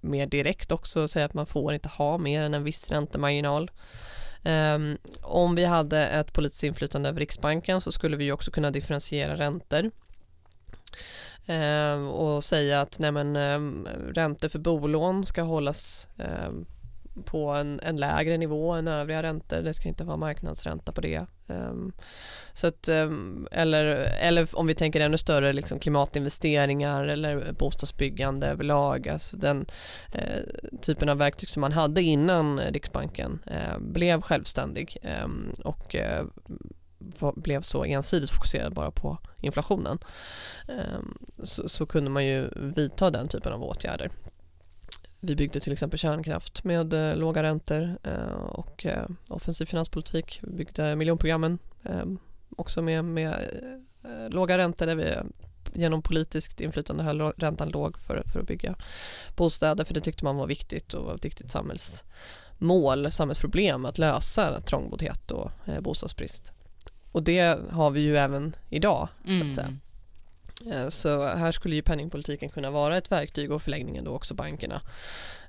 mer 0.00 0.26
direkt 0.26 0.72
också 0.72 1.02
och 1.02 1.10
säga 1.10 1.24
att 1.24 1.34
man 1.34 1.46
får 1.46 1.74
inte 1.74 1.88
ha 1.88 2.18
mer 2.18 2.42
än 2.42 2.54
en 2.54 2.64
viss 2.64 2.90
räntemarginal. 2.90 3.70
Um, 4.46 4.98
om 5.22 5.54
vi 5.54 5.64
hade 5.64 6.06
ett 6.08 6.32
politiskt 6.32 6.64
inflytande 6.64 7.08
över 7.08 7.20
Riksbanken 7.20 7.80
så 7.80 7.92
skulle 7.92 8.16
vi 8.16 8.32
också 8.32 8.50
kunna 8.50 8.70
differentiera 8.70 9.36
räntor 9.36 9.90
um, 11.48 12.08
och 12.08 12.44
säga 12.44 12.80
att 12.80 12.98
nej 12.98 13.12
men, 13.12 13.36
um, 13.36 13.88
räntor 14.14 14.48
för 14.48 14.58
bolån 14.58 15.24
ska 15.24 15.42
hållas 15.42 16.08
på 17.24 17.48
en, 17.50 17.80
en, 17.82 17.96
lägre 17.96 18.36
nivå 18.36 18.72
än 18.72 18.88
övriga 18.88 19.22
räntor. 19.22 19.62
Det 19.62 19.74
ska 19.74 19.88
inte 19.88 20.04
vara 20.04 20.16
marknadsränta 20.16 20.92
på 20.92 21.00
det. 21.00 21.26
Um, 21.46 21.92
så 22.52 22.66
att, 22.66 22.88
um, 22.88 23.48
eller, 23.50 23.84
eller 24.20 24.58
om 24.58 24.66
vi 24.66 24.74
tänker 24.74 25.00
ännu 25.00 25.18
större 25.18 25.52
liksom 25.52 25.78
klimatinvesteringar 25.78 27.04
eller 27.04 27.52
bostadsbyggande 27.52 28.46
överlag. 28.46 29.08
Alltså 29.08 29.36
den 29.36 29.66
eh, 30.12 30.42
typen 30.82 31.08
av 31.08 31.18
verktyg 31.18 31.48
som 31.48 31.60
man 31.60 31.72
hade 31.72 32.02
innan 32.02 32.60
Riksbanken 32.60 33.38
eh, 33.46 33.78
blev 33.78 34.20
självständig 34.20 34.96
ehm, 35.02 35.52
och 35.64 35.94
eh, 35.94 36.24
blev 37.36 37.60
så 37.60 37.84
ensidigt 37.84 38.30
fokuserad 38.30 38.74
bara 38.74 38.90
på 38.90 39.18
inflationen 39.40 39.98
så, 41.42 41.68
så, 41.68 41.86
kunde 41.86 42.10
man 42.10 42.26
ju 42.26 42.48
vidta 42.54 43.10
den 43.10 43.28
typen 43.28 43.52
av 43.52 43.64
åtgärder. 43.64 44.10
Vi 45.26 45.36
byggde 45.36 45.60
till 45.60 45.72
exempel 45.72 45.98
kärnkraft 45.98 46.64
med 46.64 46.92
eh, 46.92 47.16
låga 47.16 47.42
räntor 47.42 47.98
eh, 48.02 48.42
och 48.48 48.86
eh, 48.86 49.06
offensiv 49.28 49.66
finanspolitik. 49.66 50.40
Vi 50.42 50.52
byggde 50.52 50.96
miljonprogrammen 50.96 51.58
ehm, 51.84 52.18
också 52.56 52.82
med, 52.82 53.04
med 53.04 53.34
låga 54.28 54.58
räntor 54.58 54.86
där 54.86 54.94
vi 54.94 55.14
genom 55.74 56.02
politiskt 56.02 56.60
inflytande 56.60 57.02
höll 57.02 57.20
räntan 57.20 57.68
låg 57.68 57.98
för, 57.98 58.22
för 58.32 58.40
att 58.40 58.46
bygga 58.46 58.76
bostäder 59.36 59.84
för 59.84 59.94
det 59.94 60.00
tyckte 60.00 60.24
man 60.24 60.36
var 60.36 60.46
viktigt 60.46 60.94
och 60.94 61.04
var 61.04 61.14
ett 61.14 61.24
viktigt 61.24 61.50
samhällsmål, 61.50 63.10
samhällsproblem 63.10 63.84
att 63.84 63.98
lösa 63.98 64.60
trångboddhet 64.60 65.30
och 65.30 65.50
bostadsbrist. 65.80 66.52
Och 67.12 67.22
det 67.22 67.58
har 67.70 67.90
vi 67.90 68.00
ju 68.00 68.16
även 68.16 68.56
idag. 68.70 69.08
Mm. 69.26 69.78
Eh, 70.70 70.88
så, 70.88 71.26
här 71.26 71.52
skulle 71.52 71.74
ju 71.74 71.82
penningpolitiken 71.82 72.50
kunna 72.50 72.70
vara 72.70 72.96
ett 72.96 73.12
verktyg 73.12 73.52
och 73.52 73.62
förlängningen 73.62 74.04
då 74.04 74.10
också 74.10 74.34
bankerna 74.34 74.80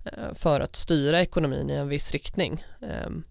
eh, 0.06 0.34
för 0.34 0.62
att 0.62 0.76
styra 0.76 1.22
ekonomin 1.22 1.70
i 1.70 1.74
en 1.74 1.88
viss 1.88 2.12
riktning. 2.12 2.64
Ehm, 2.82 3.24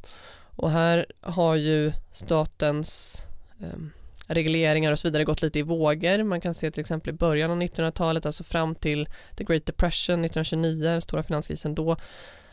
och 0.57 0.71
här 0.71 1.07
har 1.21 1.55
ju 1.55 1.93
statens 2.13 3.23
ehm, 3.63 3.91
regleringar 4.27 4.93
och 4.93 4.99
så 4.99 5.09
vidare 5.09 5.25
gått 5.25 5.43
lite 5.43 5.59
i 5.59 5.63
vågor. 5.63 6.23
Man 6.23 6.41
kan 6.41 6.55
se 6.55 6.71
till 6.71 6.81
exempel 6.81 7.15
i 7.15 7.19
början 7.19 7.51
av 7.51 7.63
1900-talet, 7.63 8.27
alltså 8.27 8.45
fram 8.45 8.75
till 8.75 9.09
the 9.37 9.45
Great 9.45 9.67
Depression 9.67 10.25
1929, 10.25 11.01
stora 11.01 11.23
finanskrisen 11.23 11.75
då, 11.75 11.97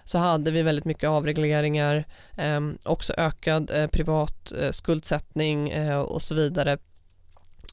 så 0.04 0.18
hade 0.18 0.52
vi 0.52 0.62
väldigt 0.62 0.86
mycket 0.86 1.10
avregleringar, 1.10 2.06
eh, 2.38 2.62
också 2.86 3.14
ökad 3.18 3.72
eh, 3.72 3.88
privat 3.88 4.54
eh, 4.62 4.72
skuldsättning 4.72 5.70
eh, 5.70 6.00
och 6.00 6.22
så 6.22 6.36
vidare. 6.36 6.78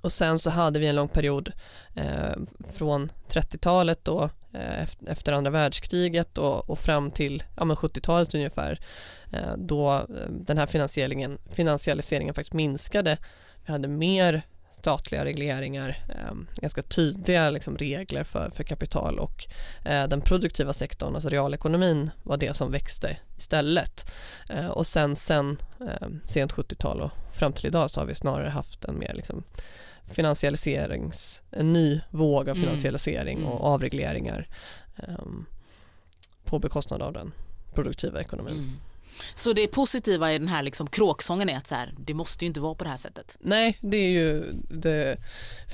Och 0.01 0.13
sen 0.13 0.39
så 0.39 0.51
hade 0.51 0.79
vi 0.79 0.87
en 0.87 0.97
lång 0.97 1.09
period 1.09 1.53
eh, 1.95 2.37
från 2.73 3.13
30-talet 3.29 4.05
då 4.05 4.31
eh, 4.53 4.89
efter 5.07 5.33
andra 5.33 5.51
världskriget 5.51 6.39
och, 6.39 6.71
och 6.71 6.79
fram 6.79 7.11
till 7.11 7.43
ja, 7.57 7.65
70-talet 7.65 8.35
ungefär 8.35 8.81
eh, 9.33 9.57
då 9.57 9.95
eh, 9.95 10.31
den 10.31 10.59
här 10.59 10.67
finansieringen, 10.67 11.39
finansialiseringen 11.51 12.35
faktiskt 12.35 12.55
minskade. 12.55 13.19
Vi 13.67 13.73
hade 13.73 13.89
mer 13.89 14.43
statliga 14.81 15.25
regleringar, 15.25 16.05
eh, 16.09 16.35
ganska 16.61 16.83
tydliga 16.83 17.51
liksom, 17.51 17.77
regler 17.77 18.25
för, 18.25 18.51
för 18.51 18.65
kapital 18.65 19.19
och 19.19 19.47
eh, 19.85 20.09
den 20.09 20.21
produktiva 20.21 20.73
sektorn, 20.73 21.15
alltså 21.15 21.29
realekonomin, 21.29 22.11
var 22.23 22.37
det 22.37 22.57
som 22.57 22.73
växte 22.73 23.17
istället. 23.37 24.11
Eh, 24.51 24.67
och 24.67 24.87
sen, 24.87 25.17
sen 25.17 25.59
eh, 25.81 26.09
sent 26.27 26.53
70-tal 26.53 27.01
och 27.01 27.11
fram 27.33 27.53
till 27.53 27.67
idag 27.67 27.91
så 27.91 28.01
har 28.01 28.07
vi 28.07 28.15
snarare 28.15 28.49
haft 28.49 28.85
en 28.85 28.99
mer 28.99 29.15
liksom, 29.15 29.43
finansialiserings, 30.11 31.43
en 31.51 31.73
ny 31.73 32.01
våg 32.11 32.49
av 32.49 32.57
mm. 32.57 32.63
finansialisering 32.63 33.39
mm. 33.39 33.49
och 33.49 33.65
avregleringar 33.65 34.49
ehm, 34.97 35.47
på 36.45 36.59
bekostnad 36.59 37.03
av 37.03 37.13
den 37.13 37.33
produktiva 37.75 38.21
ekonomin. 38.21 38.55
Mm. 38.55 38.71
Så 39.35 39.53
det 39.53 39.67
positiva 39.67 40.33
i 40.33 40.39
den 40.39 40.49
här 40.49 40.63
liksom 40.63 40.87
kråksången 40.87 41.49
är 41.49 41.57
att 41.57 41.67
så 41.67 41.75
här, 41.75 41.95
det 41.99 42.15
måste 42.15 42.45
ju 42.45 42.47
inte 42.47 42.61
vara 42.61 42.75
på 42.75 42.85
det 42.85 42.91
här 42.91 42.97
sättet. 42.97 43.37
Nej, 43.41 43.79
det 43.81 43.97
är 43.97 44.11
ju 44.11 44.45
det 44.69 45.17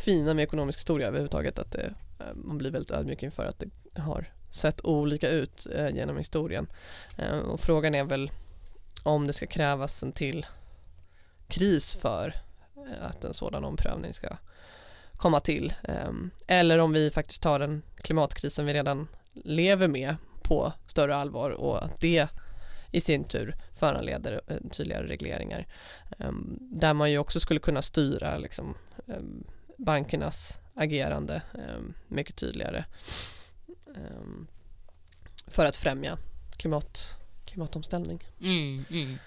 fina 0.05 0.35
med 0.35 0.43
ekonomisk 0.43 0.79
historia 0.79 1.09
överhuvudtaget 1.09 1.59
att 1.59 1.73
det, 1.73 1.95
eh, 2.19 2.35
man 2.35 2.59
blir 2.59 2.71
väldigt 2.71 2.91
ödmjuk 2.91 3.23
inför 3.23 3.45
att 3.45 3.59
det 3.59 4.01
har 4.01 4.33
sett 4.51 4.85
olika 4.85 5.29
ut 5.29 5.67
eh, 5.75 5.89
genom 5.89 6.17
historien. 6.17 6.67
Eh, 7.19 7.39
och 7.39 7.61
frågan 7.61 7.95
är 7.95 8.05
väl 8.05 8.31
om 9.03 9.27
det 9.27 9.33
ska 9.33 9.47
krävas 9.47 10.03
en 10.03 10.13
till 10.13 10.47
kris 11.49 11.95
för 11.95 12.35
Eh, 12.91 13.07
att 13.07 13.25
en 13.25 13.35
sådan 13.35 13.65
omprövning 13.65 14.13
ska 14.13 14.37
komma 15.13 15.41
till. 15.41 15.75
Ehm, 15.83 16.31
eller 16.47 16.79
om 16.79 16.93
vi 16.93 17.11
faktiskt 17.11 17.43
tar 17.43 17.59
den 17.59 17.83
klimatkrisen 17.97 18.67
vi 18.67 18.75
redan 18.75 19.09
lever 19.33 19.89
med 19.89 20.17
på 20.43 20.73
större 20.87 21.17
allvar 21.17 21.51
och 21.51 21.85
att 21.85 22.01
det 22.01 22.29
i 22.91 23.01
sin 23.01 23.25
tur 23.25 23.57
föranleder 23.75 24.41
eh, 24.47 24.57
tydligare 24.71 25.07
regleringar 25.07 25.67
ehm, 26.19 26.59
där 26.61 26.95
man 26.95 27.11
ju 27.11 27.19
också 27.19 27.41
skulle 27.41 27.61
kunna 27.61 27.83
styra 27.83 28.39
liksom, 28.39 28.75
ehm, 29.09 29.45
bankernas 29.79 30.61
agerande 30.75 31.43
mycket 32.09 32.37
tydligare 32.37 32.85
för 35.47 35.65
att 35.65 35.77
främja 35.77 36.19
klimat, 36.57 37.19
klimatomställning. 37.45 38.25
Mm, 38.41 38.85
mm. 38.91 39.19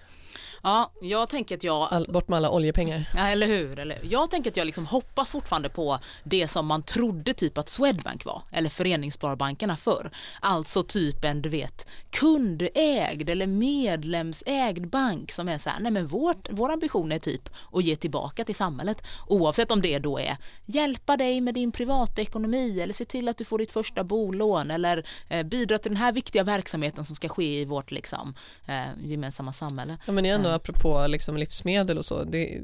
Ja, 0.64 0.92
jag 1.02 1.30
tänker 1.30 1.56
att 1.56 1.64
jag... 1.64 1.88
All, 1.92 2.06
bort 2.10 2.28
med 2.28 2.38
alla 2.38 2.50
oljepengar. 2.50 3.10
Ja, 3.16 3.28
eller 3.28 3.48
hur. 3.48 3.80
Eller, 3.80 4.00
jag 4.04 4.32
tänker 4.32 4.52
att 4.52 4.58
jag 4.58 4.66
liksom 4.66 4.86
hoppas 4.86 5.32
fortfarande 5.32 5.70
på 5.70 5.98
det 6.24 6.48
som 6.48 6.68
man 6.68 6.84
trodde 6.84 7.34
typ 7.34 7.58
att 7.58 7.70
Swedbank 7.70 8.26
var, 8.26 8.42
eller 8.52 8.70
föreningssparbankerna 8.70 9.78
förr. 9.78 10.12
Alltså 10.40 10.84
typ 10.84 11.26
en, 11.26 11.42
du 11.42 11.50
vet, 11.50 11.88
kundägd 12.10 13.30
eller 13.30 13.48
medlemsägd 13.48 14.90
bank 14.90 15.32
som 15.32 15.50
är 15.50 15.58
så 15.58 15.70
här, 15.70 15.80
nej 15.80 15.92
men 15.92 16.08
vårt, 16.08 16.48
vår 16.52 16.72
ambition 16.72 17.12
är 17.12 17.20
typ 17.20 17.50
att 17.74 17.84
ge 17.84 17.96
tillbaka 17.96 18.44
till 18.44 18.56
samhället 18.56 19.08
oavsett 19.28 19.72
om 19.72 19.82
det 19.82 20.00
då 20.00 20.20
är 20.20 20.38
hjälpa 20.66 21.18
dig 21.18 21.42
med 21.42 21.54
din 21.54 21.72
privatekonomi 21.72 22.82
eller 22.82 22.94
se 22.94 23.06
till 23.06 23.28
att 23.28 23.38
du 23.38 23.46
får 23.46 23.58
ditt 23.58 23.72
första 23.72 24.04
bolån 24.04 24.72
eller 24.72 25.06
eh, 25.30 25.44
bidra 25.44 25.78
till 25.78 25.92
den 25.92 26.02
här 26.02 26.12
viktiga 26.12 26.44
verksamheten 26.44 27.06
som 27.06 27.16
ska 27.16 27.30
ske 27.30 27.60
i 27.60 27.66
vårt 27.66 27.92
liksom, 27.92 28.34
eh, 28.66 28.84
gemensamma 29.02 29.54
samhälle. 29.54 29.98
Ja, 30.06 30.12
men 30.12 30.26
ändå 30.26 30.49
apropå 30.56 31.08
liksom 31.08 31.38
livsmedel 31.38 31.98
och 31.98 32.06
så, 32.06 32.24
det, 32.24 32.62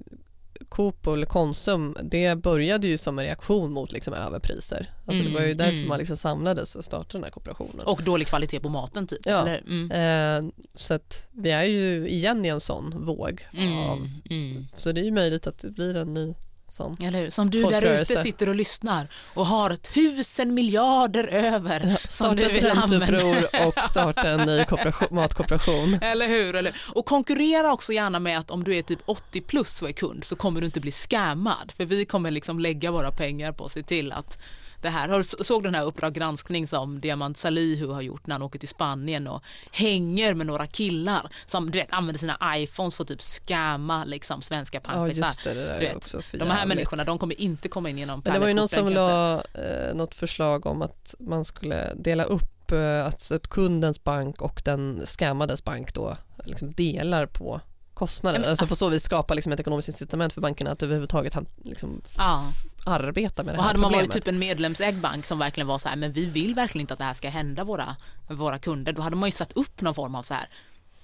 Coop 0.69 1.07
eller 1.07 1.25
Konsum, 1.25 1.97
det 2.03 2.35
började 2.35 2.87
ju 2.87 2.97
som 2.97 3.19
en 3.19 3.25
reaktion 3.25 3.71
mot 3.71 3.91
liksom 3.91 4.13
överpriser. 4.13 4.89
Alltså 5.05 5.21
mm, 5.21 5.33
det 5.33 5.39
var 5.39 5.47
ju 5.47 5.53
därför 5.53 5.73
mm. 5.73 5.87
man 5.87 5.99
liksom 5.99 6.17
samlades 6.17 6.75
och 6.75 6.85
startade 6.85 7.11
den 7.11 7.23
här 7.23 7.31
kooperationen. 7.31 7.85
Och 7.85 8.01
dålig 8.03 8.27
kvalitet 8.27 8.59
på 8.59 8.69
maten 8.69 9.07
typ? 9.07 9.19
Ja, 9.25 9.47
mm. 9.47 9.91
eh, 9.91 10.51
så 10.73 10.93
att 10.93 11.29
vi 11.31 11.51
är 11.51 11.63
ju 11.63 12.09
igen 12.09 12.45
i 12.45 12.47
en 12.47 12.59
sån 12.59 13.05
våg. 13.05 13.47
Mm, 13.53 13.77
av, 13.77 14.09
mm. 14.29 14.67
Så 14.73 14.91
det 14.91 15.01
är 15.01 15.05
ju 15.05 15.11
möjligt 15.11 15.47
att 15.47 15.59
det 15.59 15.71
blir 15.71 15.95
en 15.95 16.13
ny 16.13 16.33
sån 16.75 16.97
Eller 17.03 17.19
hur? 17.19 17.29
Som 17.29 17.49
du 17.49 17.63
där 17.63 17.81
ute 17.81 18.05
sitter 18.05 18.49
och 18.49 18.55
lyssnar 18.55 19.07
och 19.33 19.45
har 19.45 19.75
tusen 19.75 20.53
miljarder 20.53 21.27
över 21.27 21.87
ja, 21.87 22.09
som 22.09 22.35
du 22.35 22.45
vill 22.47 22.71
använda. 22.71 23.67
och 23.67 23.83
starta 23.89 24.29
en 24.29 24.47
ny 24.47 24.65
matkooperation. 25.11 25.93
Eller 26.01 26.27
hur? 26.27 26.55
Eller, 26.55 26.75
och 26.93 27.05
konkurrera 27.05 27.73
också 27.73 27.93
gärna 27.93 28.19
med 28.19 28.39
att 28.39 28.51
om 28.51 28.63
du 28.63 28.75
är 28.75 28.81
typ 28.81 28.99
80 29.05 29.41
plus 29.41 29.81
och 29.81 29.89
är 29.89 29.93
kund 29.93 30.23
så 30.23 30.35
kommer 30.35 30.59
du 30.59 30.65
inte 30.65 30.79
bli 30.79 30.91
scammad 30.91 31.71
för 31.77 31.85
vi 31.85 32.05
kommer 32.05 32.31
liksom 32.31 32.59
lägga 32.59 32.91
våra 32.91 33.11
pengar 33.11 33.51
på 33.51 33.65
att 33.65 33.71
se 33.71 33.83
till 33.83 34.11
att 34.11 34.39
det 34.85 34.91
här. 34.91 35.09
Har, 35.09 35.43
såg 35.43 35.63
den 35.63 35.75
här 35.75 35.83
Uppdrag 35.83 36.13
granskning 36.13 36.67
som 36.67 36.99
Diamant 36.99 37.37
Salihu 37.37 37.87
har 37.87 38.01
gjort 38.01 38.27
när 38.27 38.35
han 38.35 38.41
åker 38.41 38.59
till 38.59 38.69
Spanien 38.69 39.27
och 39.27 39.43
hänger 39.71 40.33
med 40.33 40.47
några 40.47 40.67
killar 40.67 41.29
som 41.45 41.71
du 41.71 41.79
vet 41.79 41.93
använder 41.93 42.19
sina 42.19 42.37
iPhones 42.57 42.95
för 42.95 43.03
att 43.03 43.07
typ 43.07 43.21
scamma 43.21 44.03
liksom 44.03 44.41
svenska 44.41 44.79
panschisar. 44.79 45.27
Ja, 45.45 45.53
det, 45.53 45.63
det 45.63 45.79
vet, 45.79 46.39
de 46.39 46.49
här 46.49 46.65
människorna 46.65 47.03
de 47.03 47.19
kommer 47.19 47.41
inte 47.41 47.69
komma 47.69 47.89
in 47.89 47.97
genom 47.97 48.21
Men 48.25 48.33
Det 48.33 48.39
var 48.39 48.47
ju 48.47 48.53
någon 48.53 48.67
som 48.67 48.89
la 48.89 49.33
eh, 49.35 49.95
något 49.95 50.15
förslag 50.15 50.65
om 50.65 50.81
att 50.81 51.15
man 51.19 51.45
skulle 51.45 51.93
dela 51.95 52.23
upp 52.23 52.71
eh, 52.71 53.05
att, 53.05 53.31
att 53.31 53.47
kundens 53.47 54.03
bank 54.03 54.41
och 54.41 54.61
den 54.65 55.01
scammades 55.05 55.63
bank 55.63 55.93
då 55.93 56.17
liksom 56.45 56.73
delar 56.73 57.25
på 57.25 57.61
kostnader. 57.93 58.41
Ja, 58.43 58.49
alltså 58.49 58.67
på 58.67 58.75
så 58.75 58.89
vis 58.89 59.03
skapa 59.03 59.33
liksom 59.33 59.51
ett 59.51 59.59
ekonomiskt 59.59 59.89
incitament 59.89 60.33
för 60.33 60.41
bankerna 60.41 60.71
att 60.71 60.83
överhuvudtaget 60.83 61.35
liksom 61.63 62.01
ja. 62.17 62.51
Arbeta 62.85 63.43
med 63.43 63.53
det 63.53 63.57
och 63.57 63.63
här 63.63 63.69
Hade 63.69 63.79
man 63.79 63.91
varit 63.91 64.11
typ 64.11 64.27
en 64.27 64.39
medlemsägd 64.39 65.01
bank 65.01 65.25
som 65.25 65.39
verkligen 65.39 65.67
var 65.67 65.77
så 65.77 65.89
här, 65.89 65.95
men 65.95 66.11
vi 66.11 66.25
vill 66.25 66.55
verkligen 66.55 66.81
inte 66.81 66.93
att 66.93 66.99
det 66.99 67.05
här 67.05 67.13
ska 67.13 67.29
hända 67.29 67.63
våra, 67.63 67.95
våra 68.29 68.59
kunder, 68.59 68.93
då 68.93 69.01
hade 69.01 69.15
man 69.15 69.27
ju 69.27 69.31
satt 69.31 69.53
upp 69.53 69.81
någon 69.81 69.95
form 69.95 70.15
av 70.15 70.23
så 70.23 70.33
här, 70.33 70.45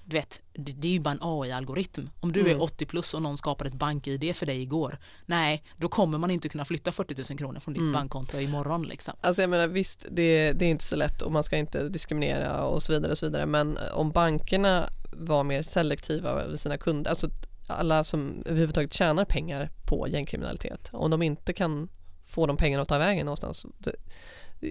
du 0.04 0.16
vet, 0.16 0.40
det 0.52 0.88
är 0.88 0.92
ju 0.92 1.00
bara 1.00 1.10
en 1.10 1.18
AI-algoritm. 1.22 2.10
Om 2.20 2.32
du 2.32 2.40
mm. 2.40 2.52
är 2.52 2.62
80 2.62 2.86
plus 2.86 3.14
och 3.14 3.22
någon 3.22 3.36
skapar 3.36 3.64
ett 3.64 3.74
bank-id 3.74 4.36
för 4.36 4.46
dig 4.46 4.62
igår, 4.62 4.98
nej, 5.26 5.64
då 5.76 5.88
kommer 5.88 6.18
man 6.18 6.30
inte 6.30 6.48
kunna 6.48 6.64
flytta 6.64 6.92
40 6.92 7.32
000 7.32 7.38
kronor 7.38 7.60
från 7.60 7.74
ditt 7.74 7.80
mm. 7.80 7.92
bankkonto 7.92 8.38
imorgon. 8.38 8.82
Liksom. 8.82 9.14
Alltså 9.20 9.42
jag 9.42 9.50
menar 9.50 9.68
visst, 9.68 10.06
det, 10.10 10.52
det, 10.52 10.64
är 10.64 10.70
inte 10.70 10.84
så 10.84 10.96
lätt 10.96 11.22
och 11.22 11.32
man 11.32 11.44
ska 11.44 11.56
inte 11.56 11.88
diskriminera 11.88 12.64
och 12.64 12.82
så 12.82 12.92
vidare, 12.92 13.12
och 13.12 13.18
så 13.18 13.26
vidare 13.26 13.46
men 13.46 13.78
om 13.92 14.10
bankerna 14.10 14.88
var 15.12 15.44
mer 15.44 15.62
selektiva 15.62 16.34
med 16.34 16.60
sina 16.60 16.78
kunder, 16.78 17.10
alltså 17.10 17.28
alla 17.72 18.04
som 18.04 18.42
överhuvudtaget 18.46 18.92
tjänar 18.92 19.24
pengar 19.24 19.70
på 19.86 20.08
gängkriminalitet, 20.08 20.88
om 20.92 21.10
de 21.10 21.22
inte 21.22 21.52
kan 21.52 21.88
få 22.24 22.46
de 22.46 22.56
pengarna 22.56 22.82
att 22.82 22.88
ta 22.88 22.98
vägen 22.98 23.26
någonstans, 23.26 23.66
det 23.78 23.92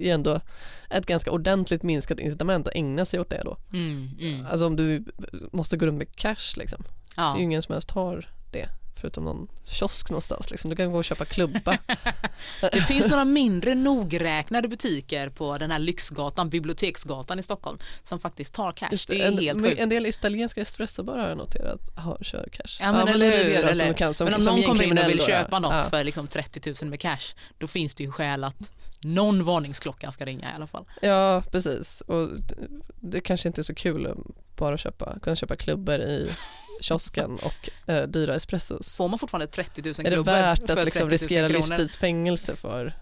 är 0.09 0.13
ändå 0.13 0.39
ett 0.89 1.05
ganska 1.05 1.31
ordentligt 1.31 1.83
minskat 1.83 2.19
incitament 2.19 2.67
att 2.67 2.75
ägna 2.75 3.05
sig 3.05 3.19
åt 3.19 3.29
det 3.29 3.41
då. 3.43 3.57
Mm, 3.73 4.09
mm. 4.19 4.45
Alltså 4.45 4.65
om 4.65 4.75
du 4.75 5.05
måste 5.51 5.77
gå 5.77 5.85
runt 5.85 5.97
med 5.97 6.15
cash 6.15 6.57
liksom. 6.57 6.83
Ja. 7.17 7.23
Det 7.23 7.35
är 7.35 7.37
ju 7.37 7.43
ingen 7.43 7.61
som 7.61 7.73
helst 7.73 7.91
har 7.91 8.29
det 8.51 8.67
förutom 9.01 9.23
någon 9.23 9.47
kiosk 9.65 10.09
någonstans. 10.09 10.51
Liksom. 10.51 10.69
Du 10.69 10.75
kan 10.75 10.91
gå 10.91 10.97
och 10.97 11.05
köpa 11.05 11.25
klubba. 11.25 11.77
Det 12.71 12.81
finns 12.81 13.07
några 13.07 13.25
mindre 13.25 13.75
nogräknade 13.75 14.67
butiker 14.67 15.29
på 15.29 15.57
den 15.57 15.71
här 15.71 15.79
lyxgatan, 15.79 16.49
Biblioteksgatan 16.49 17.39
i 17.39 17.43
Stockholm 17.43 17.77
som 18.03 18.19
faktiskt 18.19 18.53
tar 18.53 18.71
cash. 18.71 18.87
Just 18.91 19.07
det 19.07 19.21
är 19.21 19.27
en, 19.27 19.37
helt 19.37 19.61
men 19.61 19.69
sjukt. 19.69 19.81
En 19.81 19.89
del 19.89 20.05
italienska 20.05 20.61
espressobar 20.61 21.17
har 21.17 21.29
jag 21.29 21.37
noterat 21.37 21.79
har, 21.95 22.17
kör 22.21 22.49
cash. 22.51 22.77
Ja, 22.79 22.91
men 22.91 23.07
eller 23.07 23.29
det 23.29 23.35
är 23.35 23.43
hur, 23.43 23.63
det 23.63 23.69
eller- 23.69 23.85
som 23.85 23.93
kan, 23.93 24.13
som, 24.13 24.25
men 24.25 24.33
om 24.33 24.45
någon 24.45 24.63
kommer 24.63 24.83
in 24.83 24.97
och 24.97 25.09
vill 25.09 25.17
då, 25.17 25.25
köpa 25.25 25.59
något 25.59 25.73
ja. 25.73 25.83
för 25.83 26.03
liksom 26.03 26.27
30 26.27 26.73
000 26.81 26.89
med 26.89 26.99
cash, 26.99 27.35
då 27.57 27.67
finns 27.67 27.95
det 27.95 28.03
ju 28.03 28.11
skäl 28.11 28.43
att 28.43 28.71
någon 29.03 29.43
varningsklocka 29.43 30.11
ska 30.11 30.25
ringa 30.25 30.51
i 30.51 30.55
alla 30.55 30.67
fall. 30.67 30.85
Ja, 31.01 31.43
precis. 31.51 32.01
Och 32.01 32.29
det, 32.99 33.21
kanske 33.21 33.49
inte 33.49 33.61
är 33.61 33.63
så 33.63 33.75
kul 33.75 34.07
att 34.07 34.17
bara 34.55 34.77
köpa, 34.77 35.19
kunna 35.19 35.35
köpa 35.35 35.55
klubbor 35.55 35.99
i 35.99 36.29
kiosken 36.81 37.39
och 37.43 37.89
eh, 37.89 38.07
dyra 38.07 38.35
espressos. 38.35 38.97
Får 38.97 39.09
man 39.09 39.19
fortfarande 39.19 39.47
30 39.47 39.81
000 39.81 39.93
Är 39.99 40.03
det 40.03 40.09
klubbor 40.09 40.31
värt 40.31 40.69
att 40.69 40.85
liksom 40.85 40.85
30 40.85 40.99
000 40.99 41.09
riskera 41.09 41.47
livstidsfängelse 41.47 42.55
för? 42.55 42.97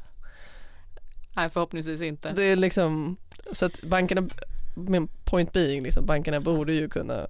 Nej, 1.35 1.49
förhoppningsvis 1.49 2.01
inte. 2.01 2.31
Det 2.31 2.43
är 2.43 2.55
liksom, 2.55 3.17
så 3.51 3.65
att 3.65 3.81
bankerna, 3.83 4.29
min 4.75 5.07
point 5.07 5.53
being, 5.53 5.83
liksom, 5.83 6.05
bankerna 6.05 6.39
borde 6.39 6.73
ju 6.73 6.89
kunna 6.89 7.27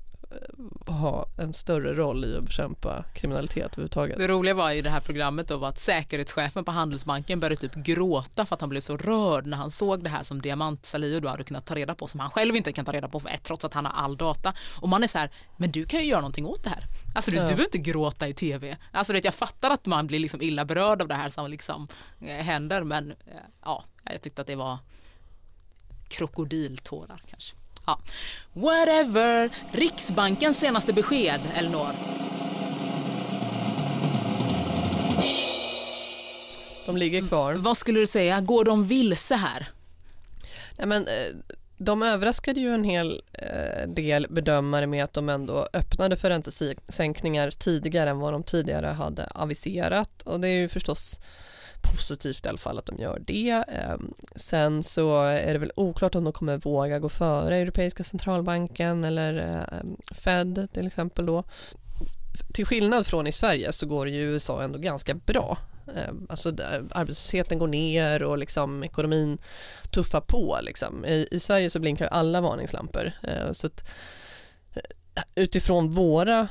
ha 0.86 1.25
en 1.38 1.53
större 1.53 1.93
roll 1.93 2.25
i 2.25 2.38
att 2.38 2.43
bekämpa 2.43 3.03
kriminalitet 3.15 3.71
överhuvudtaget. 3.73 4.17
Det 4.17 4.27
roliga 4.27 4.53
var 4.53 4.71
i 4.71 4.82
det 4.82 4.89
här 4.89 4.99
programmet 4.99 5.47
då 5.47 5.57
var 5.57 5.69
att 5.69 5.80
säkerhetschefen 5.80 6.65
på 6.65 6.71
Handelsbanken 6.71 7.39
började 7.39 7.55
typ 7.55 7.75
gråta 7.75 8.45
för 8.45 8.55
att 8.55 8.61
han 8.61 8.69
blev 8.69 8.82
så 8.82 8.97
rörd 8.97 9.45
när 9.45 9.57
han 9.57 9.71
såg 9.71 10.03
det 10.03 10.09
här 10.09 10.23
som 10.23 10.41
Diamant 10.41 10.86
Salihu 10.86 11.19
då 11.19 11.30
hade 11.30 11.43
kunnat 11.43 11.65
ta 11.65 11.75
reda 11.75 11.95
på 11.95 12.07
som 12.07 12.19
han 12.19 12.30
själv 12.30 12.55
inte 12.55 12.71
kan 12.71 12.86
ta 12.86 12.91
reda 12.91 13.07
på 13.07 13.19
för 13.19 13.30
ett, 13.30 13.43
trots 13.43 13.65
att 13.65 13.73
han 13.73 13.86
har 13.86 14.03
all 14.03 14.17
data. 14.17 14.53
Och 14.82 14.89
man 14.89 15.03
är 15.03 15.07
så 15.07 15.17
här, 15.17 15.30
men 15.57 15.71
du 15.71 15.86
kan 15.86 15.99
ju 15.99 16.05
göra 16.05 16.21
någonting 16.21 16.45
åt 16.45 16.63
det 16.63 16.69
här. 16.69 16.84
Alltså 17.15 17.32
du, 17.32 17.38
Ja. 17.38 17.43
du 17.43 17.47
behöver 17.47 17.63
inte 17.63 17.77
gråta 17.77 18.27
i 18.27 18.34
tv. 18.34 18.77
Alltså 18.91 19.13
vet, 19.13 19.23
jag 19.25 19.34
fattar 19.34 19.69
att 19.71 19.86
man 19.86 20.07
blir 20.07 20.19
liksom 20.19 20.41
illa 20.41 20.65
berörd 20.65 21.01
av 21.01 21.07
det 21.07 21.15
här 21.15 21.30
som 21.30 21.51
liksom 21.51 21.88
eh, 22.21 22.27
händer 22.27 22.84
men 22.84 23.11
eh, 23.11 23.15
ja, 23.65 23.84
jag 24.03 24.21
tyckte 24.21 24.41
att 24.41 24.47
det 24.47 24.55
var 24.55 24.77
krokodiltårar 26.07 27.21
kanske. 27.30 27.55
Ja. 27.90 28.00
Whatever, 28.54 29.50
Riksbankens 29.72 30.60
senaste 30.60 30.94
besked, 30.94 31.40
Elinor. 31.56 31.88
De 36.86 36.98
ligger 36.98 37.28
kvar. 37.28 37.54
Vad 37.54 37.78
skulle 37.78 38.00
du 38.00 38.08
säga, 38.08 38.42
går 38.42 38.66
de 38.66 38.84
vilse 38.84 39.36
här? 39.36 39.70
Nej, 40.78 40.88
men, 40.88 41.02
eh, 41.02 41.56
de 41.78 42.04
överraskade 42.04 42.60
ju 42.60 42.74
en 42.74 42.84
hel 42.84 43.22
eh, 43.34 43.88
del 43.88 44.28
bedömare 44.30 44.88
med 44.88 45.04
att 45.04 45.14
de 45.14 45.30
ändå 45.30 45.68
öppnade 45.74 46.18
för 46.18 46.30
räntesänkningar 46.30 47.52
tidigare 47.52 48.10
än 48.10 48.20
vad 48.20 48.34
de 48.34 48.44
tidigare 48.44 48.88
hade 48.88 49.26
aviserat 49.26 50.22
och 50.22 50.40
det 50.40 50.48
är 50.48 50.58
ju 50.58 50.70
förstås 50.70 51.20
positivt 51.82 52.45
i 52.45 52.49
alla 52.49 52.57
fall 52.57 52.77
att 52.77 52.86
de 52.86 52.99
gör 52.99 53.21
det. 53.25 53.63
Ehm, 53.67 54.13
sen 54.36 54.84
så 54.84 55.23
är 55.23 55.53
det 55.53 55.59
väl 55.59 55.71
oklart 55.75 56.15
om 56.15 56.23
de 56.23 56.34
kommer 56.34 56.57
våga 56.57 56.99
gå 56.99 57.09
före 57.09 57.57
Europeiska 57.57 58.03
centralbanken 58.03 59.03
eller 59.03 59.34
ehm, 59.34 59.97
Fed 60.11 60.67
till 60.73 60.88
exempel 60.88 61.25
då. 61.25 61.43
Till 62.53 62.65
skillnad 62.65 63.07
från 63.07 63.27
i 63.27 63.32
Sverige 63.32 63.71
så 63.71 63.88
går 63.88 64.05
det 64.05 64.11
ju 64.11 64.17
i 64.17 64.23
USA 64.23 64.63
ändå 64.63 64.80
ganska 64.80 65.13
bra. 65.13 65.57
Ehm, 65.95 66.27
alltså 66.30 66.49
arbetslösheten 66.91 67.59
går 67.59 67.67
ner 67.67 68.23
och 68.23 68.38
liksom 68.38 68.84
ekonomin 68.84 69.38
tuffar 69.91 70.21
på. 70.21 70.57
Liksom. 70.61 71.05
I, 71.05 71.27
I 71.32 71.39
Sverige 71.39 71.69
så 71.69 71.80
blinkar 71.80 72.07
alla 72.07 72.41
varningslampor. 72.41 73.11
Så 73.51 73.67
att, 73.67 73.89
eh, 74.75 75.23
utifrån 75.36 75.91
våra, 75.91 76.47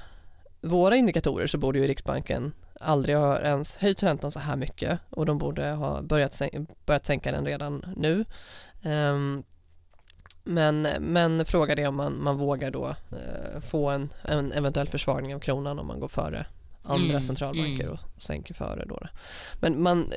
våra 0.61 0.97
indikatorer 0.97 1.47
så 1.47 1.59
borde 1.59 1.79
ju 1.79 1.87
Riksbanken 1.87 2.53
aldrig 2.81 3.17
ha 3.17 3.41
ens 3.41 3.77
höjt 3.77 4.03
räntan 4.03 4.31
så 4.31 4.41
här 4.41 4.57
mycket 4.57 4.99
och 5.11 5.27
de 5.27 5.39
borde 5.39 5.71
ha 5.71 6.03
börjat, 6.03 6.33
sän- 6.33 6.67
börjat 6.87 7.07
sänka 7.07 7.33
den 7.33 7.45
redan 7.47 7.85
nu. 7.97 8.25
Ehm, 8.83 9.43
Men, 10.45 10.83
men 11.01 11.45
frågan 11.45 11.79
är 11.79 11.89
om 11.89 11.97
man, 11.97 12.23
man 12.23 12.37
vågar 12.37 12.71
då 12.71 12.87
eh, 12.89 13.61
få 13.61 13.91
en, 13.91 14.09
en 14.23 14.53
eventuell 14.53 14.89
försvagning 14.89 15.35
av 15.35 15.41
kronan 15.41 15.79
om 15.79 15.87
man 15.87 16.01
går 16.01 16.09
före 16.09 16.47
andra 16.83 17.09
Mm, 17.11 17.23
centralbanker 17.23 17.85
mm. 17.85 17.93
och 17.95 18.23
sänker 18.23 18.55
före 18.55 18.85
då. 18.85 19.01
Men 19.61 19.83
man, 19.83 20.13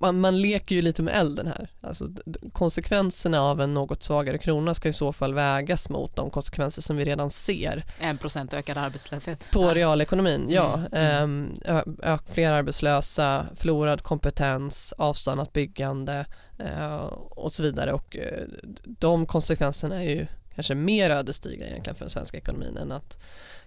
man, 0.00 0.20
man 0.20 0.40
leker 0.40 0.74
ju 0.76 0.82
lite 0.82 1.02
med 1.02 1.14
elden 1.20 1.46
här. 1.46 1.70
Alltså, 1.80 2.08
konsekvenserna 2.52 3.40
av 3.42 3.60
en 3.60 3.74
något 3.74 4.02
svagare 4.02 4.38
krona 4.38 4.74
ska 4.74 4.88
i 4.88 4.92
så 4.92 5.12
fall 5.12 5.34
vägas 5.34 5.90
mot 5.90 6.16
de 6.16 6.30
konsekvenser 6.30 6.82
som 6.82 6.96
vi 6.96 7.04
redan 7.04 7.30
ser 7.30 7.84
En 7.98 8.18
procent 8.18 8.54
ökad 8.54 8.78
arbetslöshet. 8.78 9.50
på 9.52 9.68
realekonomin. 9.68 10.46
Ja, 10.50 10.74
Mm, 10.74 10.88
Ehm, 10.92 11.52
ö, 11.64 11.82
ö, 12.02 12.18
fler 12.32 12.52
arbetslösa, 12.52 13.46
förlorad 13.54 14.02
kompetens, 14.02 14.94
avstannat 14.98 15.52
byggande 15.52 16.26
eh, 16.58 16.96
och 17.30 17.52
så 17.52 17.62
vidare. 17.62 17.92
Och 17.92 18.16
eh, 18.16 18.42
de 18.84 19.26
konsekvenserna 19.26 20.02
är 20.04 20.08
ju 20.10 20.26
kanske 20.54 20.74
mer 20.74 21.10
ödesdigra 21.10 21.66
egentligen 21.66 21.94
för 21.94 22.04
den 22.04 22.10
svenska 22.10 22.36
ekonomin 22.38 22.76
än 22.76 22.92
att 22.92 23.18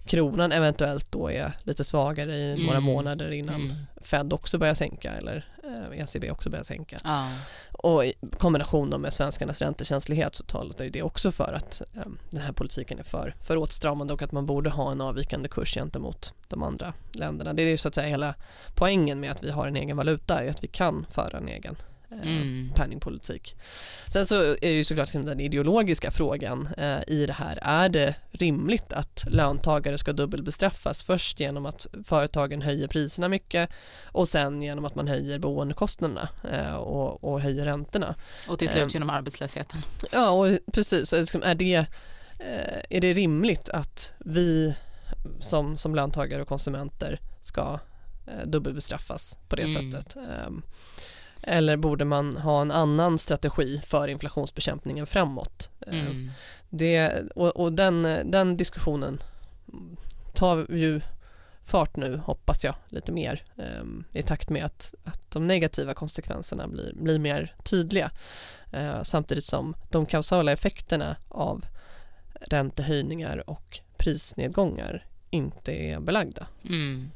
kronan 0.04 0.52
eventuellt 0.52 1.12
då 1.12 1.30
är 1.30 1.52
lite 1.62 1.84
svagare 1.84 2.36
i 2.36 2.56
några 2.64 2.78
Mm. 2.78 2.84
månader 2.84 3.30
innan 3.30 3.54
Mm. 3.54 3.76
Fed 4.00 4.32
också 4.32 4.58
börjar 4.58 4.74
sänka 4.74 5.12
eller 5.12 5.48
eh, 5.64 6.00
ECB 6.00 6.30
också 6.30 6.50
börjar 6.50 6.64
sänka. 6.64 6.98
Ja. 7.04 7.28
Och 7.72 8.04
i 8.04 8.12
kombination 8.38 8.88
med 9.00 9.12
svenskarnas 9.12 9.60
räntekänslighet 9.62 10.34
så 10.36 10.44
talar 10.44 10.84
ju 10.84 10.90
det 10.90 11.02
också 11.02 11.32
för 11.32 11.52
att 11.52 11.82
eh, 11.94 12.02
den 12.30 12.40
här 12.40 12.52
politiken 12.52 12.98
är 12.98 13.02
för, 13.02 13.34
för 13.40 13.56
åtstramande 13.56 14.12
och 14.14 14.22
att 14.22 14.32
man 14.32 14.46
borde 14.46 14.70
ha 14.70 14.92
en 14.92 15.00
avvikande 15.00 15.48
kurs 15.48 15.74
gentemot 15.74 16.34
de 16.48 16.62
andra 16.62 16.92
länderna. 17.12 17.52
Det 17.54 17.62
är 17.62 17.66
ju 17.68 17.76
så 17.76 17.88
att 17.88 17.94
säga 17.94 18.08
hela 18.08 18.34
poängen 18.74 19.20
med 19.20 19.30
att 19.32 19.42
vi 19.42 19.50
har 19.50 19.66
en 19.66 19.76
egen 19.76 19.96
valuta 19.96 20.40
är 20.44 20.50
att 20.50 20.64
vi 20.64 20.68
kan 20.68 21.06
föra 21.10 21.38
en 21.38 21.48
egen 21.48 21.76
Mm. 22.12 22.70
penningpolitik. 22.74 23.56
Sen 24.12 24.26
så 24.26 24.42
är 24.42 24.56
det 24.60 24.70
ju 24.72 24.84
såklart 24.84 25.06
liksom 25.08 25.24
den 25.24 25.40
ideologiska 25.40 26.10
frågan 26.10 26.68
eh, 26.78 26.98
i 27.06 27.26
det 27.26 27.32
här. 27.32 27.58
Är 27.62 27.88
det 27.88 28.14
rimligt 28.32 28.92
att 28.92 29.24
löntagare 29.30 29.98
ska 29.98 30.12
dubbelbestraffas 30.12 31.02
först 31.02 31.40
genom 31.40 31.66
att 31.66 31.86
företagen 32.04 32.62
höjer 32.62 32.88
priserna 32.88 33.28
mycket 33.28 33.70
och 34.12 34.28
sen 34.28 34.62
genom 34.62 34.84
att 34.84 34.94
man 34.94 35.08
höjer 35.08 35.38
boendekostnaderna 35.38 36.28
eh, 36.52 36.74
och, 36.74 37.24
och 37.24 37.40
höjer 37.40 37.64
räntorna? 37.64 38.14
Och 38.48 38.58
till 38.58 38.68
slut 38.68 38.82
Ehm. 38.82 38.88
genom 38.88 39.10
arbetslösheten. 39.10 39.80
Ja, 40.12 40.30
och 40.30 40.58
precis. 40.72 41.12
Liksom, 41.12 41.42
är, 41.42 41.54
det, 41.54 41.74
eh, 42.38 42.80
är 42.90 43.00
det 43.00 43.12
rimligt 43.14 43.68
att 43.68 44.12
vi 44.18 44.74
som, 45.40 45.76
som 45.76 45.94
löntagare 45.94 46.42
och 46.42 46.48
konsumenter 46.48 47.20
ska 47.40 47.78
eh, 48.26 48.46
dubbelbestraffas 48.46 49.38
på 49.48 49.56
det 49.56 49.62
Mm. 49.62 49.92
sättet? 49.92 50.16
Eller 51.42 51.76
borde 51.76 52.04
man 52.04 52.36
ha 52.36 52.60
en 52.62 52.70
annan 52.70 53.18
strategi 53.18 53.80
för 53.86 54.08
inflationsbekämpningen 54.08 55.06
framåt? 55.06 55.70
Ehm, 55.86 55.94
Mm. 56.06 56.30
det, 56.70 57.22
och 57.34 57.56
och 57.56 57.72
den, 57.72 58.02
den 58.30 58.56
diskussionen 58.56 59.18
tar 60.34 60.66
ju 60.70 61.00
fart 61.64 61.96
nu, 61.96 62.16
hoppas 62.16 62.64
jag, 62.64 62.74
lite 62.88 63.12
mer 63.12 63.42
ehm, 63.58 64.04
i 64.12 64.22
takt 64.22 64.50
med 64.50 64.64
att, 64.64 64.94
att 65.04 65.30
de 65.30 65.46
negativa 65.46 65.94
konsekvenserna 65.94 66.68
blir, 66.68 66.92
blir 66.94 67.18
mer 67.18 67.54
tydliga. 67.64 68.10
Eh, 68.72 69.02
samtidigt 69.02 69.44
som 69.44 69.76
de 69.90 70.06
kausala 70.06 70.52
effekterna 70.52 71.16
av 71.28 71.64
räntehöjningar 72.40 73.50
och 73.50 73.78
prisnedgångar 73.96 75.06
inte 75.30 75.72
är 75.72 76.00
belagda. 76.00 76.46
Mm. 76.68 77.10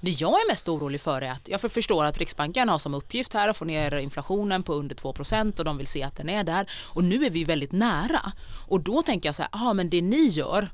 Det 0.00 0.10
jag 0.10 0.30
är 0.32 0.48
mest 0.48 0.68
orolig 0.68 1.00
för 1.00 1.22
är 1.22 1.30
att 1.30 1.48
jag 1.48 1.60
för- 1.60 1.68
förstår 1.68 2.04
att 2.04 2.18
Riksbanken 2.18 2.68
har 2.68 2.78
som 2.78 2.94
uppgift 2.94 3.32
här 3.32 3.48
att 3.48 3.56
få 3.56 3.64
ner 3.64 3.98
inflationen 3.98 4.62
på 4.62 4.74
under 4.74 4.94
2% 4.94 5.58
och 5.58 5.64
de 5.64 5.78
vill 5.78 5.86
se 5.86 6.02
att 6.02 6.16
den 6.16 6.28
är 6.28 6.44
där. 6.44 6.70
Och 6.88 7.04
nu 7.04 7.24
är 7.26 7.30
vi 7.30 7.44
väldigt 7.44 7.72
nära. 7.72 8.32
Och 8.68 8.80
då 8.80 9.02
tänker 9.02 9.28
jag 9.28 9.34
så 9.34 9.42
här, 9.42 9.50
ah, 9.52 9.72
men 9.72 9.90
det 9.90 10.02
ni 10.02 10.26
gör, 10.26 10.68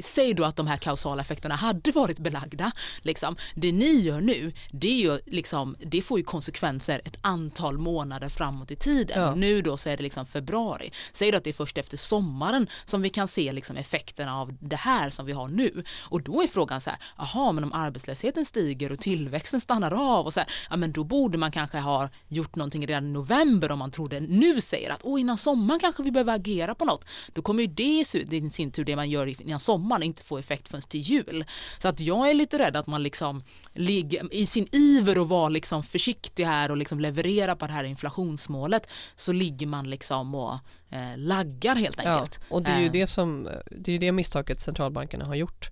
säg 0.00 0.34
då 0.34 0.44
att 0.44 0.56
de 0.56 0.66
här 0.66 0.76
kausala 0.76 1.22
effekterna 1.22 1.54
hade 1.54 1.90
varit 1.90 2.18
belagda, 2.18 2.72
liksom, 3.02 3.36
det 3.54 3.72
ni 3.72 4.00
gör 4.00 4.20
nu, 4.20 4.52
det, 4.70 4.88
är 4.88 5.00
ju, 5.10 5.20
liksom, 5.26 5.76
det 5.86 6.02
får 6.02 6.18
ju 6.18 6.24
konsekvenser 6.24 7.00
ett 7.04 7.18
antal 7.20 7.78
månader 7.78 8.28
framåt 8.28 8.70
i 8.70 8.76
tiden. 8.76 9.22
Ja. 9.22 9.34
Nu 9.34 9.62
då 9.62 9.76
så 9.76 9.88
är 9.90 9.96
det 9.96 10.02
liksom 10.02 10.26
februari, 10.26 10.92
säg 11.12 11.30
då 11.30 11.36
att 11.36 11.44
det 11.44 11.50
är 11.50 11.54
först 11.54 11.78
efter 11.78 11.96
sommaren 11.96 12.66
som 12.84 13.02
vi 13.02 13.10
kan 13.10 13.28
se 13.28 13.52
liksom 13.52 13.76
effekterna 13.76 14.36
av 14.40 14.56
det 14.60 14.76
här 14.76 15.10
som 15.10 15.26
vi 15.26 15.32
har 15.32 15.48
nu. 15.48 15.84
Och 16.02 16.22
då 16.22 16.42
är 16.42 16.46
frågan 16.46 16.80
så 16.80 16.90
här, 16.90 16.98
jaha 17.18 17.52
men 17.52 17.64
om 17.64 17.72
arbetslösheten 17.72 18.29
stiger 18.44 18.92
och 18.92 18.98
tillväxten 19.00 19.60
stannar 19.60 19.90
av 20.18 20.26
och 20.26 20.32
så 20.34 20.40
här, 20.40 20.48
ja 20.70 20.76
men 20.76 20.92
då 20.92 21.04
borde 21.04 21.38
man 21.38 21.50
kanske 21.52 21.78
ha 21.78 22.08
gjort 22.28 22.56
någonting 22.56 22.86
redan 22.86 23.06
i 23.06 23.10
november 23.10 23.72
om 23.72 23.78
man 23.78 23.90
trodde 23.90 24.20
nu 24.20 24.60
säger 24.60 24.90
att 24.90 25.00
åh 25.02 25.20
innan 25.20 25.38
sommaren 25.38 25.80
kanske 25.80 26.02
vi 26.02 26.10
behöver 26.10 26.34
agera 26.34 26.74
på 26.74 26.84
något. 26.84 27.04
Då 27.32 27.42
kommer 27.42 27.62
ju 27.62 27.66
det 27.68 28.00
i 28.36 28.50
sin 28.50 28.70
tur 28.72 28.84
det 28.84 28.96
man 28.96 29.10
gör 29.10 29.42
innan 29.42 29.60
sommaren 29.60 30.02
inte 30.02 30.22
få 30.22 30.38
effekt 30.38 30.68
förrän 30.68 30.82
till 30.82 31.00
jul. 31.00 31.44
Så 31.78 31.88
att 31.88 32.00
jag 32.00 32.30
är 32.30 32.34
lite 32.34 32.58
rädd 32.58 32.76
att 32.76 32.86
man 32.86 33.02
liksom 33.02 33.40
ligger 33.74 34.34
i 34.34 34.46
sin 34.46 34.68
iver 34.72 35.22
att 35.22 35.28
vara 35.28 35.48
liksom 35.48 35.82
försiktig 35.82 36.44
här 36.44 36.70
och 36.70 36.76
liksom 36.76 37.00
leverera 37.00 37.56
på 37.56 37.66
det 37.66 37.72
här 37.72 37.84
inflationsmålet 37.84 38.90
så 39.14 39.32
ligger 39.32 39.66
man 39.66 39.90
liksom 39.90 40.34
och 40.34 40.54
eh, 40.90 41.16
laggar 41.16 41.74
helt 41.74 42.00
Ja, 42.04 42.10
enkelt. 42.10 42.40
och 42.48 42.62
det 42.62 42.72
är 42.72 42.78
ju 42.80 42.86
Eh. 42.86 42.92
det, 42.92 43.06
som, 43.06 43.48
det, 43.70 43.90
är 43.90 43.92
ju 43.92 43.98
det 43.98 44.12
misstaget 44.12 44.60
centralbankerna 44.60 45.24
har 45.24 45.34
gjort 45.34 45.70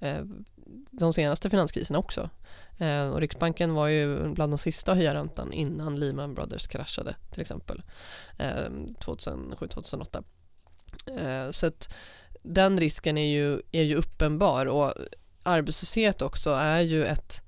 eh, 0.00 0.18
de 0.90 1.12
senaste 1.12 1.50
finanskriserna 1.50 1.98
också. 1.98 2.30
Eh, 2.78 3.08
och 3.08 3.20
Riksbanken 3.20 3.74
var 3.74 3.86
ju 3.86 4.34
bland 4.34 4.52
de 4.52 4.58
sista 4.58 4.92
att 4.92 4.98
höja 4.98 5.14
räntan 5.14 5.52
innan 5.52 6.00
Lehman 6.00 6.34
Brothers 6.34 6.66
kraschade 6.66 7.16
till 7.30 7.40
exempel 7.40 7.82
eh, 8.38 8.70
2007-2008. 9.00 10.24
Eh, 11.06 11.50
så 11.50 11.66
att 11.66 11.94
den 12.42 12.80
risken 12.80 13.18
är 13.18 13.26
ju, 13.26 13.60
är 13.72 13.82
ju 13.82 13.96
uppenbar 13.96 14.66
och 14.66 14.94
arbetslöshet 15.42 16.22
också 16.22 16.50
är 16.50 16.80
ju 16.80 17.04
ett 17.04 17.42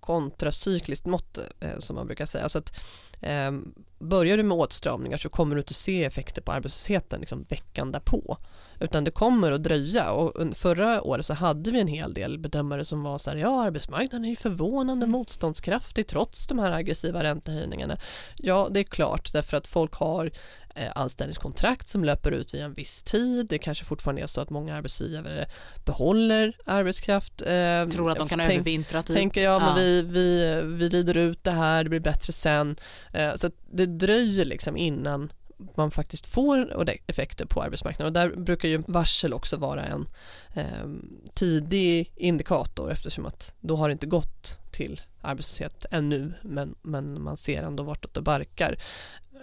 kontracykliskt 0.00 1.06
mått 1.06 1.38
eh, 1.60 1.78
som 1.78 1.96
man 1.96 2.06
brukar 2.06 2.24
säga. 2.24 2.48
Så 2.48 2.58
att, 2.58 2.84
eh, 3.20 3.52
börjar 3.98 4.36
du 4.36 4.42
med 4.42 4.58
åtstramningar 4.58 5.16
så 5.16 5.28
kommer 5.28 5.54
du 5.54 5.60
inte 5.60 5.74
se 5.74 6.04
effekter 6.04 6.42
på 6.42 6.52
arbetslösheten 6.52 7.20
liksom 7.20 7.42
veckan 7.42 7.92
därpå 7.92 8.38
utan 8.82 9.04
det 9.04 9.10
kommer 9.10 9.52
att 9.52 9.62
dröja 9.62 10.12
och 10.12 10.56
förra 10.56 11.02
året 11.02 11.26
så 11.26 11.34
hade 11.34 11.70
vi 11.70 11.80
en 11.80 11.86
hel 11.86 12.14
del 12.14 12.38
bedömare 12.38 12.84
som 12.84 13.02
var 13.02 13.18
så 13.18 13.30
här 13.30 13.36
ja 13.36 13.62
arbetsmarknaden 13.62 14.24
är 14.24 14.28
ju 14.28 14.36
förvånande 14.36 15.06
motståndskraftig 15.06 16.06
trots 16.06 16.46
de 16.46 16.58
här 16.58 16.72
aggressiva 16.72 17.22
räntehöjningarna. 17.22 17.96
Ja 18.36 18.68
det 18.70 18.80
är 18.80 18.84
klart 18.84 19.32
därför 19.32 19.56
att 19.56 19.66
folk 19.66 19.94
har 19.94 20.30
eh, 20.74 20.90
anställningskontrakt 20.94 21.88
som 21.88 22.04
löper 22.04 22.30
ut 22.32 22.54
vid 22.54 22.62
en 22.62 22.74
viss 22.74 23.02
tid. 23.02 23.46
Det 23.46 23.58
kanske 23.58 23.84
fortfarande 23.84 24.22
är 24.22 24.26
så 24.26 24.40
att 24.40 24.50
många 24.50 24.76
arbetsgivare 24.76 25.46
behåller 25.84 26.56
arbetskraft. 26.66 27.42
Eh, 27.42 27.88
Tror 27.88 28.10
att 28.10 28.18
de 28.18 28.28
kan 28.28 28.38
tänk, 28.38 28.52
övervintra 28.52 29.02
typ. 29.02 29.16
Tänker 29.16 29.44
jag, 29.44 29.62
ja. 29.62 29.66
men 29.66 29.76
vi, 29.76 30.02
vi, 30.02 30.60
vi 30.64 30.88
rider 30.88 31.16
ut 31.16 31.44
det 31.44 31.50
här, 31.50 31.84
det 31.84 31.90
blir 31.90 32.00
bättre 32.00 32.32
sen. 32.32 32.76
Eh, 33.12 33.34
så 33.34 33.50
det 33.72 33.86
dröjer 33.86 34.44
liksom 34.44 34.76
innan 34.76 35.32
man 35.74 35.90
faktiskt 35.90 36.26
får 36.26 36.88
effekter 37.06 37.46
på 37.46 37.62
arbetsmarknaden 37.62 38.06
och 38.06 38.12
där 38.12 38.42
brukar 38.42 38.68
ju 38.68 38.82
varsel 38.86 39.32
också 39.32 39.56
vara 39.56 39.84
en 39.84 40.08
eh, 40.54 40.88
tidig 41.34 42.12
indikator 42.16 42.90
eftersom 42.90 43.26
att 43.26 43.54
då 43.60 43.76
har 43.76 43.88
det 43.88 43.92
inte 43.92 44.06
gått 44.06 44.60
till 44.70 45.00
arbetslöshet 45.20 45.86
ännu 45.90 46.34
men, 46.42 46.74
men 46.82 47.22
man 47.22 47.36
ser 47.36 47.62
ändå 47.62 47.82
vartåt 47.82 48.14
det 48.14 48.22
barkar. 48.22 48.78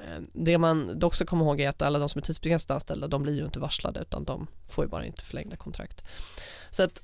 Ehm, 0.08 0.28
det 0.34 0.58
man 0.58 1.00
dock 1.00 1.16
ska 1.16 1.26
komma 1.26 1.46
ihåg 1.46 1.60
är 1.60 1.70
att 1.70 1.82
alla 1.82 2.00
de 2.00 2.10
som 2.10 2.20
är 2.20 2.24
tidsbegränsat 2.24 2.72
anställda 2.72 3.08
de 3.08 3.24
blir 3.24 3.36
ju 3.36 3.46
inte 3.46 3.60
varslade 3.60 4.00
utan 4.00 4.24
de 4.24 4.48
får 4.70 4.86
ju 4.86 4.90
bara 4.90 5.06
inte 5.06 5.24
förlängda 5.24 5.56
kontrakt. 5.56 6.04
Så 6.72 6.84
att 6.84 7.04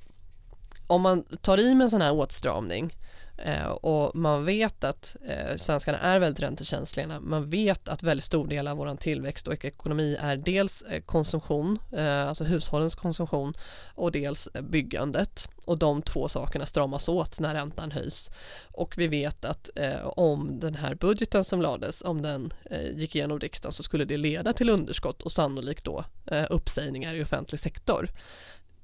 om 0.86 1.02
man 1.02 1.22
tar 1.22 1.58
i 1.58 1.74
med 1.74 1.84
en 1.84 1.90
sån 1.90 2.00
här 2.00 2.12
åtstramning 2.12 2.92
Eh, 2.92 3.05
Eh, 3.38 3.66
och 3.66 4.16
man 4.16 4.44
vet 4.44 4.84
att 4.84 5.16
eh, 5.28 5.56
svenskarna 5.56 5.98
är 5.98 6.18
väldigt 6.18 6.42
räntekänsliga. 6.42 7.20
Man 7.20 7.50
vet 7.50 7.88
att 7.88 8.02
väldigt 8.02 8.24
stor 8.24 8.46
del 8.46 8.68
av 8.68 8.76
vår 8.76 8.96
tillväxt 8.96 9.48
och 9.48 9.64
ekonomi 9.64 10.16
är 10.20 10.36
dels 10.36 10.82
eh, 10.82 11.00
konsumtion, 11.00 11.78
eh, 11.92 12.28
alltså 12.28 12.44
hushållens 12.44 12.94
konsumtion 12.94 13.54
och 13.94 14.12
dels 14.12 14.48
eh, 14.54 14.62
byggandet. 14.62 15.48
Och 15.64 15.78
de 15.78 16.02
två 16.02 16.28
sakerna 16.28 16.66
stramas 16.66 17.08
åt 17.08 17.40
när 17.40 17.54
räntan 17.54 17.90
höjs. 17.90 18.30
Och 18.72 18.98
vi 18.98 19.06
vet 19.06 19.44
att 19.44 19.70
eh, 19.74 20.06
om 20.06 20.60
den 20.60 20.74
här 20.74 20.94
budgeten 20.94 21.44
som 21.44 21.62
lades, 21.62 22.02
om 22.02 22.22
den 22.22 22.52
gick 22.94 23.14
igenom 23.14 23.40
riksdagen 23.40 23.72
så 23.72 23.82
skulle 23.82 24.04
det 24.04 24.16
leda 24.16 24.52
till 24.52 24.70
underskott 24.70 25.22
och 25.22 25.32
sannolikt 25.32 25.84
då 25.84 26.04
uppsägningar 26.50 27.14
i 27.14 27.22
offentlig 27.22 27.60
sektor 27.60 28.10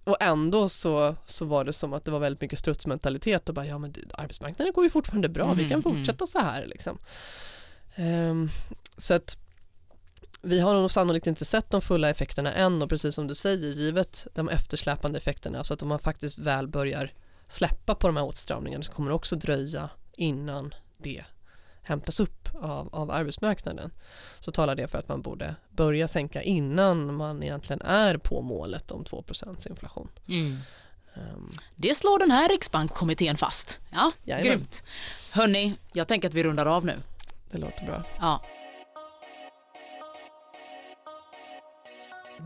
och 0.05 0.17
ändå 0.21 0.69
så, 0.69 1.17
så 1.27 1.45
var 1.45 1.65
det 1.65 1.73
som 1.73 1.93
att 1.93 2.05
det 2.05 2.11
var 2.11 2.19
väldigt 2.19 2.41
mycket 2.41 2.59
strutsmentalitet 2.59 3.49
och 3.49 3.55
bara 3.55 3.67
ja 3.67 3.79
men 3.79 3.95
arbetsmarknaden 4.15 4.73
går 4.73 4.85
ju 4.85 4.91
fortfarande 4.91 5.29
bra, 5.29 5.45
mm, 5.45 5.57
vi 5.57 5.63
kan 5.63 5.81
mm. 5.81 5.83
fortsätta 5.83 6.25
mm. 6.25 6.27
så 6.27 6.39
här 6.39 6.67
liksom. 6.67 6.99
Um, 7.97 8.51
så 8.97 9.15
att 9.15 9.39
vi 10.43 10.61
har 10.61 10.75
nog 10.75 10.91
sannolikt 10.91 11.27
inte 11.27 11.45
sett 11.45 11.71
de 11.71 11.83
fulla 11.83 12.11
effekterna 12.11 12.53
än 12.53 12.83
och 12.83 12.89
precis 12.89 13.15
som 13.15 13.27
du 13.27 13.35
säger 13.35 13.69
givet 13.69 14.27
de 14.35 14.49
eftersläpande 14.49 15.19
effekterna 15.19 15.65
så 15.65 15.75
att 15.75 15.83
om 15.83 15.89
man 15.89 15.99
faktiskt 15.99 16.39
väl 16.39 16.69
börjar 16.69 17.13
släppa 17.49 17.95
på 17.95 18.07
de 18.07 18.17
här 18.17 18.25
åtstramningarna 18.25 18.85
så 18.85 18.93
kommer 18.93 19.11
det 19.11 19.15
också 19.15 19.37
dröja 19.37 19.91
innan 20.13 20.75
det 20.99 21.25
hämtas 21.83 22.21
upp 22.21 22.49
av, 22.55 22.89
av 22.95 23.11
arbetsmarknaden 23.11 23.91
så 24.41 24.53
talar 24.53 24.75
det 24.75 24.89
för 24.89 24.99
att 24.99 25.09
man 25.09 25.23
borde 25.23 25.55
börja 25.71 26.09
sänka 26.09 26.43
innan 26.43 27.15
man 27.15 27.43
egentligen 27.43 27.83
är 27.83 28.17
på 28.17 28.43
målet 28.43 28.91
om 28.91 29.05
2 29.05 29.25
inflation. 29.69 30.09
Mm. 30.29 30.59
Um. 31.15 31.51
Det 31.77 31.95
slår 31.95 32.19
den 32.19 32.31
här 32.31 32.49
riksbankkommittén 32.49 33.37
fast. 33.37 33.81
Ja, 33.91 34.13
Jajamän. 34.25 34.53
grymt. 34.53 34.85
Hörni, 35.33 35.75
jag 35.93 36.09
tänker 36.09 36.29
att 36.29 36.35
vi 36.35 36.43
rundar 36.43 36.67
av 36.67 36.85
nu. 36.85 36.95
Det 37.51 37.59
låter 37.59 37.87
bra. 37.87 38.05
Ja. 38.21 38.43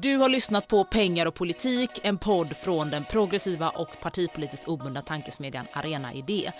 Du 0.01 0.17
har 0.17 0.29
lyssnat 0.29 0.69
på 0.69 0.85
Pengar 0.85 1.27
och 1.27 1.35
politik, 1.35 1.91
en 2.03 2.19
podd 2.19 2.57
från 2.57 2.91
den 2.91 3.05
progressiva 3.05 3.69
och 3.69 4.01
partipolitiskt 4.01 4.69
obundna 4.69 5.03
tankesmedjan 5.03 5.67
Arena 5.73 6.15
Idé. 6.15 6.53